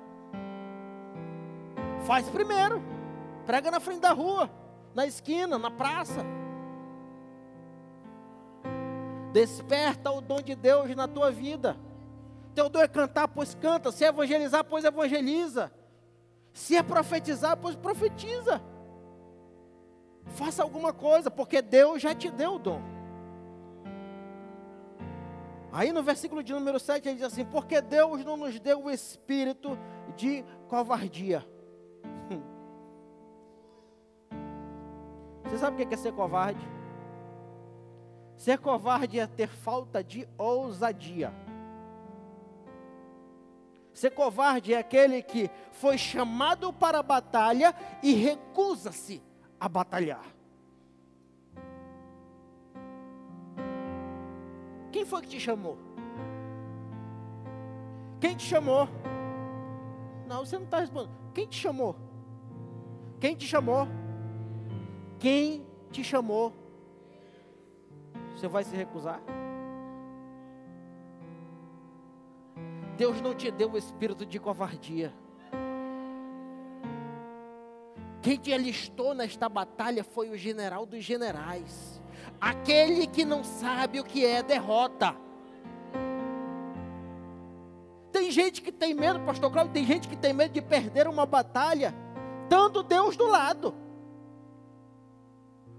Faz 2.06 2.28
primeiro. 2.28 2.82
Prega 3.46 3.70
na 3.70 3.80
frente 3.80 4.00
da 4.00 4.12
rua, 4.12 4.50
na 4.94 5.06
esquina, 5.06 5.58
na 5.58 5.70
praça. 5.70 6.24
Desperta 9.32 10.10
o 10.10 10.20
dom 10.20 10.40
de 10.40 10.54
Deus 10.54 10.94
na 10.94 11.08
tua 11.08 11.30
vida. 11.30 11.76
Teu 12.54 12.68
dom 12.68 12.80
é 12.80 12.88
cantar, 12.88 13.28
pois 13.28 13.54
canta. 13.54 13.90
Se 13.90 14.04
evangelizar, 14.04 14.64
pois 14.64 14.84
evangeliza. 14.84 15.72
Se 16.54 16.76
é 16.76 16.82
profetizar, 16.82 17.56
pois 17.56 17.74
profetiza. 17.74 18.62
Faça 20.28 20.62
alguma 20.62 20.92
coisa, 20.92 21.30
porque 21.30 21.60
Deus 21.60 22.00
já 22.00 22.14
te 22.14 22.30
deu 22.30 22.54
o 22.54 22.58
dom. 22.58 22.80
Aí 25.72 25.92
no 25.92 26.04
versículo 26.04 26.44
de 26.44 26.52
número 26.52 26.78
7 26.78 27.08
ele 27.08 27.16
diz 27.16 27.24
assim: 27.24 27.44
Porque 27.44 27.80
Deus 27.80 28.24
não 28.24 28.36
nos 28.36 28.60
deu 28.60 28.84
o 28.84 28.90
espírito 28.90 29.76
de 30.16 30.44
covardia. 30.68 31.44
Você 35.42 35.58
sabe 35.58 35.82
o 35.82 35.88
que 35.88 35.92
é 35.92 35.96
ser 35.96 36.12
covarde? 36.12 36.64
Ser 38.36 38.58
covarde 38.58 39.18
é 39.18 39.26
ter 39.26 39.48
falta 39.48 40.04
de 40.04 40.28
ousadia. 40.38 41.34
Ser 43.94 44.10
covarde 44.10 44.74
é 44.74 44.78
aquele 44.78 45.22
que 45.22 45.48
foi 45.70 45.96
chamado 45.96 46.72
para 46.72 46.98
a 46.98 47.02
batalha 47.02 47.72
e 48.02 48.12
recusa-se 48.12 49.22
a 49.58 49.68
batalhar. 49.68 50.24
Quem 54.90 55.04
foi 55.04 55.22
que 55.22 55.28
te 55.28 55.40
chamou? 55.40 55.78
Quem 58.20 58.34
te 58.34 58.44
chamou? 58.44 58.88
Não, 60.26 60.44
você 60.44 60.56
não 60.56 60.64
está 60.64 60.80
respondendo. 60.80 61.14
Quem 61.32 61.46
te 61.46 61.56
chamou? 61.56 61.96
Quem 63.20 63.36
te 63.36 63.46
chamou? 63.46 63.86
Quem 65.20 65.64
te 65.92 66.02
chamou? 66.02 66.52
Você 68.34 68.48
vai 68.48 68.64
se 68.64 68.74
recusar? 68.74 69.20
Deus 72.96 73.20
não 73.20 73.34
te 73.34 73.50
deu 73.50 73.72
o 73.72 73.78
espírito 73.78 74.24
de 74.24 74.38
covardia. 74.38 75.12
Quem 78.22 78.36
te 78.36 78.52
alistou 78.52 79.14
nesta 79.14 79.48
batalha 79.48 80.02
foi 80.02 80.30
o 80.30 80.36
general 80.36 80.86
dos 80.86 81.04
generais, 81.04 82.00
aquele 82.40 83.06
que 83.06 83.24
não 83.24 83.44
sabe 83.44 84.00
o 84.00 84.04
que 84.04 84.24
é 84.24 84.42
derrota. 84.42 85.14
Tem 88.10 88.30
gente 88.30 88.62
que 88.62 88.72
tem 88.72 88.94
medo, 88.94 89.20
pastor 89.20 89.50
Cláudio, 89.50 89.74
tem 89.74 89.84
gente 89.84 90.08
que 90.08 90.16
tem 90.16 90.32
medo 90.32 90.52
de 90.52 90.62
perder 90.62 91.06
uma 91.06 91.26
batalha, 91.26 91.94
dando 92.48 92.82
Deus 92.82 93.16
do 93.16 93.26
lado 93.26 93.74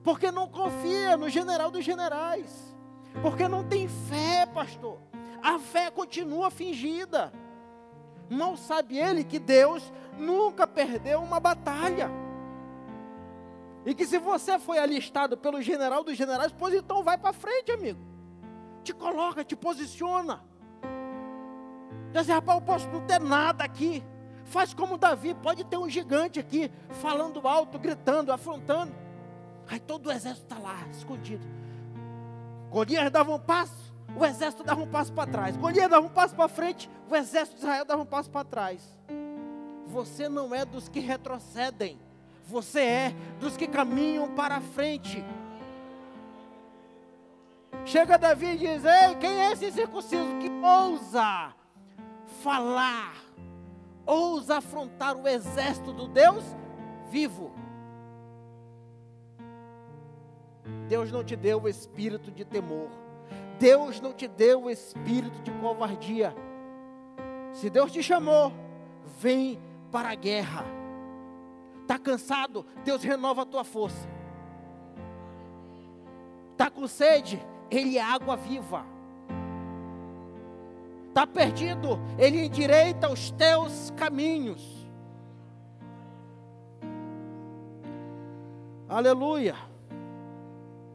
porque 0.05 0.31
não 0.31 0.47
confia 0.47 1.17
no 1.17 1.27
general 1.27 1.71
dos 1.71 1.83
generais, 1.83 2.75
porque 3.23 3.47
não 3.47 3.63
tem 3.63 3.87
fé, 3.87 4.45
pastor. 4.45 4.99
A 5.45 5.59
fé 5.59 5.91
continua 5.91 6.49
fingida. 6.49 7.31
Não 8.27 8.57
sabe 8.57 8.97
ele 8.97 9.23
que 9.23 9.37
Deus 9.37 9.93
nunca 10.17 10.65
perdeu 10.65 11.21
uma 11.21 11.39
batalha. 11.39 12.09
E 13.85 13.93
que 13.93 14.07
se 14.07 14.17
você 14.17 14.57
foi 14.57 14.79
alistado 14.79 15.37
pelo 15.37 15.61
general 15.61 16.03
dos 16.03 16.17
generais, 16.17 16.51
pois 16.51 16.73
então 16.73 17.03
vai 17.03 17.15
para 17.15 17.31
frente, 17.31 17.71
amigo. 17.71 17.99
Te 18.83 18.91
coloca, 18.91 19.43
te 19.43 19.55
posiciona. 19.55 20.43
Diz 22.11 22.27
rapaz, 22.27 22.59
eu 22.59 22.65
posso 22.65 22.87
não 22.89 23.05
ter 23.05 23.19
nada 23.19 23.63
aqui. 23.63 24.03
Faz 24.45 24.73
como 24.73 24.97
Davi, 24.97 25.35
pode 25.35 25.63
ter 25.63 25.77
um 25.77 25.87
gigante 25.87 26.39
aqui, 26.39 26.71
falando 26.89 27.47
alto, 27.47 27.77
gritando, 27.77 28.31
afrontando. 28.31 28.95
Aí 29.67 29.79
todo 29.79 30.07
o 30.07 30.11
exército 30.11 30.51
está 30.51 30.57
lá, 30.57 30.87
escondido. 30.89 31.45
Golias 32.71 33.11
dava 33.11 33.31
um 33.31 33.39
passo, 33.39 33.84
o 34.17 34.25
exército 34.25 34.63
dava 34.63 34.81
um 34.81 34.87
passo 34.87 35.11
para 35.11 35.29
trás. 35.29 35.57
Golias 35.57 35.89
dava 35.89 36.05
um 36.05 36.09
passo 36.09 36.35
para 36.35 36.47
frente, 36.47 36.89
o 37.09 37.15
exército 37.15 37.57
de 37.57 37.63
Israel 37.63 37.85
dava 37.85 38.01
um 38.01 38.05
passo 38.05 38.29
para 38.29 38.45
trás. 38.45 38.81
Você 39.87 40.29
não 40.29 40.53
é 40.55 40.65
dos 40.65 40.87
que 40.87 40.99
retrocedem, 40.99 41.99
você 42.45 42.79
é 42.79 43.15
dos 43.39 43.57
que 43.57 43.67
caminham 43.67 44.33
para 44.33 44.61
frente. 44.61 45.23
Chega 47.85 48.17
Davi 48.17 48.47
e 48.47 48.57
diz: 48.57 48.85
Ei, 48.85 49.15
quem 49.19 49.45
é 49.45 49.51
esse 49.51 49.71
circunciso 49.71 50.37
que 50.39 50.49
ousa 50.65 51.53
falar, 52.41 53.15
ousa 54.05 54.57
afrontar 54.57 55.15
o 55.15 55.27
exército 55.27 55.91
do 55.91 56.07
Deus 56.07 56.43
vivo? 57.09 57.53
Deus 60.87 61.11
não 61.11 61.23
te 61.23 61.35
deu 61.35 61.61
o 61.61 61.69
espírito 61.69 62.31
de 62.31 62.45
temor. 62.45 63.04
Deus 63.59 64.01
não 64.01 64.13
te 64.13 64.27
deu 64.27 64.63
o 64.63 64.69
espírito 64.69 65.41
de 65.41 65.51
covardia. 65.51 66.35
Se 67.53 67.69
Deus 67.69 67.91
te 67.91 68.03
chamou, 68.03 68.51
vem 69.19 69.59
para 69.91 70.09
a 70.09 70.15
guerra. 70.15 70.65
Está 71.81 71.97
cansado? 71.97 72.65
Deus 72.83 73.03
renova 73.03 73.43
a 73.43 73.45
tua 73.45 73.63
força. 73.63 74.09
Está 76.51 76.69
com 76.69 76.87
sede? 76.87 77.41
Ele 77.69 77.97
é 77.97 78.01
água 78.01 78.35
viva. 78.35 78.85
Está 81.07 81.25
perdido? 81.25 81.99
Ele 82.17 82.45
endireita 82.45 83.09
os 83.09 83.31
teus 83.31 83.91
caminhos. 83.95 84.85
Aleluia. 88.89 89.55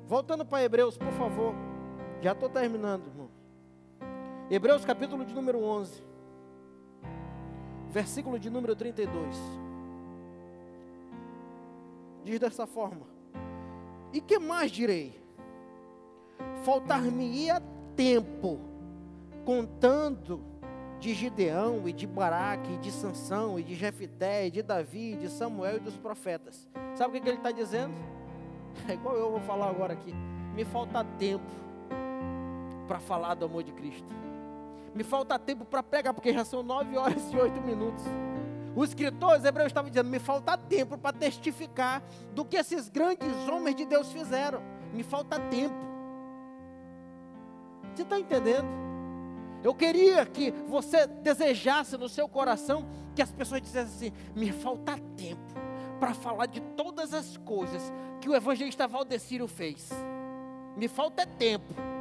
Voltando 0.07 0.45
para 0.45 0.63
Hebreus, 0.63 0.99
por 0.99 1.13
favor. 1.13 1.70
Já 2.21 2.33
estou 2.33 2.51
terminando, 2.51 3.07
irmão. 3.07 3.31
Hebreus 4.51 4.85
capítulo 4.85 5.25
de 5.25 5.33
número 5.33 5.63
11. 5.63 6.03
Versículo 7.89 8.39
de 8.39 8.51
número 8.51 8.77
32. 8.77 9.37
Diz 12.23 12.39
dessa 12.39 12.67
forma: 12.67 13.07
E 14.13 14.21
que 14.21 14.39
mais 14.39 14.71
direi? 14.71 15.19
Faltar-me-ia 16.63 17.63
tempo 17.97 18.61
contando 19.47 20.45
de 20.99 21.15
Gideão 21.15 21.89
e 21.89 21.93
de 21.93 22.07
Baraque, 22.07 22.75
e 22.75 22.79
de 22.79 22.93
Sansão, 22.93 23.59
e 23.59 23.63
de 23.63 23.75
Jefité, 23.75 24.47
e 24.47 24.51
de 24.51 24.63
Davi, 24.63 25.15
e 25.15 25.17
de 25.17 25.31
Samuel 25.31 25.79
e 25.79 25.81
dos 25.81 25.97
profetas. 25.97 26.69
Sabe 26.95 27.11
o 27.11 27.13
que, 27.15 27.21
que 27.21 27.29
ele 27.31 27.39
está 27.39 27.51
dizendo? 27.51 27.95
É 28.89 28.93
igual 28.93 29.17
eu 29.17 29.33
vou 29.33 29.41
falar 29.41 29.69
agora 29.69 29.95
aqui. 29.95 30.15
Me 30.55 30.65
falta 30.65 31.03
tempo 31.19 31.51
para 32.91 32.99
falar 32.99 33.35
do 33.35 33.45
amor 33.45 33.63
de 33.63 33.71
Cristo. 33.71 34.13
Me 34.93 35.05
falta 35.05 35.39
tempo 35.39 35.65
para 35.65 35.81
pregar, 35.81 36.13
porque 36.13 36.33
já 36.33 36.45
são 36.45 36.61
nove 36.61 36.97
horas 36.99 37.33
e 37.33 37.37
oito 37.37 37.61
minutos. 37.61 38.03
O 38.75 38.83
escritor 38.83 39.39
os 39.39 39.45
hebreus 39.45 39.69
estava 39.69 39.89
dizendo: 39.89 40.11
me 40.11 40.19
falta 40.19 40.59
tempo 40.59 40.99
para 40.99 41.17
testificar 41.17 42.03
do 42.35 42.45
que 42.45 42.57
esses 42.57 42.89
grandes 42.89 43.33
homens 43.49 43.77
de 43.77 43.85
Deus 43.85 44.11
fizeram. 44.11 44.61
Me 44.93 45.05
falta 45.05 45.39
tempo. 45.39 45.77
Você 47.95 48.03
está 48.03 48.19
entendendo? 48.19 48.67
Eu 49.63 49.73
queria 49.73 50.27
que 50.27 50.51
você 50.51 51.07
desejasse 51.07 51.97
no 51.97 52.09
seu 52.09 52.29
coração 52.29 52.85
que 53.15 53.23
as 53.23 53.31
pessoas 53.31 53.63
dissessem 53.63 54.09
assim: 54.09 54.13
me 54.35 54.51
falta 54.51 54.99
tempo 55.17 55.55
para 56.01 56.13
falar 56.13 56.47
de 56.47 56.61
todas 56.61 57.15
as 57.15 57.37
coisas 57.37 57.93
que 58.21 58.29
o 58.29 58.35
evangelista 58.35 58.89
Valdecírio 58.89 59.47
fez. 59.47 59.91
Me 60.77 60.89
falta 60.89 61.25
tempo. 61.25 62.00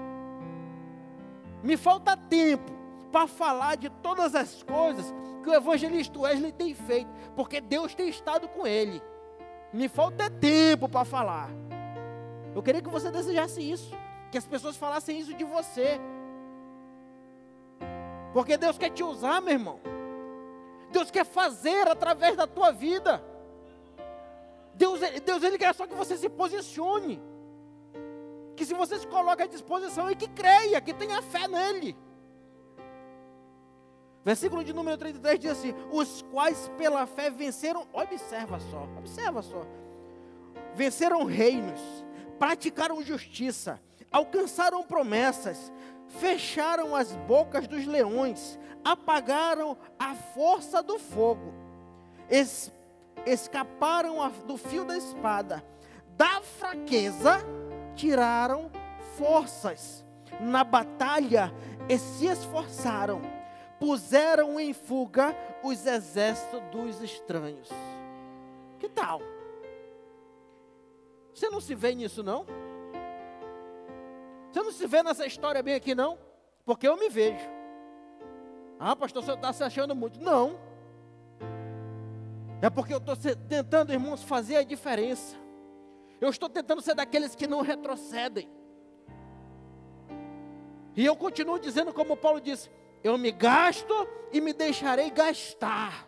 Me 1.64 1.76
falta 1.76 2.16
tempo 2.16 2.72
para 3.12 3.28
falar 3.28 3.76
de 3.76 3.90
todas 3.90 4.36
as 4.36 4.64
coisas 4.64 5.14
que 5.44 5.50
o 5.50 5.54
evangelista 5.54 6.20
Wesley 6.20 6.52
tem 6.52 6.74
feito, 6.74 7.10
porque 7.36 7.60
Deus 7.60 7.94
tem 7.94 8.10
estado 8.10 8.48
com 8.48 8.66
ele. 8.66 9.02
Me 9.74 9.88
falta 9.88 10.30
tempo 10.30 10.88
para 10.88 11.06
falar. 11.06 11.50
Eu 12.56 12.64
queria 12.64 12.82
que 12.82 12.90
você 12.90 13.12
desejasse 13.12 13.62
isso, 13.62 13.94
que 14.32 14.38
as 14.38 14.46
pessoas 14.46 14.76
falassem 14.76 15.20
isso 15.20 15.34
de 15.34 15.44
você. 15.44 16.00
Porque 18.34 18.58
Deus 18.58 18.78
quer 18.78 18.90
te 18.90 19.04
usar, 19.04 19.42
meu 19.42 19.54
irmão. 19.54 19.80
Deus 20.92 21.12
quer 21.12 21.26
fazer 21.26 21.88
através 21.88 22.36
da 22.36 22.48
tua 22.48 22.72
vida. 22.72 23.24
Deus, 24.74 25.00
Deus 25.26 25.44
ele 25.44 25.58
quer 25.58 25.74
só 25.74 25.86
que 25.86 25.96
você 25.96 26.18
se 26.18 26.30
posicione. 26.30 27.22
Que 28.60 28.66
se 28.66 28.74
você 28.74 29.00
se 29.00 29.08
coloca 29.08 29.46
à 29.46 29.48
disposição 29.48 30.12
e 30.12 30.16
que 30.18 30.28
creia, 30.28 30.82
que 30.82 30.94
tenha 30.94 31.22
fé 31.22 31.48
nele. 31.48 31.96
Versículo 34.22 34.66
de 34.66 34.74
número 34.74 34.98
33 34.98 35.40
diz 35.40 35.52
assim: 35.52 35.74
Os 35.90 36.24
quais 36.24 36.70
pela 36.78 37.06
fé 37.06 37.30
venceram, 37.30 37.88
observa 37.94 38.60
só, 38.60 38.84
observa 38.98 39.42
só. 39.42 39.66
Venceram 40.76 41.24
reinos, 41.24 41.80
praticaram 42.38 43.02
justiça, 43.02 43.80
alcançaram 44.12 44.84
promessas, 44.84 45.72
fecharam 46.10 46.98
as 46.98 47.16
bocas 47.16 47.66
dos 47.66 47.86
leões, 47.86 48.60
apagaram 48.84 49.78
a 49.98 50.14
força 50.16 50.84
do 50.84 51.00
fogo, 51.00 51.54
es, 52.30 52.70
escaparam 53.26 54.22
a, 54.22 54.28
do 54.28 54.58
fio 54.58 54.84
da 54.84 54.98
espada, 54.98 55.64
da 56.18 56.42
fraqueza 56.42 57.42
tiraram 57.96 58.72
forças, 59.18 60.06
na 60.40 60.64
batalha 60.64 61.54
e 61.88 61.98
se 61.98 62.28
esforçaram, 62.28 63.22
puseram 63.80 64.60
em 64.60 64.74
fuga 64.74 65.36
os 65.64 65.86
exércitos 65.86 66.62
dos 66.72 67.02
estranhos. 67.02 67.70
Que 68.78 68.88
tal? 68.88 69.22
Você 71.34 71.50
não 71.50 71.62
se 71.62 71.76
vê 71.76 71.94
nisso, 71.96 72.24
não? 72.24 72.46
Você 74.52 74.62
não 74.62 74.72
se 74.72 74.88
vê 74.88 75.04
nessa 75.04 75.26
história 75.26 75.62
bem 75.62 75.76
aqui, 75.76 75.94
não? 75.94 76.18
Porque 76.66 76.88
eu 76.88 76.98
me 76.98 77.10
vejo. 77.10 77.48
Ah, 78.80 78.96
pastor, 78.96 79.24
você 79.24 79.34
está 79.34 79.52
se 79.52 79.64
achando 79.64 79.96
muito. 79.96 80.20
Não. 80.20 80.58
É 82.62 82.70
porque 82.70 82.94
eu 82.94 82.98
estou 82.98 83.16
tentando, 83.48 83.94
irmãos, 83.94 84.24
fazer 84.24 84.58
a 84.58 84.64
diferença. 84.64 85.36
Eu 86.22 86.30
estou 86.30 86.50
tentando 86.50 86.82
ser 86.82 86.96
daqueles 86.96 87.36
que 87.36 87.48
não 87.48 87.62
retrocedem. 87.62 88.50
E 90.96 91.06
eu 91.06 91.16
continuo 91.16 91.60
dizendo, 91.60 91.94
como 91.94 92.18
Paulo 92.18 92.42
disse: 92.42 92.70
Eu 93.04 93.18
me 93.18 93.32
gasto 93.32 93.94
e 94.34 94.42
me 94.42 94.52
deixarei 94.52 95.10
gastar. 95.10 96.08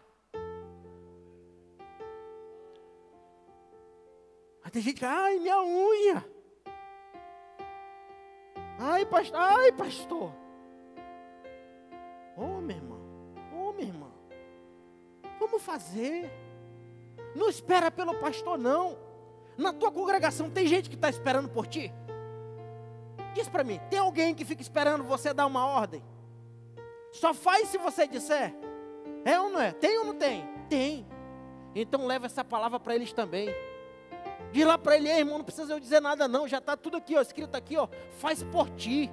Aí 4.64 4.72
tem 4.72 4.82
gente 4.82 5.00
que, 5.00 5.06
ai, 5.06 5.40
minha 5.40 5.62
unha. 5.62 6.26
Ai, 8.78 9.06
pastor, 9.06 9.40
ai, 9.40 9.72
pastor. 9.72 10.34
Ô, 12.36 12.44
oh, 12.44 12.62
meu 12.62 12.76
irmão, 12.76 13.00
ô, 13.54 13.70
oh, 13.70 13.74
minha 13.74 13.88
irmã. 13.88 14.12
Vamos 15.40 15.62
fazer. 15.62 16.30
Não 17.36 17.48
espera 17.48 17.90
pelo 17.90 18.16
pastor, 18.16 18.58
não. 18.58 19.11
Na 19.58 19.74
tua 19.74 19.92
congregação 19.92 20.50
tem 20.50 20.68
gente 20.68 20.90
que 20.90 20.96
está 20.96 21.10
esperando 21.10 21.50
por 21.50 21.68
ti? 21.68 21.94
Diz 23.34 23.48
para 23.48 23.64
mim, 23.64 23.80
tem 23.90 24.00
alguém 24.00 24.36
que 24.36 24.44
fica 24.44 24.62
esperando 24.62 25.04
você 25.04 25.34
dar 25.34 25.46
uma 25.46 25.66
ordem? 25.66 26.04
Só 27.12 27.34
faz 27.34 27.70
se 27.70 27.78
você 27.78 28.08
disser. 28.08 28.54
É 29.24 29.40
ou 29.40 29.50
não 29.50 29.62
é? 29.62 29.72
Tem 29.72 29.98
ou 30.00 30.06
não 30.06 30.16
tem? 30.16 30.48
Tem. 30.70 31.08
Então 31.76 32.06
leva 32.06 32.26
essa 32.26 32.44
palavra 32.44 32.80
para 32.80 32.96
eles 32.96 33.14
também. 33.14 33.50
Diz 34.52 34.66
lá 34.66 34.78
para 34.78 34.98
ele, 34.98 35.10
irmão, 35.10 35.38
não 35.38 35.46
precisa 35.46 35.72
eu 35.72 35.80
dizer 35.80 36.02
nada 36.02 36.28
não, 36.28 36.48
já 36.48 36.58
está 36.58 36.76
tudo 36.76 36.98
aqui, 36.98 37.16
ó, 37.16 37.22
escrito 37.22 37.56
aqui, 37.56 37.78
ó, 37.78 37.88
faz 38.18 38.44
por 38.44 38.70
ti. 38.72 39.10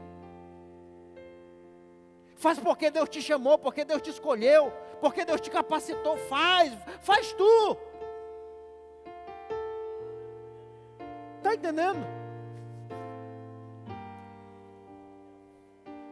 Faz 2.34 2.59
porque 2.59 2.91
Deus 2.91 3.09
te 3.09 3.22
chamou, 3.22 3.59
porque 3.59 3.84
Deus 3.84 4.03
te 4.03 4.11
escolheu, 4.11 4.72
porque 5.01 5.24
Deus 5.24 5.41
te 5.41 5.51
capacitou, 5.51 6.16
faz, 6.16 6.72
faz 7.01 7.32
tu. 7.32 7.76
Está 11.49 11.55
entendendo? 11.55 12.07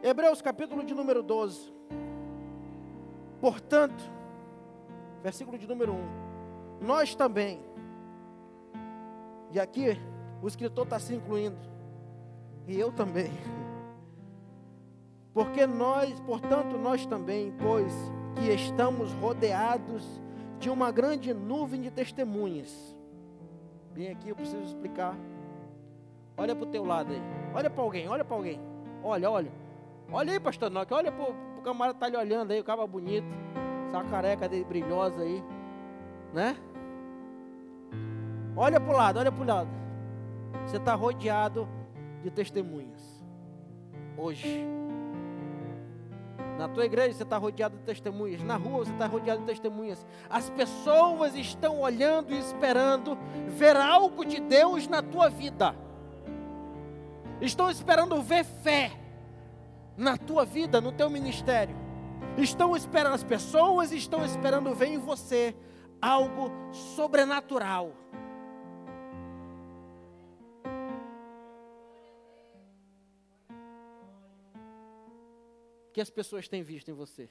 Hebreus 0.03 0.41
capítulo 0.41 0.82
de 0.82 0.95
número 0.95 1.22
12. 1.22 1.74
Portanto, 3.39 4.03
versículo 5.22 5.59
de 5.59 5.66
número 5.66 5.93
1. 5.93 5.99
Nós 6.80 7.14
também 7.14 7.61
e 9.53 9.61
aqui 9.61 9.99
o 10.43 10.49
escritor 10.49 10.84
está 10.84 10.99
se 10.99 11.14
incluindo. 11.14 11.59
E 12.66 12.80
eu 12.80 12.91
também. 12.91 13.30
Porque 15.34 15.66
nós, 15.66 16.18
portanto, 16.20 16.78
nós 16.78 17.05
também, 17.05 17.53
pois 17.59 17.93
que 18.37 18.51
estamos 18.55 19.12
rodeados 19.12 20.03
de 20.59 20.70
uma 20.70 20.91
grande 20.91 21.34
nuvem 21.34 21.82
de 21.82 21.91
testemunhas. 21.91 22.95
Bem 23.97 24.11
aqui 24.11 24.28
eu 24.28 24.36
preciso 24.36 24.62
explicar. 24.62 25.16
Olha 26.36 26.55
para 26.55 26.64
o 26.64 26.70
teu 26.70 26.84
lado 26.84 27.12
aí. 27.12 27.22
Olha 27.55 27.70
para 27.70 27.82
alguém, 27.82 28.07
olha 28.07 28.22
para 28.22 28.36
alguém. 28.36 28.61
Olha, 29.03 29.30
olha. 29.30 29.51
Olha 30.12 30.32
aí, 30.34 30.38
pastor 30.38 30.70
Noque. 30.70 30.92
Olha 30.92 31.11
para 31.11 31.24
o 31.24 31.62
camarada 31.62 31.99
tá 31.99 32.07
lhe 32.07 32.16
olhando 32.16 32.51
aí, 32.51 32.61
o 32.61 32.64
cara 32.64 32.86
bonito. 32.86 33.26
Essa 33.88 34.05
careca 34.05 34.47
dele 34.47 34.64
brilhosa 34.64 35.22
aí. 35.22 35.42
Né? 36.34 36.55
Olha 38.55 38.78
para 38.78 38.94
o 38.94 38.97
lado, 38.97 39.18
olha 39.18 39.32
para 39.32 39.42
o 39.42 39.47
lado. 39.47 39.70
Você 40.66 40.76
está 40.76 40.94
rodeado 40.94 41.66
de 42.22 42.30
testemunhas. 42.30 43.24
Hoje. 44.18 44.86
Na 46.59 46.69
tua 46.69 46.85
igreja 46.85 47.15
você 47.15 47.23
está 47.23 47.37
rodeado 47.37 47.77
de 47.77 47.83
testemunhas. 47.83 48.43
Na 48.43 48.57
rua 48.57 48.85
você 48.85 48.93
está 48.93 49.07
rodeado 49.07 49.41
de 49.41 49.47
testemunhas. 49.47 50.07
As 50.29 50.49
pessoas 50.51 51.35
estão 51.35 51.81
olhando 51.81 52.33
e 52.33 52.39
esperando 52.39 53.19
ver 53.49 53.77
algo 53.77 54.25
de 54.25 54.41
Deus 54.41 54.89
na 54.89 55.03
tua 55.03 55.29
vida. 55.29 55.75
Estão 57.41 57.71
esperando 57.71 58.21
ver 58.23 58.45
fé 58.45 58.93
na 59.97 60.17
tua 60.17 60.45
vida, 60.45 60.81
no 60.81 60.93
teu 60.93 61.11
ministério. 61.11 61.77
Estão 62.39 62.77
esperando, 62.77 63.15
as 63.15 63.25
pessoas 63.25 63.93
estão 63.93 64.25
esperando 64.25 64.75
ver 64.75 64.89
em 64.89 64.99
você 64.99 65.55
algo 66.01 66.51
sobrenatural. 66.73 67.93
Que 75.97 76.01
as 76.03 76.11
pessoas 76.11 76.47
têm 76.47 76.62
visto 76.62 76.90
em 76.90 76.92
você? 76.92 77.26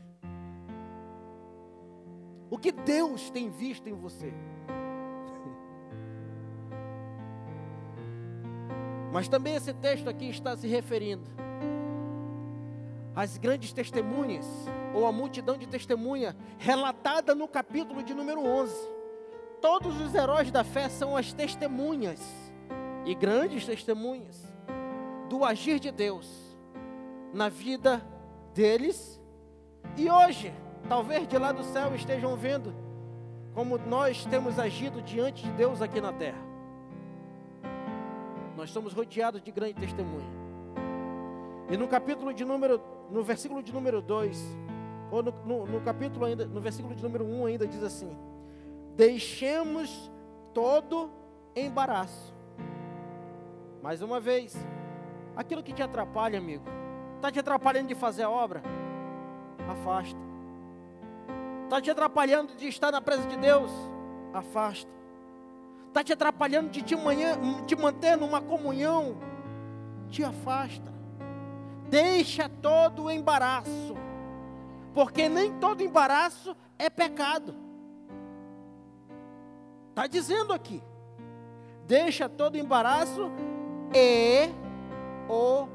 O 2.49 2.57
que 2.57 2.72
Deus 2.72 3.30
tem 3.30 3.47
visto 3.47 3.88
em 3.88 3.93
você? 3.93 4.34
Mas 9.13 9.28
também 9.28 9.53
esse 9.53 9.72
texto 9.72 10.09
aqui 10.09 10.30
está 10.30 10.57
se 10.57 10.68
referindo 10.68 11.30
às 13.16 13.38
grandes 13.38 13.72
testemunhas, 13.72 14.47
ou 14.95 15.05
à 15.05 15.11
multidão 15.11 15.59
de 15.59 15.68
testemunha, 15.68 16.36
relatada 16.57 17.36
no 17.36 17.47
capítulo 17.47 18.01
de 18.01 18.16
número 18.16 18.43
11. 18.43 18.74
Todos 19.61 20.01
os 20.01 20.16
heróis 20.16 20.49
da 20.49 20.63
fé 20.63 20.89
são 20.89 21.16
as 21.16 21.32
testemunhas, 21.32 22.20
e 23.05 23.13
grandes 23.13 23.63
testemunhas, 23.63 24.41
do 25.30 25.45
agir 25.45 25.80
de 25.80 25.91
Deus 25.91 26.57
na 27.32 27.47
vida 27.47 28.03
deles. 28.56 29.22
E 29.97 30.10
hoje, 30.10 30.51
talvez 30.88 31.28
de 31.28 31.38
lá 31.38 31.51
do 31.51 31.64
céu 31.64 31.93
estejam 31.93 32.36
vendo 32.36 32.74
como 33.53 33.78
nós 33.78 34.26
temos 34.26 34.58
agido 34.58 35.01
diante 35.01 35.43
de 35.43 35.51
Deus 35.51 35.82
aqui 35.82 36.01
na 36.01 36.12
terra. 36.12 36.43
Nós 38.56 38.72
somos 38.72 38.93
rodeados 38.93 39.41
de 39.43 39.51
grande 39.51 39.76
testemunho. 39.76 40.34
E 41.70 41.78
no 41.78 41.88
capítulo 41.88 42.34
de 42.34 42.45
número, 42.45 42.82
no 43.12 43.24
versículo 43.24 43.62
de 43.62 43.74
número 43.74 44.01
2, 44.01 44.41
ou 45.12 45.22
no, 45.22 45.32
no, 45.45 45.66
no 45.66 45.82
capítulo 45.82 46.26
ainda, 46.26 46.45
no 46.45 46.62
versículo 46.62 46.95
de 46.95 47.03
número 47.03 47.26
1 47.26 47.41
um 47.41 47.45
ainda 47.45 47.68
diz 47.68 47.84
assim: 47.84 48.18
Deixemos 48.95 50.12
todo 50.53 51.10
embaraço. 51.56 52.34
Mais 53.82 54.01
uma 54.01 54.20
vez, 54.20 54.56
aquilo 55.36 55.62
que 55.62 55.74
te 55.74 55.84
atrapalha, 55.84 56.39
amigo, 56.39 56.64
Está 57.16 57.32
te 57.32 57.39
atrapalhando 57.39 57.88
de 57.88 57.95
fazer 57.95 58.24
a 58.24 58.30
obra? 58.30 58.61
Afasta. 59.70 60.20
Está 61.63 61.82
te 61.82 61.89
atrapalhando 61.89 62.55
de 62.55 62.68
estar 62.68 62.91
na 62.91 63.01
presença 63.01 63.30
de 63.30 63.38
Deus? 63.38 63.72
Afasta. 64.34 64.91
Está 65.88 66.03
te 66.03 66.13
atrapalhando 66.13 66.70
de 66.70 66.82
te, 66.82 66.95
manhã, 66.95 67.38
te 67.66 67.76
manter 67.76 68.18
numa 68.18 68.41
comunhão? 68.41 69.18
Te 70.09 70.24
afasta. 70.24 70.93
Deixa 71.89 72.49
todo 72.49 73.03
o 73.03 73.11
embaraço. 73.11 73.95
porque 74.93 75.28
nem 75.28 75.51
todo 75.59 75.82
embaraço 75.82 76.55
é 76.80 76.89
pecado. 76.89 77.53
Está 79.89 80.07
dizendo 80.07 80.53
aqui. 80.53 80.82
Deixa 81.86 82.30
todo 82.30 82.57
embaraço 82.57 83.30
e 83.93 84.49
o 85.30 85.68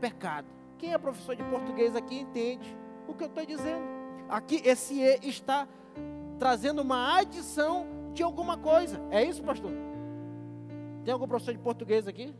pecado. 0.00 0.55
Quem 0.78 0.92
é 0.92 0.98
professor 0.98 1.34
de 1.34 1.42
português 1.44 1.96
aqui 1.96 2.20
entende 2.20 2.76
o 3.08 3.14
que 3.14 3.24
eu 3.24 3.28
estou 3.28 3.46
dizendo. 3.46 3.84
Aqui 4.28 4.60
esse 4.64 5.00
e 5.00 5.28
está 5.28 5.66
trazendo 6.38 6.82
uma 6.82 7.18
adição 7.18 7.86
de 8.12 8.22
alguma 8.22 8.56
coisa. 8.56 9.00
É 9.10 9.22
isso, 9.22 9.42
pastor? 9.42 9.72
Tem 11.04 11.12
algum 11.12 11.28
professor 11.28 11.52
de 11.52 11.60
português 11.60 12.08
aqui? 12.08 12.34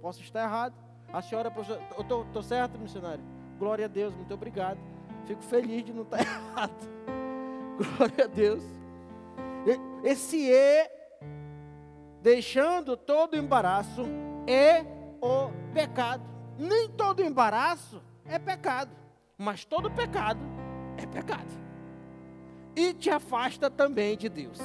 Posso 0.00 0.22
estar 0.22 0.44
errado. 0.44 0.74
A 1.12 1.20
senhora, 1.20 1.50
professor, 1.50 1.82
eu 1.96 2.22
estou 2.22 2.42
certo, 2.42 2.78
missionário? 2.78 3.24
Glória 3.58 3.86
a 3.86 3.88
Deus, 3.88 4.14
muito 4.14 4.32
obrigado. 4.32 4.78
Fico 5.24 5.42
feliz 5.42 5.84
de 5.84 5.92
não 5.92 6.02
estar 6.02 6.20
errado. 6.20 6.88
Glória 7.96 8.24
a 8.24 8.28
Deus. 8.28 8.62
Esse 10.04 10.48
E, 10.50 10.90
deixando 12.22 12.96
todo 12.96 13.34
o 13.34 13.36
embaraço, 13.36 14.04
é 14.46 14.84
o 15.20 15.50
pecado. 15.74 16.37
Nem 16.58 16.88
todo 16.88 17.22
embaraço 17.22 18.02
é 18.26 18.36
pecado, 18.38 18.90
mas 19.36 19.64
todo 19.64 19.90
pecado 19.90 20.40
é 20.96 21.06
pecado. 21.06 21.48
E 22.74 22.92
te 22.92 23.10
afasta 23.10 23.70
também 23.70 24.16
de 24.16 24.28
Deus. 24.28 24.58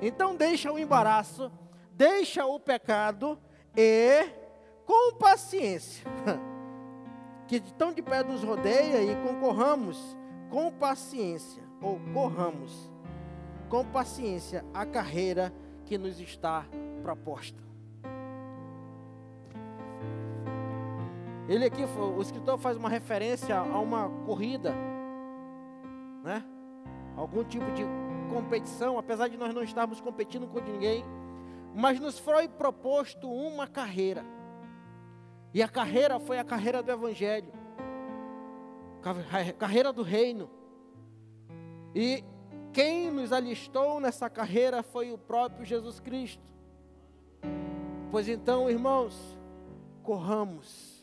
Então 0.00 0.36
deixa 0.36 0.70
o 0.70 0.78
embaraço, 0.78 1.50
deixa 1.92 2.44
o 2.44 2.60
pecado 2.60 3.38
e 3.76 4.28
com 4.84 5.14
paciência, 5.14 6.06
que 7.48 7.60
tão 7.60 7.92
de 7.92 8.02
pé 8.02 8.22
nos 8.22 8.42
rodeia 8.42 9.02
e 9.02 9.16
concorramos 9.26 10.16
com 10.50 10.70
paciência, 10.70 11.62
ou 11.80 11.98
corramos 12.12 12.90
com 13.68 13.84
paciência 13.84 14.64
a 14.72 14.86
carreira 14.86 15.52
que 15.84 15.98
nos 15.98 16.20
está 16.20 16.64
proposta. 17.02 17.67
Ele 21.48 21.64
aqui, 21.64 21.82
o 21.82 22.20
escritor 22.20 22.58
faz 22.58 22.76
uma 22.76 22.90
referência 22.90 23.58
a 23.58 23.78
uma 23.80 24.10
corrida, 24.26 24.74
né? 26.22 26.44
Algum 27.16 27.42
tipo 27.42 27.64
de 27.72 27.84
competição, 28.28 28.98
apesar 28.98 29.28
de 29.28 29.38
nós 29.38 29.54
não 29.54 29.62
estarmos 29.62 29.98
competindo 29.98 30.46
com 30.46 30.60
ninguém, 30.60 31.02
mas 31.74 31.98
nos 31.98 32.18
foi 32.18 32.48
proposto 32.48 33.30
uma 33.30 33.66
carreira. 33.66 34.22
E 35.54 35.62
a 35.62 35.68
carreira 35.68 36.20
foi 36.20 36.38
a 36.38 36.44
carreira 36.44 36.82
do 36.82 36.92
Evangelho, 36.92 37.50
carreira 39.58 39.90
do 39.90 40.02
reino. 40.02 40.50
E 41.94 42.22
quem 42.74 43.10
nos 43.10 43.32
alistou 43.32 43.98
nessa 44.00 44.28
carreira 44.28 44.82
foi 44.82 45.12
o 45.12 45.16
próprio 45.16 45.64
Jesus 45.64 45.98
Cristo. 45.98 46.52
Pois 48.10 48.28
então, 48.28 48.68
irmãos, 48.68 49.38
corramos. 50.02 50.97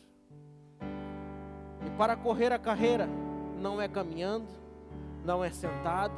Para 1.96 2.16
correr 2.16 2.52
a 2.52 2.58
carreira, 2.58 3.08
não 3.58 3.80
é 3.80 3.88
caminhando, 3.88 4.46
não 5.24 5.42
é 5.42 5.50
sentado, 5.50 6.14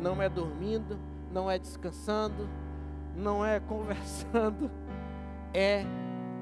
não 0.00 0.20
é 0.20 0.28
dormindo, 0.28 0.98
não 1.32 1.50
é 1.50 1.58
descansando, 1.58 2.48
não 3.14 3.44
é 3.44 3.58
conversando, 3.66 4.70
é 5.54 5.84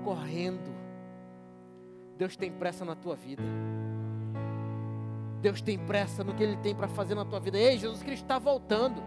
correndo. 0.05 0.75
Deus 2.17 2.37
tem 2.37 2.51
pressa 2.51 2.85
na 2.85 2.95
tua 2.95 3.17
vida. 3.17 3.43
Deus 5.41 5.61
tem 5.61 5.79
pressa 5.79 6.25
no 6.25 6.35
que 6.35 6.43
Ele 6.43 6.57
tem 6.57 6.75
para 6.75 6.89
fazer 6.89 7.15
na 7.15 7.25
tua 7.25 7.39
vida. 7.39 7.59
Ei, 7.59 7.79
Jesus 7.79 8.03
Cristo 8.03 8.23
está 8.23 8.39
voltando. 8.39 9.03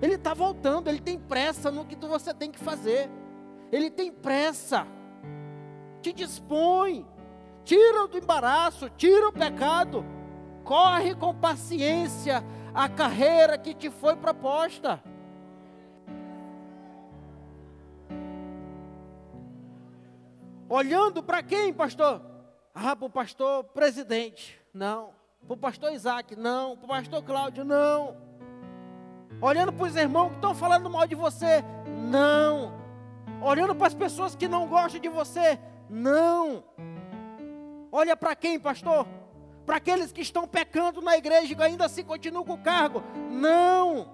Ele 0.00 0.14
está 0.14 0.34
voltando, 0.34 0.88
Ele 0.88 1.00
tem 1.00 1.18
pressa 1.18 1.70
no 1.70 1.84
que 1.84 1.96
você 1.96 2.32
tem 2.32 2.50
que 2.50 2.58
fazer. 2.58 3.10
Ele 3.70 3.90
tem 3.90 4.10
pressa. 4.12 4.86
Te 6.00 6.12
dispõe. 6.12 7.06
Tira 7.64 8.06
do 8.06 8.18
embaraço, 8.18 8.90
tira 8.90 9.28
o 9.28 9.32
pecado. 9.32 10.04
Corre 10.62 11.14
com 11.14 11.34
paciência 11.34 12.44
a 12.74 12.88
carreira 12.88 13.56
que 13.56 13.74
te 13.74 13.90
foi 13.90 14.16
proposta. 14.16 15.02
Olhando 20.68 21.22
para 21.22 21.42
quem, 21.42 21.72
pastor? 21.72 22.20
Ah, 22.74 22.96
para 22.96 23.06
o 23.06 23.10
pastor 23.10 23.64
presidente. 23.64 24.60
Não. 24.72 25.10
Para 25.46 25.54
o 25.54 25.56
pastor 25.56 25.92
Isaac. 25.92 26.34
Não. 26.34 26.76
Para 26.76 26.84
o 26.84 26.88
pastor 26.88 27.22
Cláudio. 27.22 27.64
Não. 27.64 28.16
Olhando 29.40 29.72
para 29.72 29.86
os 29.86 29.94
irmãos 29.94 30.30
que 30.30 30.36
estão 30.36 30.54
falando 30.54 30.90
mal 30.90 31.06
de 31.06 31.14
você. 31.14 31.62
Não. 32.10 32.72
Olhando 33.40 33.74
para 33.74 33.86
as 33.86 33.94
pessoas 33.94 34.34
que 34.34 34.48
não 34.48 34.66
gostam 34.66 35.00
de 35.00 35.08
você. 35.08 35.58
Não. 35.88 36.64
Olha 37.96 38.16
para 38.16 38.34
quem, 38.34 38.58
pastor? 38.58 39.06
Para 39.64 39.76
aqueles 39.76 40.10
que 40.10 40.20
estão 40.20 40.48
pecando 40.48 41.00
na 41.00 41.16
igreja 41.16 41.54
e 41.54 41.62
ainda 41.62 41.84
assim 41.84 42.02
continuam 42.02 42.44
com 42.44 42.54
o 42.54 42.58
cargo. 42.58 43.04
Não. 43.30 44.10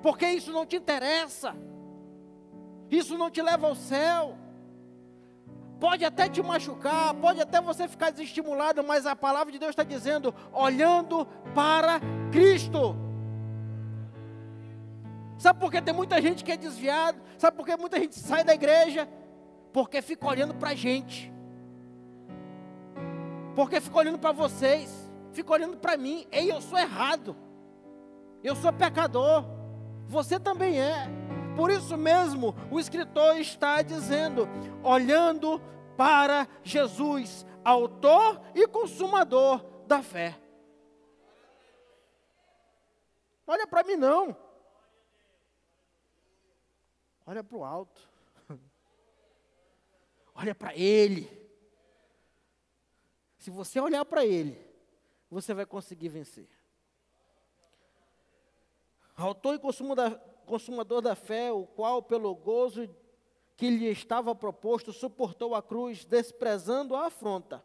Porque 0.00 0.28
isso 0.28 0.52
não 0.52 0.64
te 0.64 0.76
interessa. 0.76 1.56
Isso 2.88 3.18
não 3.18 3.32
te 3.32 3.42
leva 3.42 3.66
ao 3.66 3.74
céu. 3.74 4.38
Pode 5.80 6.04
até 6.04 6.28
te 6.28 6.40
machucar, 6.40 7.12
pode 7.14 7.40
até 7.40 7.60
você 7.60 7.88
ficar 7.88 8.10
desestimulado, 8.10 8.84
mas 8.84 9.06
a 9.06 9.16
palavra 9.16 9.52
de 9.52 9.58
Deus 9.58 9.70
está 9.70 9.82
dizendo: 9.82 10.32
olhando 10.52 11.26
para 11.52 12.00
Cristo. 12.30 12.94
Sabe 15.36 15.58
por 15.58 15.72
que 15.72 15.82
tem 15.82 15.92
muita 15.92 16.22
gente 16.22 16.44
que 16.44 16.52
é 16.52 16.56
desviado? 16.56 17.20
Sabe 17.38 17.56
por 17.56 17.66
que 17.66 17.76
muita 17.76 17.98
gente 17.98 18.14
sai 18.14 18.44
da 18.44 18.54
igreja? 18.54 19.08
Porque 19.72 20.00
fica 20.00 20.28
olhando 20.28 20.54
para 20.54 20.70
a 20.70 20.74
gente. 20.76 21.34
Porque 23.56 23.80
fica 23.80 23.96
olhando 23.96 24.18
para 24.18 24.32
vocês, 24.32 25.10
fica 25.32 25.50
olhando 25.50 25.78
para 25.78 25.96
mim. 25.96 26.28
Ei, 26.30 26.52
eu 26.52 26.60
sou 26.60 26.78
errado. 26.78 27.34
Eu 28.44 28.54
sou 28.54 28.70
pecador. 28.70 29.46
Você 30.06 30.38
também 30.38 30.78
é. 30.78 31.08
Por 31.56 31.70
isso 31.70 31.96
mesmo, 31.96 32.54
o 32.70 32.78
escritor 32.78 33.38
está 33.38 33.80
dizendo: 33.80 34.46
olhando 34.84 35.58
para 35.96 36.46
Jesus, 36.62 37.46
autor 37.64 38.42
e 38.54 38.68
consumador 38.68 39.64
da 39.86 40.02
fé. 40.02 40.38
Olha 43.46 43.66
para 43.66 43.84
mim 43.84 43.96
não. 43.96 44.36
Olha 47.26 47.42
para 47.42 47.56
o 47.56 47.64
alto. 47.64 48.06
Olha 50.34 50.54
para 50.54 50.76
Ele. 50.76 51.45
Se 53.46 53.50
você 53.52 53.78
olhar 53.78 54.04
para 54.04 54.26
Ele, 54.26 54.58
você 55.30 55.54
vai 55.54 55.64
conseguir 55.64 56.08
vencer. 56.08 56.48
Autor 59.16 59.54
e 59.54 59.60
consumador 60.44 61.00
da 61.00 61.14
fé, 61.14 61.52
o 61.52 61.64
qual, 61.64 62.02
pelo 62.02 62.34
gozo 62.34 62.90
que 63.56 63.70
lhe 63.70 63.88
estava 63.88 64.34
proposto, 64.34 64.92
suportou 64.92 65.54
a 65.54 65.62
cruz, 65.62 66.04
desprezando 66.04 66.96
a 66.96 67.06
afronta, 67.06 67.64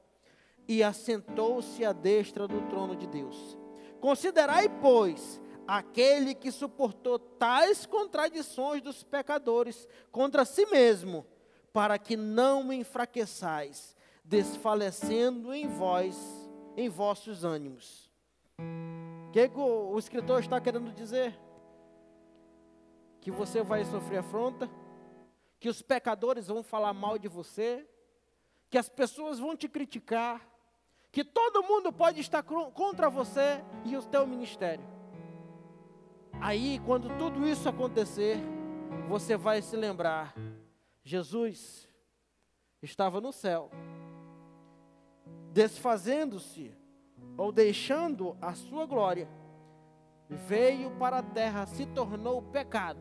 e 0.67 0.83
assentou-se 0.83 1.83
à 1.83 1.91
destra 1.91 2.47
do 2.47 2.61
trono 2.69 2.95
de 2.95 3.07
Deus. 3.07 3.57
Considerai, 3.99 4.69
pois, 4.69 5.41
aquele 5.67 6.35
que 6.35 6.51
suportou 6.51 7.17
tais 7.17 7.87
contradições 7.87 8.83
dos 8.83 9.03
pecadores 9.03 9.87
contra 10.11 10.45
si 10.45 10.63
mesmo, 10.67 11.25
para 11.73 11.97
que 11.97 12.15
não 12.15 12.71
enfraqueçais 12.71 13.99
desfalecendo 14.31 15.53
em 15.53 15.67
vós, 15.67 16.17
em 16.77 16.87
vossos 16.87 17.43
ânimos. 17.43 18.09
O 19.27 19.31
que, 19.33 19.49
que 19.49 19.59
o, 19.59 19.91
o 19.91 19.99
escritor 19.99 20.39
está 20.39 20.61
querendo 20.61 20.89
dizer? 20.93 21.37
Que 23.19 23.29
você 23.29 23.61
vai 23.61 23.83
sofrer 23.83 24.19
afronta, 24.19 24.71
que 25.59 25.67
os 25.67 25.81
pecadores 25.81 26.47
vão 26.47 26.63
falar 26.63 26.93
mal 26.93 27.19
de 27.19 27.27
você, 27.27 27.85
que 28.69 28.77
as 28.77 28.87
pessoas 28.87 29.37
vão 29.37 29.53
te 29.53 29.67
criticar, 29.67 30.47
que 31.11 31.25
todo 31.25 31.61
mundo 31.61 31.91
pode 31.91 32.21
estar 32.21 32.41
contra 32.41 33.09
você 33.09 33.61
e 33.83 33.97
o 33.97 34.01
teu 34.01 34.25
ministério. 34.25 34.85
Aí, 36.39 36.79
quando 36.85 37.17
tudo 37.17 37.45
isso 37.45 37.67
acontecer, 37.67 38.37
você 39.09 39.35
vai 39.35 39.61
se 39.61 39.75
lembrar: 39.75 40.33
Jesus 41.03 41.85
estava 42.81 43.19
no 43.19 43.33
céu, 43.33 43.69
desfazendo-se 45.51 46.71
ou 47.37 47.51
deixando 47.51 48.35
a 48.41 48.53
sua 48.53 48.85
glória, 48.85 49.27
veio 50.29 50.91
para 50.91 51.17
a 51.17 51.23
terra, 51.23 51.65
se 51.65 51.85
tornou 51.87 52.41
pecado 52.41 52.99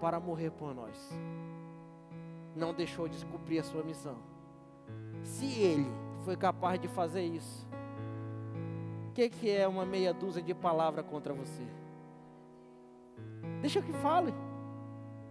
para 0.00 0.18
morrer 0.20 0.50
por 0.50 0.74
nós. 0.74 1.10
Não 2.54 2.74
deixou 2.74 3.08
de 3.08 3.24
cumprir 3.26 3.60
a 3.60 3.64
sua 3.64 3.82
missão. 3.82 4.16
Se 5.22 5.46
ele 5.60 5.90
foi 6.24 6.36
capaz 6.36 6.80
de 6.80 6.88
fazer 6.88 7.24
isso. 7.24 7.66
O 9.08 9.12
que, 9.12 9.28
que 9.28 9.50
é 9.50 9.66
uma 9.66 9.86
meia 9.86 10.12
dúzia 10.12 10.42
de 10.42 10.54
palavras 10.54 11.06
contra 11.06 11.32
você? 11.32 11.62
Deixa 13.60 13.80
que 13.80 13.92
fale. 13.92 14.34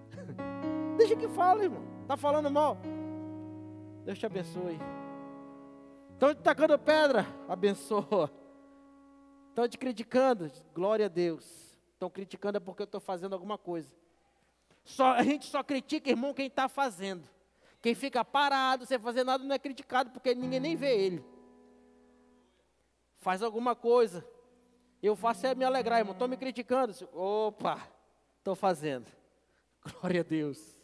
Deixa 0.98 1.16
que 1.16 1.28
fale, 1.28 1.66
irmão. 1.66 1.84
Está 2.02 2.16
falando 2.16 2.50
mal? 2.50 2.78
Deus 4.06 4.18
te 4.18 4.26
abençoe. 4.26 4.80
Estão 6.24 6.36
te 6.36 6.42
tacando 6.42 6.80
pedra, 6.80 7.28
abençoa. 7.50 8.32
Estão 9.50 9.68
te 9.68 9.78
criticando, 9.78 10.50
glória 10.74 11.08
a 11.08 11.10
Deus. 11.10 11.78
Estão 11.92 12.10
criticando 12.10 12.56
é 12.56 12.60
porque 12.62 12.82
eu 12.82 12.86
estou 12.86 13.02
fazendo 13.02 13.34
alguma 13.34 13.58
coisa. 13.58 13.94
Só, 14.86 15.12
a 15.12 15.22
gente 15.22 15.46
só 15.46 15.62
critica, 15.62 16.10
irmão, 16.10 16.34
quem 16.34 16.48
está 16.48 16.70
fazendo. 16.70 17.28
Quem 17.82 17.94
fica 17.94 18.24
parado, 18.24 18.86
sem 18.86 18.98
fazer 18.98 19.26
nada, 19.26 19.44
não 19.44 19.54
é 19.54 19.60
criticado, 19.60 20.12
porque 20.12 20.34
ninguém 20.34 20.62
nem 20.62 20.78
vê 20.78 20.96
ele. 20.96 21.26
Faz 23.18 23.44
alguma 23.44 23.76
coisa. 23.76 24.26
Eu 25.02 25.18
faço 25.18 25.46
é 25.46 25.54
me 25.54 25.66
alegrar, 25.66 26.00
irmão. 26.00 26.14
Estão 26.14 26.30
me 26.30 26.38
criticando. 26.38 26.94
Opa, 27.12 27.86
estou 28.38 28.56
fazendo. 28.56 29.12
Glória 30.00 30.22
a 30.22 30.24
Deus. 30.24 30.82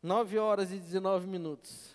9 0.00 0.38
horas 0.38 0.70
e 0.70 0.78
19 0.78 1.26
minutos. 1.26 1.89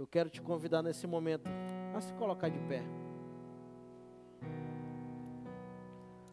Eu 0.00 0.06
quero 0.06 0.30
te 0.30 0.40
convidar 0.40 0.82
nesse 0.82 1.06
momento 1.06 1.44
a 1.94 2.00
se 2.00 2.10
colocar 2.14 2.48
de 2.48 2.58
pé. 2.60 2.82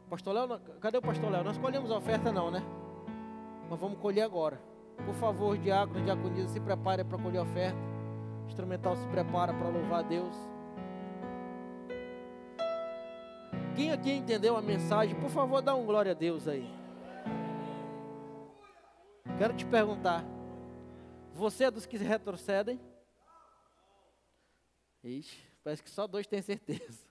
Pastor 0.09 0.33
Léo, 0.33 0.57
cadê 0.79 0.97
o 0.97 1.01
pastor 1.01 1.29
Léo? 1.29 1.43
Nós 1.43 1.57
colhemos 1.57 1.91
a 1.91 1.97
oferta 1.97 2.31
não, 2.31 2.49
né? 2.49 2.63
Mas 3.69 3.77
vamos 3.77 3.99
colher 3.99 4.21
agora. 4.21 4.57
Por 5.05 5.13
favor, 5.15 5.57
diácono, 5.57 6.01
diaconisa, 6.01 6.47
se 6.47 6.61
prepare 6.61 7.03
para 7.03 7.17
colher 7.17 7.39
a 7.39 7.43
oferta. 7.43 7.77
Instrumental 8.45 8.95
se 8.95 9.05
prepara 9.07 9.53
para 9.53 9.67
louvar 9.67 9.99
a 9.99 10.07
Deus. 10.07 10.33
Quem 13.75 13.91
aqui 13.91 14.13
entendeu 14.13 14.55
a 14.55 14.61
mensagem, 14.61 15.13
por 15.19 15.29
favor, 15.29 15.61
dá 15.61 15.75
um 15.75 15.85
glória 15.85 16.13
a 16.13 16.15
Deus 16.15 16.47
aí. 16.47 16.73
Quero 19.37 19.53
te 19.53 19.65
perguntar: 19.65 20.23
você 21.33 21.65
é 21.65 21.71
dos 21.71 21.85
que 21.85 21.97
retrocedem? 21.97 22.86
Ixi, 25.07 25.41
parece 25.63 25.81
que 25.81 25.89
só 25.89 26.05
dois 26.05 26.27
têm 26.27 26.41
certeza. 26.41 27.07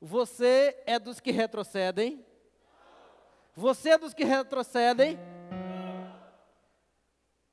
Você 0.00 0.80
é 0.86 0.98
dos 0.98 1.18
que 1.18 1.30
retrocedem? 1.30 2.24
Você 3.56 3.90
é 3.90 3.98
dos 3.98 4.14
que 4.14 4.24
retrocedem? 4.24 5.18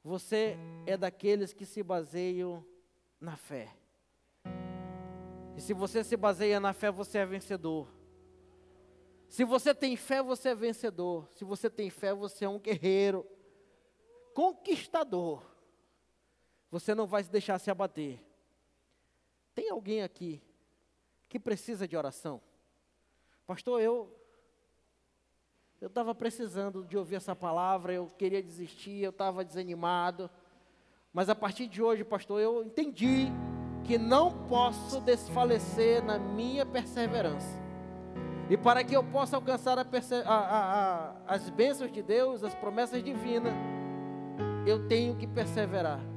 Você 0.03 0.55
é 0.85 0.95
daqueles 0.95 1.51
que 1.51 1.65
se 1.65 1.81
baseiam 1.83 2.63
na 3.19 3.35
fé. 3.35 3.75
E 5.57 5.61
se 5.61 5.73
você 5.73 6.03
se 6.03 6.15
baseia 6.15 6.59
na 6.59 6.71
fé, 6.71 6.91
você 6.91 7.17
é 7.17 7.25
vencedor. 7.25 7.91
Se 9.27 9.43
você 9.43 9.73
tem 9.73 9.97
fé, 9.97 10.21
você 10.21 10.49
é 10.49 10.55
vencedor. 10.55 11.27
Se 11.33 11.43
você 11.43 11.69
tem 11.69 11.89
fé, 11.89 12.13
você 12.13 12.45
é 12.45 12.49
um 12.49 12.59
guerreiro, 12.59 13.25
conquistador. 14.33 15.43
Você 16.69 16.93
não 16.93 17.07
vai 17.07 17.23
se 17.23 17.31
deixar 17.31 17.59
se 17.59 17.71
abater. 17.71 18.26
Tem 19.57 19.71
alguém 19.71 20.03
aqui 20.03 20.39
que 21.27 21.39
precisa 21.39 21.87
de 21.87 21.97
oração? 21.97 22.39
Pastor, 23.47 23.81
eu 23.81 24.15
eu 25.81 25.87
estava 25.87 26.13
precisando 26.13 26.85
de 26.85 26.95
ouvir 26.95 27.15
essa 27.15 27.35
palavra, 27.35 27.91
eu 27.91 28.05
queria 28.05 28.43
desistir, 28.43 29.01
eu 29.01 29.09
estava 29.09 29.43
desanimado. 29.43 30.29
Mas 31.11 31.27
a 31.27 31.33
partir 31.33 31.65
de 31.65 31.81
hoje, 31.81 32.03
pastor, 32.03 32.39
eu 32.39 32.63
entendi 32.63 33.29
que 33.83 33.97
não 33.97 34.45
posso 34.47 35.01
desfalecer 35.01 36.03
na 36.03 36.19
minha 36.19 36.63
perseverança. 36.63 37.59
E 38.51 38.57
para 38.57 38.83
que 38.83 38.95
eu 38.95 39.03
possa 39.03 39.37
alcançar 39.37 39.79
a 39.79 39.81
a, 39.81 40.35
a, 40.35 41.15
as 41.27 41.49
bênçãos 41.49 41.91
de 41.91 42.03
Deus, 42.03 42.43
as 42.43 42.53
promessas 42.53 43.03
divinas, 43.03 43.53
eu 44.67 44.87
tenho 44.87 45.15
que 45.15 45.25
perseverar. 45.25 46.16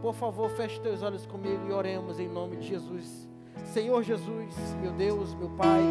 Por 0.00 0.14
favor, 0.14 0.50
feche 0.50 0.80
teus 0.80 1.02
olhos 1.02 1.26
comigo 1.26 1.66
e 1.68 1.72
oremos 1.72 2.18
em 2.18 2.28
nome 2.28 2.56
de 2.56 2.66
Jesus. 2.66 3.28
Senhor 3.66 4.02
Jesus, 4.02 4.54
meu 4.80 4.92
Deus, 4.92 5.34
meu 5.34 5.50
Pai. 5.50 5.82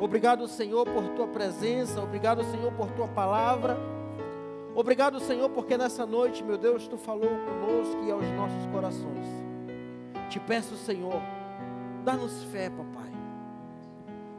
Obrigado, 0.00 0.48
Senhor, 0.48 0.84
por 0.84 1.08
tua 1.10 1.28
presença. 1.28 2.02
Obrigado, 2.02 2.42
Senhor, 2.44 2.72
por 2.72 2.90
tua 2.90 3.06
palavra. 3.06 3.78
Obrigado, 4.74 5.20
Senhor, 5.20 5.48
porque 5.50 5.76
nessa 5.76 6.04
noite, 6.04 6.42
meu 6.42 6.58
Deus, 6.58 6.88
tu 6.88 6.96
falou 6.96 7.28
conosco 7.28 8.02
e 8.04 8.10
aos 8.10 8.26
nossos 8.32 8.66
corações. 8.72 9.26
Te 10.28 10.40
peço, 10.40 10.74
Senhor, 10.76 11.20
dá-nos 12.04 12.42
fé, 12.44 12.68
papai. 12.70 13.12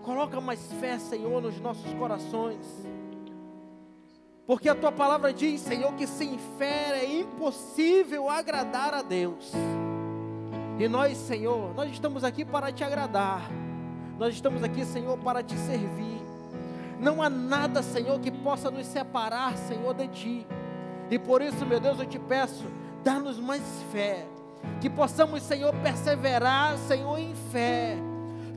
Coloca 0.02 0.42
mais 0.42 0.72
fé, 0.74 1.00
Senhor, 1.00 1.42
nos 1.42 1.62
nossos 1.62 1.94
corações. 1.94 2.86
Porque 4.46 4.68
a 4.68 4.76
tua 4.76 4.92
palavra 4.92 5.32
diz, 5.32 5.62
Senhor, 5.62 5.94
que 5.94 6.06
sem 6.06 6.38
fé 6.58 7.00
é 7.00 7.20
impossível 7.20 8.30
agradar 8.30 8.94
a 8.94 9.02
Deus. 9.02 9.52
E 10.78 10.88
nós, 10.88 11.18
Senhor, 11.18 11.74
nós 11.74 11.90
estamos 11.92 12.24
aqui 12.24 12.44
para 12.44 12.72
te 12.72 12.84
agradar. 12.84 13.50
Nós 14.20 14.34
estamos 14.34 14.62
aqui, 14.62 14.84
Senhor, 14.84 15.18
para 15.18 15.42
te 15.42 15.56
servir. 15.56 16.22
Não 17.00 17.22
há 17.22 17.30
nada, 17.30 17.82
Senhor, 17.82 18.20
que 18.20 18.32
possa 18.32 18.70
nos 18.70 18.86
separar, 18.86 19.58
Senhor, 19.58 19.94
de 19.94 20.08
ti. 20.10 20.48
E 21.10 21.18
por 21.18 21.42
isso, 21.42 21.66
meu 21.66 21.80
Deus, 21.80 22.00
eu 22.00 22.06
te 22.06 22.20
peço, 22.20 22.66
dá-nos 23.04 23.40
mais 23.40 23.64
fé. 23.92 24.26
Que 24.82 24.90
possamos, 24.90 25.42
Senhor, 25.44 25.74
perseverar, 25.76 26.78
Senhor, 26.78 27.18
em 27.18 27.34
fé 27.52 27.98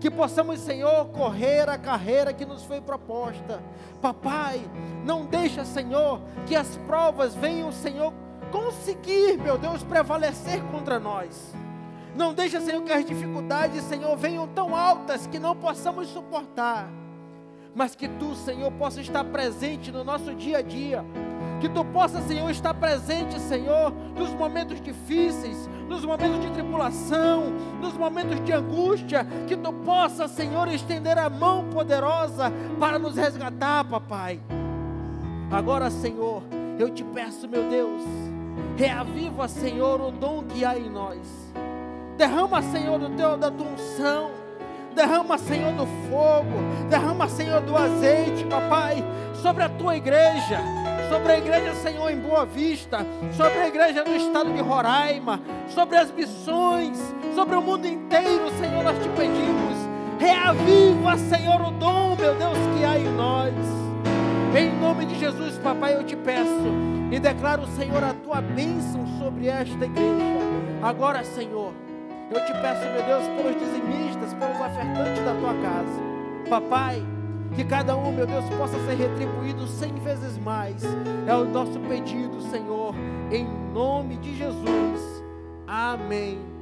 que 0.01 0.11
possamos, 0.11 0.61
Senhor, 0.61 1.07
correr 1.07 1.68
a 1.68 1.78
carreira 1.78 2.32
que 2.32 2.44
nos 2.44 2.64
foi 2.64 2.80
proposta. 2.80 3.62
Papai, 4.01 4.61
não 5.05 5.24
deixa, 5.24 5.64
Senhor, 5.64 6.20
que 6.47 6.55
as 6.55 6.76
provas 6.86 7.34
venham, 7.34 7.72
Senhor, 7.72 8.12
conseguir, 8.51 9.38
meu 9.38 9.59
Deus, 9.59 9.82
prevalecer 9.82 10.62
contra 10.70 10.99
nós. 10.99 11.55
Não 12.14 12.32
deixa, 12.32 12.61
Senhor, 12.61 12.82
que 12.82 12.92
as 12.92 13.05
dificuldades, 13.05 13.82
Senhor, 13.84 14.16
venham 14.16 14.47
tão 14.49 14.74
altas 14.74 15.26
que 15.26 15.38
não 15.38 15.55
possamos 15.55 16.09
suportar. 16.09 16.88
Mas 17.74 17.94
que 17.94 18.09
tu, 18.09 18.34
Senhor, 18.34 18.72
possa 18.72 19.01
estar 19.01 19.24
presente 19.24 19.92
no 19.92 20.03
nosso 20.03 20.34
dia 20.34 20.59
a 20.59 20.62
dia 20.62 21.05
que 21.61 21.68
tu 21.68 21.84
possa, 21.84 22.20
Senhor, 22.22 22.51
estar 22.51 22.74
presente, 22.74 23.40
Senhor, 23.40 23.92
nos 24.14 24.30
momentos 24.30 24.80
difíceis, 24.80 25.68
nos 25.89 26.05
momentos 26.05 26.41
de 26.41 26.51
tribulação, 26.51 27.45
nos 27.80 27.95
momentos 27.95 28.43
de 28.45 28.53
angústia. 28.53 29.26
Que 29.47 29.57
tu 29.57 29.72
possa, 29.72 30.28
Senhor, 30.28 30.68
estender 30.68 31.18
a 31.18 31.30
mão 31.30 31.64
poderosa 31.70 32.53
para 32.78 32.99
nos 32.99 33.16
resgatar, 33.16 33.84
papai. 33.84 34.41
Agora, 35.51 35.91
Senhor, 35.91 36.43
eu 36.78 36.91
te 36.91 37.05
peço, 37.05 37.49
meu 37.49 37.68
Deus, 37.68 38.03
reaviva, 38.76 39.49
Senhor, 39.49 40.01
o 40.01 40.11
dom 40.11 40.43
que 40.43 40.64
há 40.64 40.78
em 40.78 40.91
nós. 40.91 41.18
Derrama, 42.16 42.62
Senhor, 42.62 42.99
do 42.99 43.11
teu, 43.11 43.37
da 43.37 43.51
tua 43.51 43.66
unção. 43.66 44.30
Derrama, 44.95 45.37
Senhor, 45.39 45.72
do 45.74 45.87
fogo. 46.09 46.89
Derrama, 46.89 47.28
Senhor, 47.28 47.61
do 47.61 47.76
azeite, 47.76 48.45
papai, 48.47 49.05
sobre 49.43 49.62
a 49.62 49.68
tua 49.68 49.97
igreja 49.97 50.59
sobre 51.09 51.32
a 51.32 51.38
igreja, 51.38 51.74
Senhor, 51.74 52.11
em 52.11 52.18
Boa 52.18 52.44
Vista, 52.44 52.98
sobre 53.32 53.59
a 53.59 53.68
igreja 53.68 54.04
no 54.04 54.16
estado 54.16 54.52
de 54.52 54.61
Roraima, 54.61 55.40
sobre 55.68 55.96
as 55.96 56.11
missões, 56.11 56.98
sobre 57.34 57.57
o 57.57 57.62
mundo 57.62 57.86
inteiro, 57.86 58.50
Senhor, 58.59 58.82
nós 58.82 58.98
te 58.98 59.09
pedimos. 59.11 59.76
Reaviva, 60.18 61.16
Senhor, 61.18 61.61
o 61.61 61.70
dom, 61.72 62.16
meu 62.16 62.34
Deus, 62.34 62.59
que 62.74 62.84
há 62.84 62.98
em 62.98 63.12
nós. 63.12 63.54
Em 64.57 64.70
nome 64.80 65.04
de 65.04 65.18
Jesus, 65.18 65.59
papai, 65.59 65.94
eu 65.94 66.04
te 66.04 66.16
peço 66.16 66.72
e 67.11 67.18
declaro, 67.18 67.66
Senhor, 67.66 68.02
a 68.02 68.14
tua 68.14 68.40
bênção 68.40 69.07
sobre 69.18 69.48
esta 69.48 69.84
igreja. 69.84 70.46
Agora, 70.82 71.22
Senhor, 71.22 71.72
eu 72.30 72.44
te 72.44 72.52
peço, 72.52 72.80
meu 72.92 73.02
Deus, 73.02 73.24
pelos 73.28 73.59
dizimistas, 73.59 74.34
pelos 74.34 74.61
ofertantes 74.61 75.24
da 75.24 75.34
tua 75.34 75.54
casa. 75.62 76.07
Papai, 76.48 77.02
que 77.57 77.64
cada 77.64 77.96
um, 77.96 78.12
meu 78.12 78.26
Deus, 78.26 78.44
possa 78.50 78.78
ser 78.86 78.94
retribuído 78.96 79.66
cem 79.66 79.94
vezes 79.94 80.36
mais. 80.36 80.84
É 81.26 81.34
o 81.34 81.46
nosso 81.46 81.80
pedido, 81.80 82.42
Senhor, 82.42 82.94
em 83.32 83.46
nome 83.72 84.18
de 84.18 84.36
Jesus. 84.36 85.24
Amém. 85.66 86.54